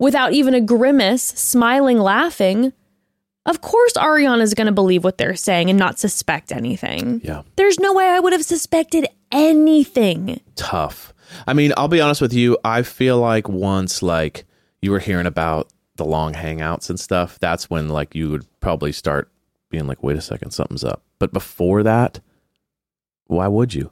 [0.00, 2.72] without even a grimace, smiling, laughing.
[3.44, 7.20] Of course, Ariana's going to believe what they're saying and not suspect anything.
[7.24, 7.42] Yeah.
[7.56, 10.40] There's no way I would have suspected anything.
[10.54, 11.12] Tough.
[11.46, 12.56] I mean, I'll be honest with you.
[12.64, 14.44] I feel like once, like,
[14.80, 18.92] you were hearing about the long hangouts and stuff, that's when, like, you would probably
[18.92, 19.30] start
[19.70, 21.02] being like, wait a second, something's up.
[21.18, 22.20] But before that,
[23.26, 23.90] why would you?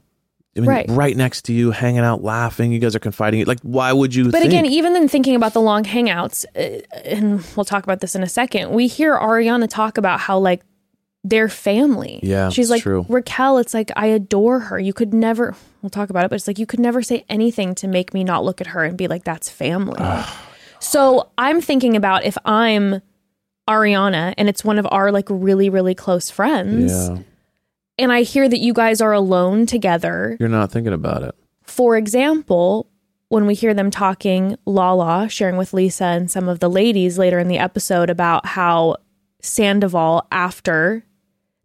[0.55, 0.85] I mean, Right.
[0.89, 2.71] right, next to you, hanging out, laughing.
[2.73, 3.45] You guys are confiding.
[3.45, 4.25] Like, why would you?
[4.25, 4.45] But think?
[4.47, 8.23] again, even then thinking about the long hangouts, uh, and we'll talk about this in
[8.23, 10.61] a second, we hear Ariana talk about how, like,
[11.23, 12.19] their family.
[12.23, 13.05] Yeah, She's like, true.
[13.07, 14.79] Raquel, it's like, I adore her.
[14.79, 17.75] You could never, we'll talk about it, but it's like, you could never say anything
[17.75, 20.01] to make me not look at her and be like, that's family.
[20.79, 23.01] so I'm thinking about if I'm
[23.69, 27.19] Ariana and it's one of our like really, really close friends, yeah,
[28.01, 31.35] and I hear that you guys are alone together, you're not thinking about it.
[31.63, 32.87] for example,
[33.29, 37.39] when we hear them talking, Lala sharing with Lisa and some of the ladies later
[37.39, 38.97] in the episode about how
[39.41, 41.05] Sandoval, after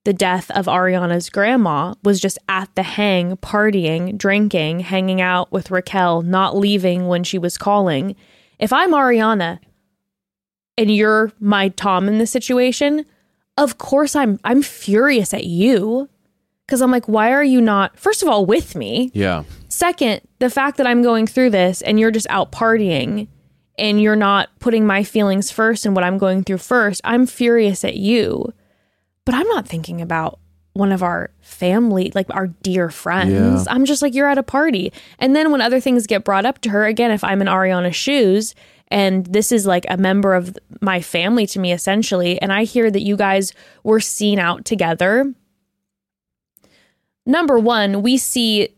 [0.05, 5.73] the death of Ariana's grandma, was just at the hang, partying, drinking, hanging out with
[5.73, 8.15] Raquel, not leaving when she was calling.
[8.61, 9.59] If I'm Ariana
[10.79, 13.05] and you're my Tom in this situation,
[13.59, 16.09] of course I'm I'm furious at you.
[16.69, 19.13] Cause I'm like, why are you not, first of all, with me?
[19.15, 19.45] Yeah.
[19.69, 23.29] Second, the fact that I'm going through this and you're just out partying
[23.79, 27.85] and you're not putting my feelings first and what I'm going through first, I'm furious
[27.85, 28.53] at you.
[29.25, 30.41] But I'm not thinking about
[30.73, 33.67] one of our family, like our dear friends.
[33.67, 33.73] Yeah.
[33.73, 34.93] I'm just like, you're at a party.
[35.19, 37.97] And then when other things get brought up to her, again, if I'm in Ariana's
[37.97, 38.55] shoes
[38.89, 42.91] and this is like a member of my family to me, essentially, and I hear
[42.91, 43.53] that you guys
[43.85, 45.33] were seen out together.
[47.27, 48.75] Number one, we see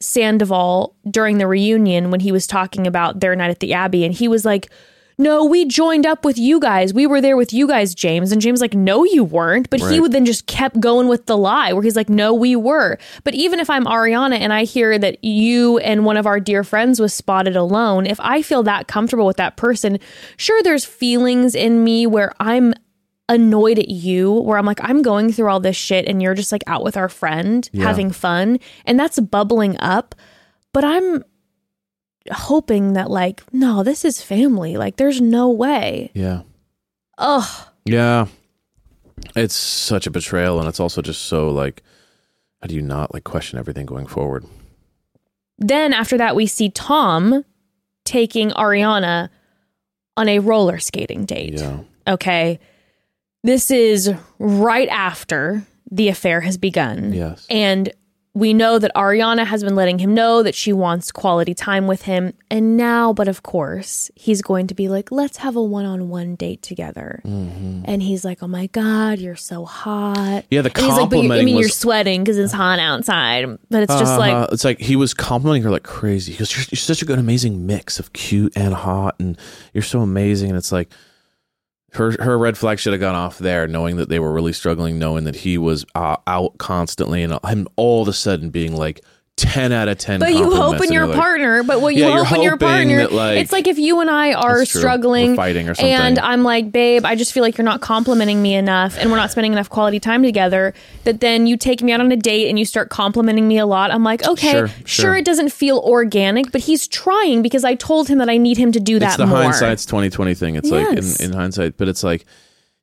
[0.00, 4.14] Sandoval during the reunion when he was talking about their night at the Abbey, and
[4.14, 4.70] he was like,
[5.18, 6.92] no, we joined up with you guys.
[6.92, 8.32] We were there with you guys, James.
[8.32, 9.70] And James like, no, you weren't.
[9.70, 12.54] But he would then just kept going with the lie where he's like, no, we
[12.54, 12.98] were.
[13.24, 16.62] But even if I'm Ariana and I hear that you and one of our dear
[16.64, 19.98] friends was spotted alone, if I feel that comfortable with that person,
[20.36, 22.74] sure, there's feelings in me where I'm
[23.28, 26.52] annoyed at you, where I'm like, I'm going through all this shit and you're just
[26.52, 27.84] like out with our friend Yeah.
[27.84, 28.58] having fun.
[28.84, 30.14] And that's bubbling up.
[30.72, 31.24] But I'm
[32.32, 36.42] hoping that like no this is family like there's no way Yeah.
[37.18, 38.26] ugh Yeah.
[39.36, 41.84] It's such a betrayal and it's also just so like
[42.60, 44.44] how do you not like question everything going forward?
[45.58, 47.44] then after that we see tom
[48.04, 49.28] taking ariana
[50.16, 51.78] on a roller skating date Yeah.
[52.08, 52.58] okay
[53.46, 57.46] this is right after the affair has begun Yes.
[57.48, 57.92] and
[58.34, 62.02] we know that Ariana has been letting him know that she wants quality time with
[62.02, 62.34] him.
[62.50, 66.10] And now, but of course, he's going to be like, let's have a one on
[66.10, 67.22] one date together.
[67.24, 70.18] And he's like, oh my God, you're so hot.
[70.18, 70.46] Mm-hmm.
[70.50, 73.46] Yeah, the he's like, but you, I complimenting mean, you're sweating because it's hot outside.
[73.70, 74.18] But it's just Uh-huh.
[74.42, 76.32] like, it's like he was complimenting her like crazy.
[76.32, 79.38] He goes, you're, you're such a good, amazing mix of cute and hot, and
[79.72, 80.50] you're so amazing.
[80.50, 80.90] And it's like
[81.96, 84.98] her her red flag should have gone off there, knowing that they were really struggling,
[84.98, 89.04] knowing that he was uh, out constantly, and him all of a sudden being like
[89.36, 90.18] ten out of ten.
[90.18, 91.62] But you hope in your like, partner.
[91.62, 94.08] But what you Yeah, hope in your partner, that, like- it's like if you and
[94.10, 95.92] I are struggling, We're fighting or something.
[95.92, 99.18] and I'm like, babe, I just feel like you're not complimenting me enough, and we're
[99.18, 100.72] not spending enough quality time together.
[101.04, 103.66] That then you take me out on a date and you start complimenting me a
[103.66, 103.90] lot.
[103.90, 105.16] I'm like, okay, Sure, sure, sure.
[105.16, 108.72] it doesn't feel organic, but he's trying because I told him that I need him
[108.72, 109.42] to do that it's the more.
[109.42, 110.56] hindsight's 2020 thing.
[110.56, 112.24] It's like in, in hindsight, but it's like,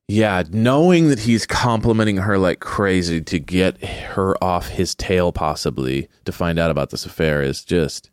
[0.08, 6.10] yeah, knowing that he's complimenting her like crazy to get her off his tail, possibly
[6.26, 8.10] to find out about this affair, is just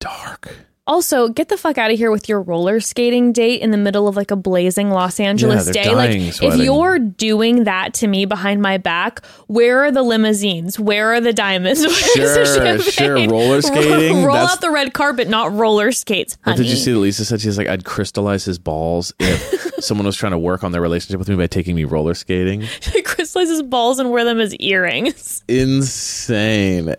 [0.00, 0.54] dark.
[0.84, 4.08] Also, get the fuck out of here with your roller skating date in the middle
[4.08, 5.94] of like a blazing Los Angeles they're day.
[5.94, 6.62] Like, dying if sweating.
[6.62, 10.80] you're doing that to me behind my back, where are the limousines?
[10.80, 11.80] Where are the diamonds?
[11.86, 13.28] Where's the Sure, champagne?
[13.28, 13.38] sure.
[13.38, 16.36] Roller skating, Roll that's- out the red carpet, not roller skates.
[16.44, 16.64] But Honey.
[16.64, 20.16] did you see that Lisa said she's like, I'd crystallize his balls if someone was
[20.16, 22.62] trying to work on their relationship with me by taking me roller skating?
[22.92, 25.44] He crystallizes his balls and wear them as earrings.
[25.46, 26.96] Insane.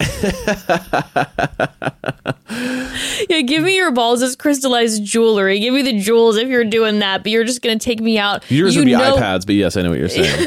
[3.28, 5.58] Yeah, give me your balls as crystallized jewelry.
[5.58, 8.48] Give me the jewels if you're doing that, but you're just gonna take me out.
[8.50, 10.46] Yours you would be know- iPads, but yes, I know what you're saying.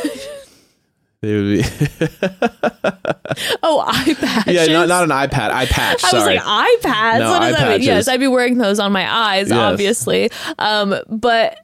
[1.21, 1.63] they would be,
[3.63, 4.53] Oh, patches.
[4.53, 6.03] yeah, not, not an iPad, eye patch.
[6.03, 7.19] I was like iPads.
[7.19, 7.81] No, what does that mean?
[7.81, 9.57] Yes, I'd be wearing those on my eyes, Yes.
[9.57, 10.31] obviously.
[10.57, 11.59] Um, but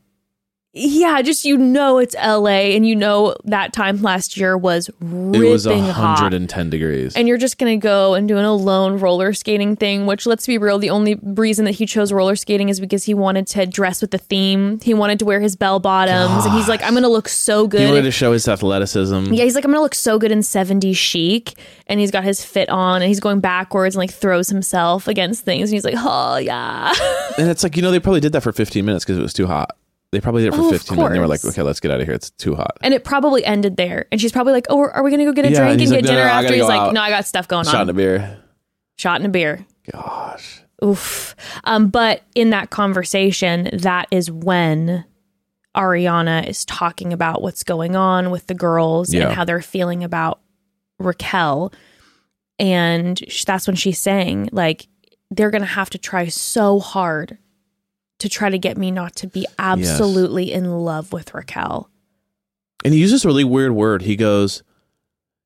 [0.77, 5.43] yeah, just you know it's LA, and you know that time last year was ripping
[5.43, 6.15] it was hot.
[6.15, 7.15] 110 degrees.
[7.15, 10.57] And you're just gonna go and do an alone roller skating thing, which let's be
[10.57, 14.01] real, the only reason that he chose roller skating is because he wanted to dress
[14.01, 14.79] with the theme.
[14.81, 17.79] He wanted to wear his bell bottoms, and he's like, I'm gonna look so good.
[17.79, 19.33] he wanted to show his athleticism.
[19.33, 21.57] Yeah, he's like, I'm gonna look so good in 70s chic,
[21.87, 25.45] and he's got his fit on, and he's going backwards and like throws himself against
[25.45, 26.93] things, and he's like, oh yeah,
[27.37, 29.33] And it's like, you know, they probably did that for 15 minutes because it was
[29.33, 29.75] too hot.
[30.15, 31.07] They probably did it for Oh, 15 minutes.
[31.09, 32.15] And they were like, okay, let's get out of here.
[32.15, 32.77] It's too hot.
[32.81, 34.05] and it probably ended there.
[34.11, 35.81] And she's probably like, oh, are we gonna go get a Yeah, drink and and
[35.81, 36.53] he's get like, no, dinner no, after?
[36.53, 36.93] He's like, out.
[36.93, 37.73] no, I got stuff going Shot on.
[37.75, 38.39] Shot in a beer.
[38.97, 39.65] Shot and a beer.
[39.91, 40.61] Gosh.
[40.83, 41.35] Oof.
[41.65, 45.05] Um, but in that conversation, that is when
[45.75, 49.25] Ariana is talking about what's going on with the girls Yeah.
[49.27, 50.39] and how they're feeling about
[50.99, 51.73] Raquel.
[52.59, 54.87] And that's when she's saying, like,
[55.31, 57.37] they're going to have to try so hard
[58.19, 61.89] to try to get me not to be absolutely in love with Raquel.
[62.83, 64.03] And he uses a really weird word.
[64.03, 64.63] He goes,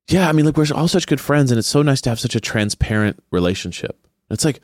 [0.08, 2.20] Yeah, I mean, look, we're all such good friends, and it's so nice to have
[2.20, 3.98] such a transparent relationship.
[4.30, 4.60] It's like,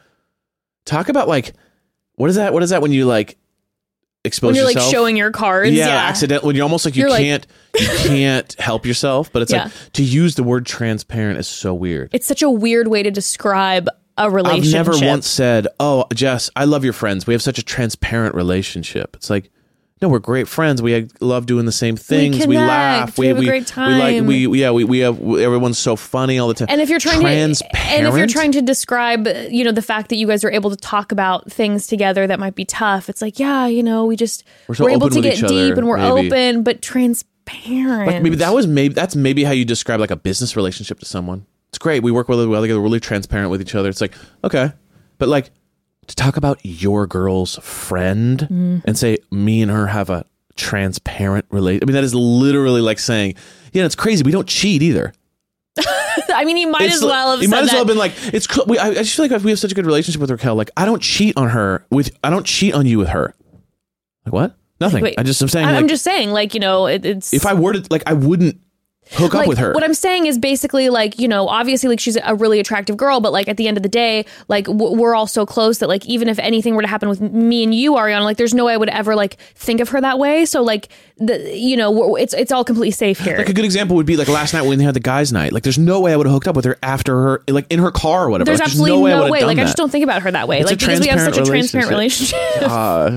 [0.84, 1.54] talk about like
[2.14, 2.52] what is that?
[2.52, 3.36] What is that when you like
[4.24, 4.86] expose when you're yourself?
[4.86, 5.72] like showing your cards.
[5.72, 7.46] yeah, Yeah, accident when you're almost like you You're can't
[7.78, 9.64] you can't help yourself, but it's Yeah.
[9.64, 12.10] like to use the word transparent is so weird.
[12.12, 13.88] It's such a weird way to describe
[14.18, 14.72] a I've relationship.
[14.72, 17.26] never once said, "Oh, Jess, I love your friends.
[17.26, 19.50] We have such a transparent relationship." It's like,
[20.02, 20.82] no, we're great friends.
[20.82, 22.36] We love doing the same things.
[22.46, 22.68] We, connect.
[22.68, 23.18] laugh.
[23.18, 24.16] We have a great We like.
[24.16, 24.26] time.
[24.26, 24.70] We yeah.
[24.70, 26.68] We we have everyone's so funny all the time.
[26.70, 29.80] And if you're trying transparent, to, and if you're trying to describe, you know, the
[29.80, 33.08] fact that you guys are able to talk about things together that might be tough,
[33.08, 35.86] it's like, yeah, you know, we just We're so able to get deep other, and
[35.86, 36.26] we're maybe.
[36.28, 38.06] open, but transparent.
[38.06, 41.06] Like maybe that was maybe that's maybe how you describe like a business relationship to
[41.06, 41.46] someone.
[41.68, 42.02] It's great.
[42.02, 42.80] We work really well together.
[42.80, 43.88] We're really transparent with each other.
[43.88, 44.14] It's like
[44.44, 44.72] okay,
[45.18, 45.50] but like
[46.06, 48.82] to talk about your girl's friend Mm.
[48.84, 50.24] and say me and her have a
[50.56, 51.82] transparent relate.
[51.82, 53.34] I mean that is literally like saying
[53.72, 54.22] yeah, it's crazy.
[54.22, 55.12] We don't cheat either.
[56.34, 57.98] I mean, he might It's as well have You said might as well have been
[57.98, 58.46] like, it's.
[58.46, 58.64] Cool.
[58.66, 60.54] We, I, I just feel like we have such a good relationship with Raquel.
[60.54, 62.16] Like, I don't cheat on her with.
[62.24, 63.34] I don't cheat on you with her.
[64.24, 64.56] Like what?
[64.80, 65.02] Nothing.
[65.02, 65.42] Wait, I just.
[65.42, 65.66] I'm saying.
[65.66, 68.02] I- like, I'm just saying, like, you know, it, it's if I were to like,
[68.06, 68.58] I wouldn't
[69.12, 69.72] hook up with her.
[69.72, 73.20] What I'm saying is basically like, you know, obviously like she's a really attractive girl,
[73.20, 75.88] but like at the end of the day, like w- we're all so close that
[75.88, 78.64] like even if anything were to happen with me and you, Ariana, like there's no
[78.64, 80.44] way I would ever like think of her that way.
[80.44, 80.88] So like
[81.18, 83.38] the you know, we're- it's it's all completely safe here.
[83.38, 85.52] like a good example would be like last night when they had the guys' night.
[85.52, 87.78] Like, there's no way I would have hooked up with her after her, like in
[87.78, 88.46] her car or whatever.
[88.46, 89.12] there's Like, absolutely no way.
[89.12, 89.44] I no way.
[89.44, 90.60] Like I just don't think about her that way.
[90.60, 92.38] It's like because we have such a transparent transparent relationship.
[92.60, 93.08] Gosh, ah,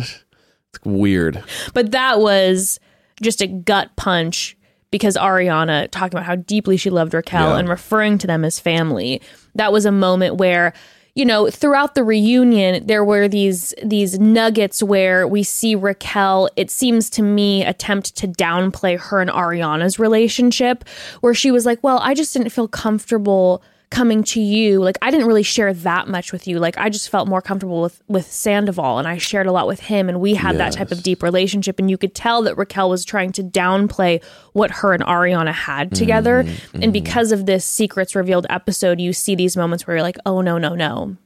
[0.74, 1.44] it's weird.
[1.74, 2.80] but that was
[3.22, 4.56] just a gut punch
[4.92, 7.58] because Ariana talking about how deeply she loved Raquel Yeah.
[7.60, 9.22] and referring to them as family.
[9.56, 10.74] That was a moment where
[11.16, 16.70] you know throughout the reunion there were these these nuggets where we see Raquel it
[16.72, 20.86] seems to me attempt to downplay her and Ariana's relationship
[21.22, 25.10] where she was like well I just didn't feel comfortable coming to you like i
[25.10, 26.60] didn't really share that much with you.
[26.60, 29.80] Like i just felt more comfortable with with sandoval and i shared a lot with
[29.80, 32.90] him and we had that type of deep relationship and you could tell that raquel
[32.90, 35.96] was trying to downplay what her and ariana had mm-hmm.
[35.96, 36.40] together.
[36.40, 36.92] And mm-hmm.
[36.92, 40.58] because of this secrets revealed episode you see these moments where you're like oh no
[40.58, 41.18] no no.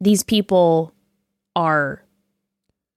[0.00, 0.92] These people
[1.56, 2.03] are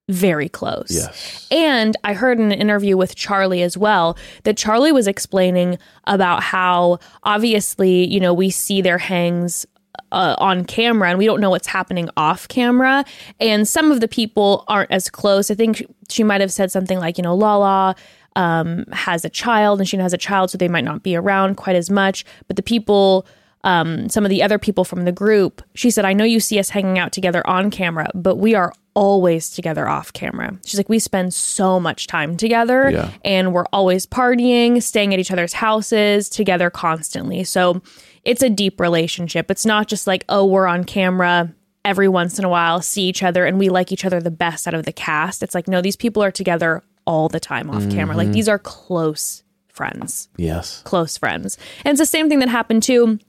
[0.09, 1.47] very close Yes.
[1.51, 6.43] and I heard in an interview with Charli as well that Charli was explaining about
[6.43, 9.65] how obviously, you know, we see their hangs
[10.11, 13.03] uh, on camera and we don't know what's happening off camera.
[13.39, 15.51] And some of the people aren't as close.
[15.51, 17.95] I think she might have said something like, you know, Lala
[18.37, 21.55] um, has a child and she has a child, so they might not be around
[21.57, 22.23] quite as much.
[22.47, 23.25] But the people
[23.63, 26.57] um, some of the other people from the group, she said, I know you see
[26.59, 30.57] us hanging out together on camera, but we are always together off camera.
[30.65, 33.11] She's like, we spend so much time together Yeah.
[33.23, 37.43] and we're always partying, staying at each other's houses together constantly.
[37.43, 37.83] So
[38.23, 39.51] it's a deep relationship.
[39.51, 41.53] It's not just like, oh, we're on camera
[41.85, 44.67] every once in a while, see each other, and we like each other the best
[44.67, 45.43] out of the cast.
[45.43, 48.17] It's like, no, these people are together all the time off camera.
[48.17, 50.81] Like these are close friends Yes.
[50.85, 51.55] close friends.
[51.85, 53.19] And it's the same thing that happened too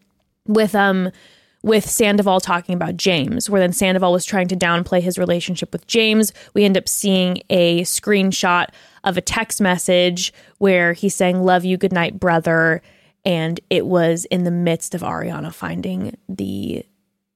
[0.46, 1.10] with um
[1.62, 5.86] with Sandoval talking about James, where then Sandoval was trying to downplay his relationship with
[5.86, 6.32] James.
[6.54, 8.66] We end up seeing a screenshot
[9.04, 12.80] of a text message where he's saying, Love you, good night, brother.
[13.24, 16.84] And it was in the midst of Ariana finding the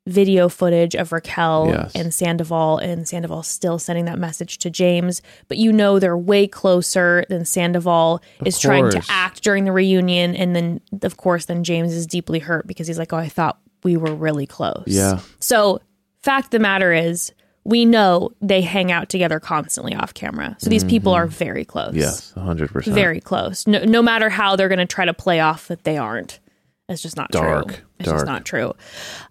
[0.06, 1.92] video footage of Raquel Yes.
[1.94, 5.22] and Sandoval, and Sandoval still sending that message to James.
[5.48, 10.34] But you know they're way closer than Sandoval is trying to act during the reunion,
[10.34, 13.58] and then of course then James is deeply hurt because he's like, "Oh, I thought
[13.84, 15.20] we were really close." Yeah.
[15.40, 15.80] So
[16.22, 17.32] fact of the matter is,
[17.64, 20.56] we know they hang out together constantly off camera.
[20.58, 21.90] So these people are very close.
[21.90, 21.98] Mm-hmm.
[22.00, 22.32] Yes.
[22.32, 22.94] hundred percent.
[22.94, 23.66] Very close.
[23.66, 26.40] No, no matter how they're going to try to play off that they aren't.
[26.88, 27.68] It's just not Dark.
[27.68, 27.76] true.
[28.00, 28.16] It's Dark.
[28.18, 28.74] just not true.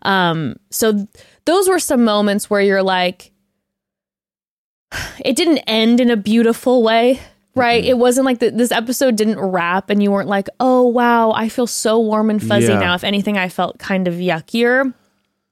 [0.04, 1.08] Um, so th-
[1.46, 3.32] those were some moments where you're like,
[5.24, 7.20] it didn't end in a beautiful way,
[7.56, 7.84] right?
[7.84, 11.50] It wasn't like the, this episode didn't wrap and you weren't like, oh, wow, I
[11.50, 12.80] feel so warm and fuzzy Yeah.
[12.80, 12.96] now.
[12.96, 14.94] If anything, I felt kind of yuckier.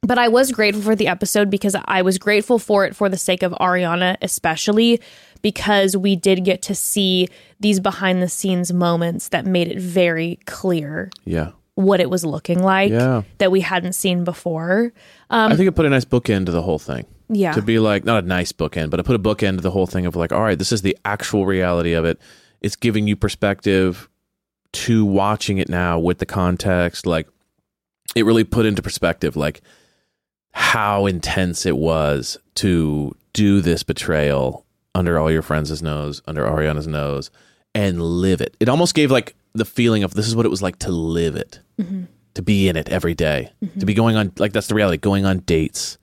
[0.01, 3.17] But I was grateful for the episode because I was grateful for it for the
[3.17, 5.01] sake of Ariana, especially
[5.41, 7.27] because we did get to see
[7.59, 11.51] these behind the scenes moments that made it very clear Yeah.
[11.75, 13.23] what it was looking like Yeah.
[13.39, 14.93] that we hadn't seen before.
[15.29, 17.05] I think it put a nice bookend to the whole thing.
[17.29, 17.53] Yeah.
[17.53, 19.87] To be like, not a nice bookend, but it put a bookend to the whole
[19.87, 22.19] thing of like, all right, this is the actual reality of it.
[22.61, 24.09] It's giving you perspective
[24.71, 27.05] to watching it now with the context.
[27.05, 27.27] Like,
[28.15, 29.61] it really put into perspective, like,
[30.51, 34.65] how intense it was to do this betrayal
[34.95, 37.29] under all your friends' nose, under Ariana's nose,
[37.75, 38.57] and live it.
[38.59, 41.35] It almost gave like the feeling of this is what it was like to live
[41.35, 42.03] it, mm-hmm.
[42.33, 43.79] to be in it every day, mm-hmm.
[43.79, 45.97] to be going on like that's the reality, going on dates,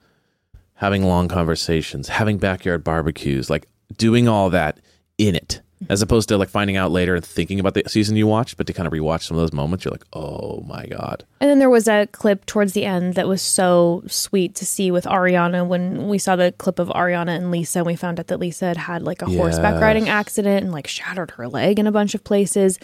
[0.77, 3.67] having long conversations, having backyard barbecues, like
[3.97, 4.79] doing all that
[5.17, 8.27] in it, as opposed to like finding out later and thinking about the season you
[8.27, 11.23] watched, but to kind of rewatch some of those moments, you're like, oh my god,
[11.39, 14.91] And then there was a clip towards the end that was so sweet to see
[14.91, 18.27] with Ariana when we saw the clip of Ariana and Lisa and we found out
[18.27, 21.87] that Lisa had had like a horseback riding accident and like shattered her leg in
[21.87, 22.79] a bunch of places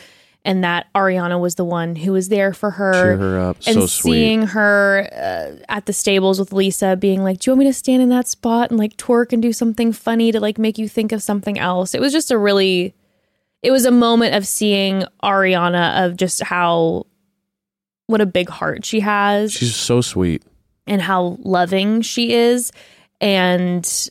[0.45, 2.93] and that Ariana was the one who was there for her.
[2.93, 4.11] cheer her up, and so sweet.
[4.13, 7.73] seeing her uh, at the stables with Lisa being like, "Do you want me to
[7.73, 10.89] stand in that spot and like twerk and do something funny to like make you
[10.89, 12.93] think of something else?" It was just a really
[13.61, 17.05] it was a moment of seeing Ariana of just how
[18.07, 20.43] what a big heart she has She's so sweet.
[20.85, 22.71] and how loving she is
[23.21, 24.09] and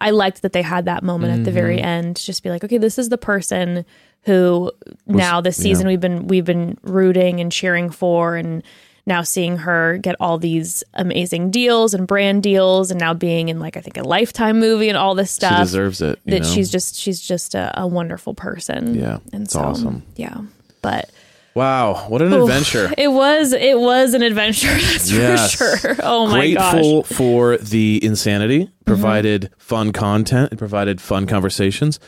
[0.00, 1.84] I liked that they had that moment at the very Mm-hmm.
[1.84, 3.84] end to just be like okay this is the person
[4.22, 4.70] who
[5.06, 8.62] now this season we've been we've been rooting and cheering for and
[9.06, 13.58] now seeing her get all these amazing deals and brand deals and now being in
[13.58, 15.56] like I think a lifetime movie and all this stuff.
[15.56, 16.18] She deserves it.
[16.26, 16.48] you that know?
[16.48, 20.02] she's just she's just a, a wonderful person Yeah, and it's so awesome.
[20.16, 20.38] yeah
[20.82, 21.10] but
[21.58, 22.92] wow, what an adventure.
[22.96, 25.54] it was it was an adventure that's Yes.
[25.54, 26.80] for sure oh my gosh Mm-hmm.
[26.80, 28.70] Grateful for the insanity.
[28.86, 30.52] Provided fun content.
[30.52, 31.98] It provided fun conversations.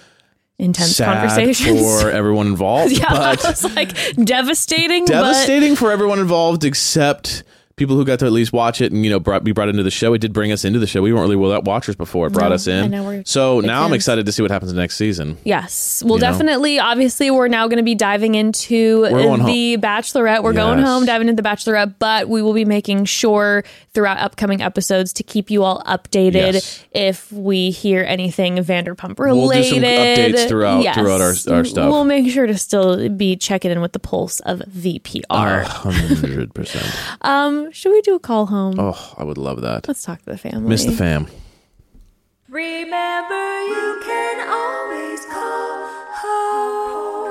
[0.59, 6.65] intense Sad conversations for everyone involved, yeah but was like devastating devastating for everyone involved
[6.65, 7.43] except
[7.81, 9.83] people who got to at least watch it and you know brought, be brought into
[9.83, 10.15] the show.
[10.15, 11.03] It did bring us into the show.
[11.03, 12.29] We weren't really well watchers before.
[12.29, 12.91] It brought No, us in.
[12.93, 15.39] Know, so now I'm excited to see what happens next season.
[15.45, 16.31] yes well You know?
[16.31, 21.29] definitely obviously we're now going to be diving into the bachelorette we're going home diving
[21.29, 25.65] into the bachelorette but we will be making sure throughout upcoming episodes to keep you
[25.65, 26.85] all updated Yes.
[26.93, 30.95] if we hear anything vanderpump We'll do related some updates throughout- Yes.
[30.97, 31.91] throughout our- our stuff.
[31.91, 36.87] we'll make sure to still be checking in with the pulse of vpr hundred percent.
[37.23, 39.89] um should we do a call home Oh, I would love that.
[39.89, 41.27] let's talk to the family Miss the fam.
[42.49, 45.89] Remember, you can always call
[46.21, 47.31] home.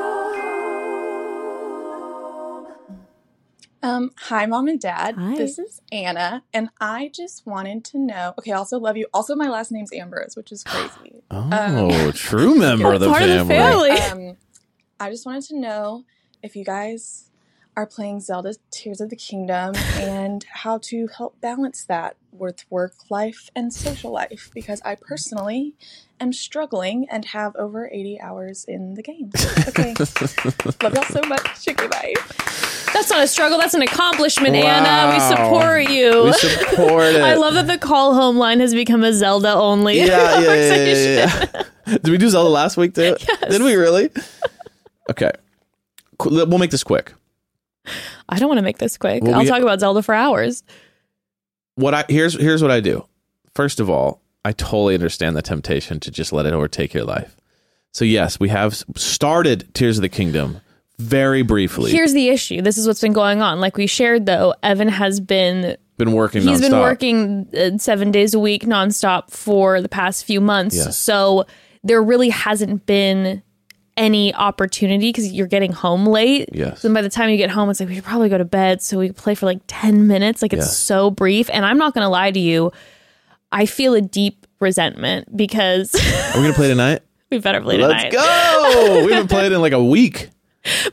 [3.81, 5.15] Um, hi, mom and dad.
[5.15, 5.35] Hi.
[5.35, 8.33] This is Anna, and I just wanted to know.
[8.37, 9.07] Okay, I also love you.
[9.13, 11.23] Also, my last name's Ambrose, which is crazy.
[11.31, 13.37] Oh, true member of the part family.
[13.39, 13.91] of the family
[14.31, 14.37] um,
[14.99, 16.03] I just wanted to know
[16.43, 17.28] if you guys
[17.80, 22.91] are playing Zelda Tears of the Kingdom and how to help balance that with work
[23.10, 25.76] life and social life because I personally
[26.19, 29.31] am struggling and have over 80 hours in the game.
[29.69, 29.95] Okay.
[30.84, 31.65] Love y'all so much.
[31.69, 32.14] Okay, bye.
[32.93, 33.57] That's not a struggle.
[33.57, 34.61] That's an accomplishment, Wow.
[34.61, 35.14] Anna.
[35.14, 36.23] We support you.
[36.26, 37.22] We support it.
[37.22, 40.45] I love that the call home line has become a Zelda only Yeah, yeah, yeah,
[40.45, 41.14] conversation.
[41.14, 41.45] yeah,
[41.88, 41.97] yeah.
[42.03, 43.15] Did we do Zelda last week too?
[43.26, 43.49] Yes.
[43.51, 44.10] Did we really?
[45.10, 45.31] Okay.
[46.26, 47.14] We'll make this quick.
[48.27, 49.23] I don't want to make this quick.
[49.23, 50.63] Well, I'll talk about Zelda for hours.
[51.75, 53.05] What I here's here's what I do.
[53.55, 57.35] First of all, I totally understand the temptation to just let it overtake your life.
[57.91, 60.61] So yes, we have started Tears of the Kingdom
[60.99, 61.91] very briefly.
[61.91, 62.61] Here's the issue.
[62.61, 63.59] This is what's been going on.
[63.59, 66.41] Like we shared, though, Evan has been been working.
[66.41, 70.75] he's been working uh, seven days a week nonstop for the past few months.
[70.75, 70.97] Yes.
[70.97, 71.45] So
[71.83, 73.41] there really hasn't been
[73.99, 76.49] any opportunity because you're getting home late.
[76.53, 76.84] Yes.
[76.85, 78.81] And by the time you get home, it's like we should probably go to bed.
[78.81, 80.41] So we play for like 10 minutes.
[80.41, 80.77] Like it's Yes.
[80.77, 81.49] so brief.
[81.53, 82.71] And I'm not going to lie to you.
[83.51, 87.01] I feel a deep resentment because Are we gonna play tonight?
[87.31, 88.11] we better play tonight.
[88.13, 89.03] Let's go.
[89.05, 90.30] we haven't played in like a week.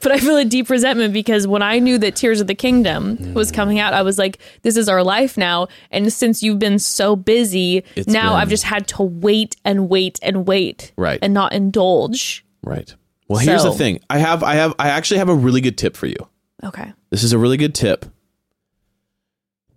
[0.01, 3.35] But I feel a deep resentment because when I knew that Tears of the Kingdom
[3.35, 5.67] was coming out, I was like, this is our life now.
[5.91, 9.89] And since you've been so busy, It's now been- I've just had to wait and
[9.89, 10.93] wait and wait.
[10.97, 11.19] Right.
[11.21, 12.45] And not indulge.
[12.67, 12.95] Right.
[13.29, 14.01] Well, here's the thing.
[14.11, 16.17] I have I have I actually have a really good tip for you.
[16.63, 16.93] Okay.
[17.11, 18.05] This is a really good tip.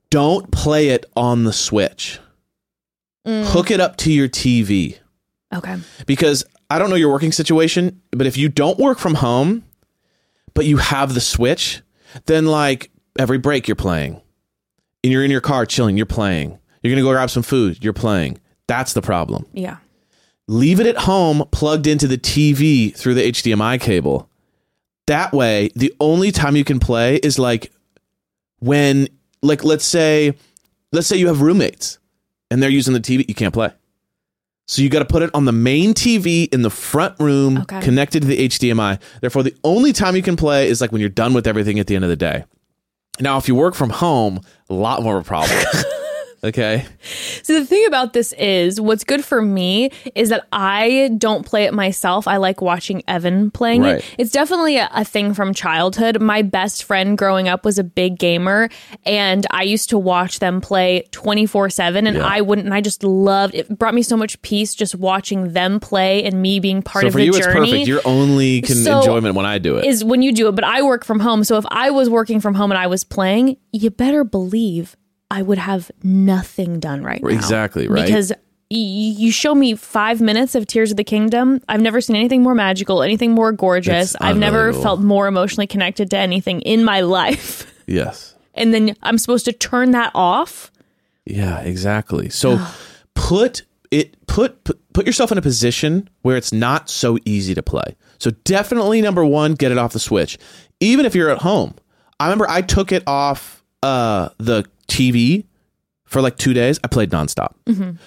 [0.10, 2.20] Don't play it on the Switch.
[3.28, 3.46] Mm.
[3.46, 4.98] Hook it up to your TV
[5.54, 5.78] Okay.
[6.08, 9.64] because I don't know your working situation, but if you don't work from home,
[10.54, 11.82] but you have the Switch,
[12.26, 14.22] then like every break you're playing.
[15.04, 16.60] And you're in your car chilling, you're playing.
[16.82, 18.40] You're going to go grab some food, you're playing.
[18.68, 19.46] That's the problem.
[19.54, 19.78] Yeah.
[20.50, 24.28] Leave it at home plugged into the TV through the HDMI cable.
[25.06, 27.72] That way, the only time you can play is like
[28.60, 29.08] when
[29.42, 30.34] like let's say
[30.92, 32.00] let's say you have roommates
[32.52, 33.72] and they're using the TV, you can't play.
[34.68, 37.82] So you got to put it on the main TV in the front room Okay.
[37.82, 39.00] connected to the HDMI.
[39.22, 41.88] Therefore, the only time you can play is like when you're done with everything at
[41.88, 42.46] the end of the day.
[43.20, 45.60] Now, if you work from home, a lot more of a problem.
[46.44, 46.86] Okay.
[47.44, 51.66] So the thing about this is what's good for me is that I don't play
[51.66, 52.28] it myself.
[52.28, 53.98] I like watching Evan playing Right.
[53.98, 54.06] it.
[54.18, 56.22] It's definitely a, a thing from childhood.
[56.22, 58.70] My best friend growing up was a big gamer
[59.06, 62.26] and I used to watch them play 24/7 and Yeah.
[62.26, 65.80] I wouldn't and I just loved it brought me so much peace just watching them
[65.80, 67.88] play and me being part So of for the you, journey it's perfect.
[67.88, 69.86] You're only can So- enjoyment when I do it.
[69.86, 71.44] is when you do it, but I work from home.
[71.44, 74.96] So if I was working from home and I was playing, you better believe
[75.32, 77.30] I would have nothing done right now.
[77.30, 78.06] Exactly, right.
[78.06, 78.32] Because
[78.72, 81.60] you show me five minutes of Tears of the Kingdom.
[81.68, 84.14] I've never seen anything more magical, anything more gorgeous.
[84.14, 87.72] It's I've never felt more emotionally connected to anything in my life.
[87.88, 88.36] yes.
[88.54, 90.72] And then I'm supposed to turn that off.
[91.26, 92.30] Yeah, exactly.
[92.30, 92.64] So
[93.16, 97.64] put it put, put put yourself in a position where it's not so easy to
[97.64, 97.96] play.
[98.20, 100.38] So definitely number 1, get it off the Switch.
[100.80, 101.76] Even if you're at home.
[102.20, 105.46] I remember I took it off uh the TV
[106.06, 106.80] for like 2 days.
[106.84, 107.54] I played nonstop.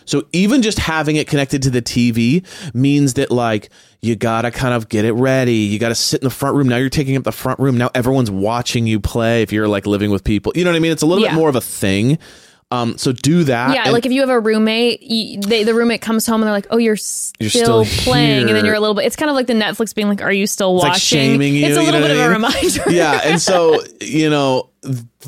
[0.06, 2.44] So even just having it connected to the TV
[2.74, 5.54] means that like you gotta kind of get it ready.
[5.54, 6.68] You gotta sit in the front room.
[6.68, 7.78] Now you're taking up the front room.
[7.78, 9.42] Now everyone's watching you play.
[9.42, 10.90] If you're like living with people, you know what I mean.
[10.92, 11.30] It's a little Yeah.
[11.30, 12.18] bit more of a thing.
[12.72, 13.74] Um, so do that.
[13.74, 16.44] Yeah, and- like if you have a roommate, you, they, the roommate comes home and
[16.44, 19.04] they're like, "Oh, you're still, You're still playing," and then you're a little bit.
[19.04, 21.66] It's kind of like the Netflix being like, "Are you still watching?" like shaming you.
[21.66, 22.32] It's a you little know bit of a I mean?
[22.32, 22.82] reminder.
[22.90, 24.70] yeah, and so you know,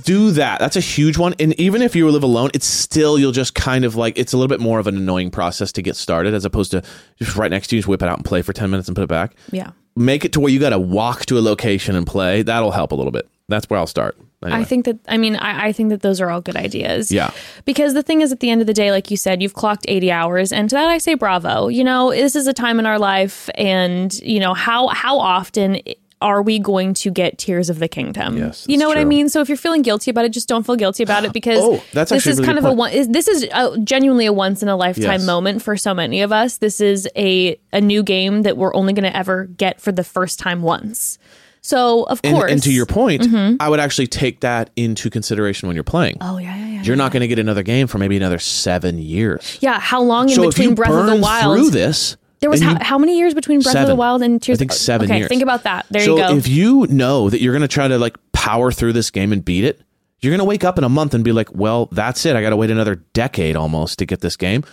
[0.03, 0.59] do that.
[0.59, 1.35] That's a huge one.
[1.39, 4.37] And even if you live alone, it's still you'll just kind of like it's a
[4.37, 6.83] little bit more of an annoying process to get started as opposed to
[7.19, 8.97] just right next to you, just whip it out and play for ten minutes and
[8.97, 9.35] put it back.
[9.51, 9.71] yeah.
[9.97, 12.43] Make it to where you got to walk to a location and play.
[12.43, 13.29] That'll help a little bit.
[13.49, 14.17] That's where I'll start.
[14.43, 14.61] Anyway.
[14.61, 17.13] I think that I mean I, I think that those are all good ideas.
[17.13, 17.31] Yeah.
[17.65, 19.85] Because the thing is at the end of the day, like you said, you've clocked
[19.87, 21.69] 80 hours and to that I say bravo.
[21.69, 25.79] You know, this is a time in our life and you know, how how often
[26.25, 28.39] are we going to get tears of the kingdom?
[28.39, 29.29] Yes, you know what I mean?
[29.29, 31.85] So if you're feeling guilty about it, just don't feel guilty about it because Oh,
[31.93, 34.63] that's this is really kind of a one is this is a, genuinely a once
[34.63, 35.27] in a lifetime Yes.
[35.27, 36.57] moment for so many of us.
[36.59, 40.03] This is a a new game that we're only going to ever get for the
[40.05, 41.19] first time once.
[41.61, 42.53] So, of course.
[42.53, 43.57] and to your point, mm-hmm.
[43.59, 46.19] I would actually take that into consideration when you're playing.
[46.21, 46.83] Oh, yeah, yeah, yeah.
[46.83, 49.57] You're not going to get another game for maybe another seven years.
[49.63, 51.57] Yeah, how long in So if between Breath of the Wild?
[51.59, 54.59] through this, There was how, how many years between Breath of the Wild and Tears?
[54.59, 55.29] I think seven okay, years.
[55.29, 55.87] think about that.
[55.91, 56.37] There so you go.
[56.37, 59.45] if you know that you're going to try to like power through this game and
[59.45, 59.81] beat it,
[60.21, 62.37] you're going to wake up in a month and be like, "Well, that's it.
[62.37, 64.65] I got to wait another decade almost to get this game."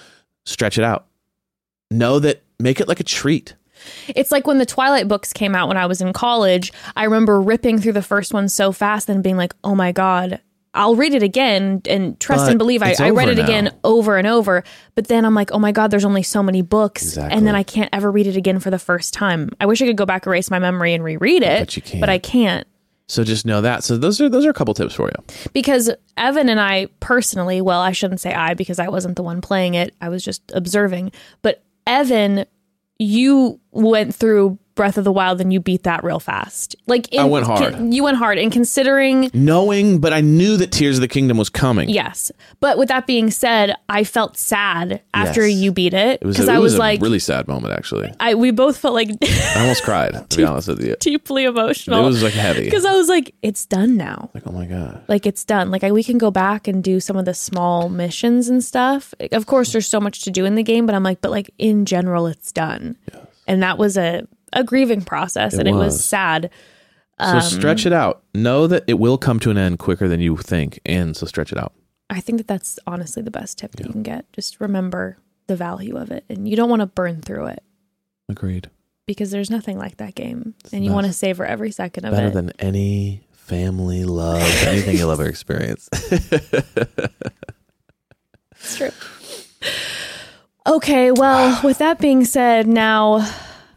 [0.45, 1.05] Stretch it out.
[1.89, 3.55] Know that make it like a treat.
[4.07, 6.71] it's like when the Twilight books came out when I was in college.
[6.95, 10.41] I remember ripping through the first one so fast and being like, "Oh my god."
[10.73, 12.81] I'll read it again and trust But and believe.
[12.81, 14.63] I, I read it again over and over,
[14.95, 17.03] but then I'm like, oh my God, there's only so many books.
[17.03, 17.37] Exactly.
[17.37, 19.49] And then I can't ever read it again for the first time.
[19.59, 21.59] I wish I could go back, erase my memory, and reread it.
[21.59, 21.99] But you can't.
[21.99, 22.65] But I can't.
[23.07, 23.83] So just know that.
[23.83, 25.49] So those are those are a couple tips for you.
[25.51, 29.41] because Evan and I personally, well, I shouldn't say I because I wasn't the one
[29.41, 29.93] playing it.
[29.99, 31.11] I was just observing.
[31.41, 32.45] But Evan,
[32.97, 36.75] you went through Breath of the Wild and you beat that real fast.
[36.87, 37.73] Like in, I went hard.
[37.73, 41.37] con- you went hard, and considering Knowing, but I knew that Tears of the Kingdom
[41.37, 41.87] was coming.
[41.89, 42.31] yes.
[42.59, 45.59] But with that being said, I felt sad after Yes.
[45.59, 48.11] you beat it because I was like, really sad moment actually.
[48.19, 50.95] I we both felt like I almost cried, to be honest with you.
[50.99, 52.01] deeply emotional.
[52.01, 52.63] It was like heavy.
[52.65, 54.29] because I was like, it's done now.
[54.33, 55.03] Like, oh my god.
[55.07, 57.89] like it's done like I, we can go back and do some of the small
[57.89, 61.03] missions and stuff of course there's so much to do in the game but i'm
[61.03, 62.95] like but like in general it's done
[63.47, 66.03] and that was a, a grieving process and it was was.
[66.05, 66.49] sad
[67.19, 68.23] So Um, stretch it out.
[68.33, 71.51] Know that it will come to an end quicker than you think, and so stretch
[71.51, 71.73] it out.
[72.09, 75.17] i think that that's honestly the best tip that you can get just remember
[75.47, 77.63] the value of it and you don't want to burn through it
[78.29, 78.69] Agreed.
[79.05, 82.27] because there's nothing like that game and you want to savor every second of Better
[82.27, 85.89] it Better than any family love, anything you'll ever experience.
[88.63, 88.91] It's true.
[90.67, 93.27] Okay, well, with that being said, now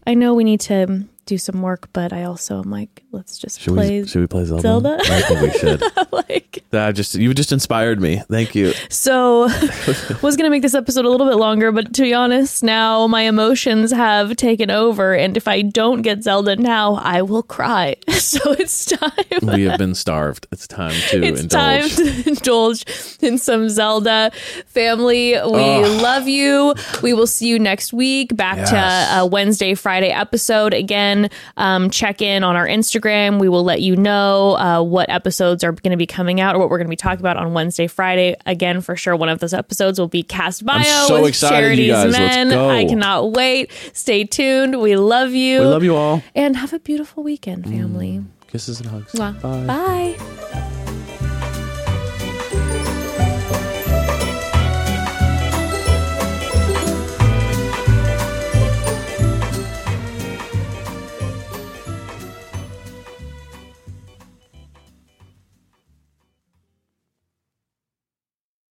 [0.06, 3.60] I know we need to do some work, but I also am like, let's just
[3.60, 4.62] Should play we should we play Zelda?
[4.62, 4.98] Zelda?
[5.00, 5.82] I think we should.
[6.12, 8.22] like That just you just inspired me.
[8.30, 8.72] Thank you.
[8.90, 9.42] so
[10.22, 13.22] was gonna make this episode a little bit longer, but to be honest, now my
[13.22, 17.96] emotions have taken over, and if I don't get Zelda now, I will cry.
[18.24, 19.10] So it's time.
[19.42, 20.46] We have been starved.
[20.50, 21.94] It's time to it's indulge.
[21.94, 22.84] time to indulge
[23.20, 24.32] in some Zelda.
[24.66, 26.74] Family, we love you.
[27.02, 28.34] We will see you next week.
[28.34, 28.70] Back Yes.
[28.70, 30.72] to a Wednesday, Friday episode.
[30.72, 31.13] Again,
[31.56, 33.38] um, check in on our Instagram.
[33.40, 36.58] We will let you know uh, what episodes are going to be coming out or
[36.58, 38.36] what we're going to be talking about on Wednesday, Friday.
[38.46, 41.86] Again, for sure, one of those episodes will be Cast Bio so with excited, you
[41.88, 42.12] Charity's guys.
[42.12, 42.48] Let's Men.
[42.50, 42.70] go.
[42.70, 43.70] I cannot wait.
[43.92, 44.80] Stay tuned.
[44.80, 45.60] We love you.
[45.60, 46.22] We love you all.
[46.34, 48.24] And have a beautiful weekend, family.
[48.48, 49.12] Kisses and hugs.
[49.12, 49.40] Mwah.
[49.40, 50.16] Bye.
[50.16, 50.80] Bye.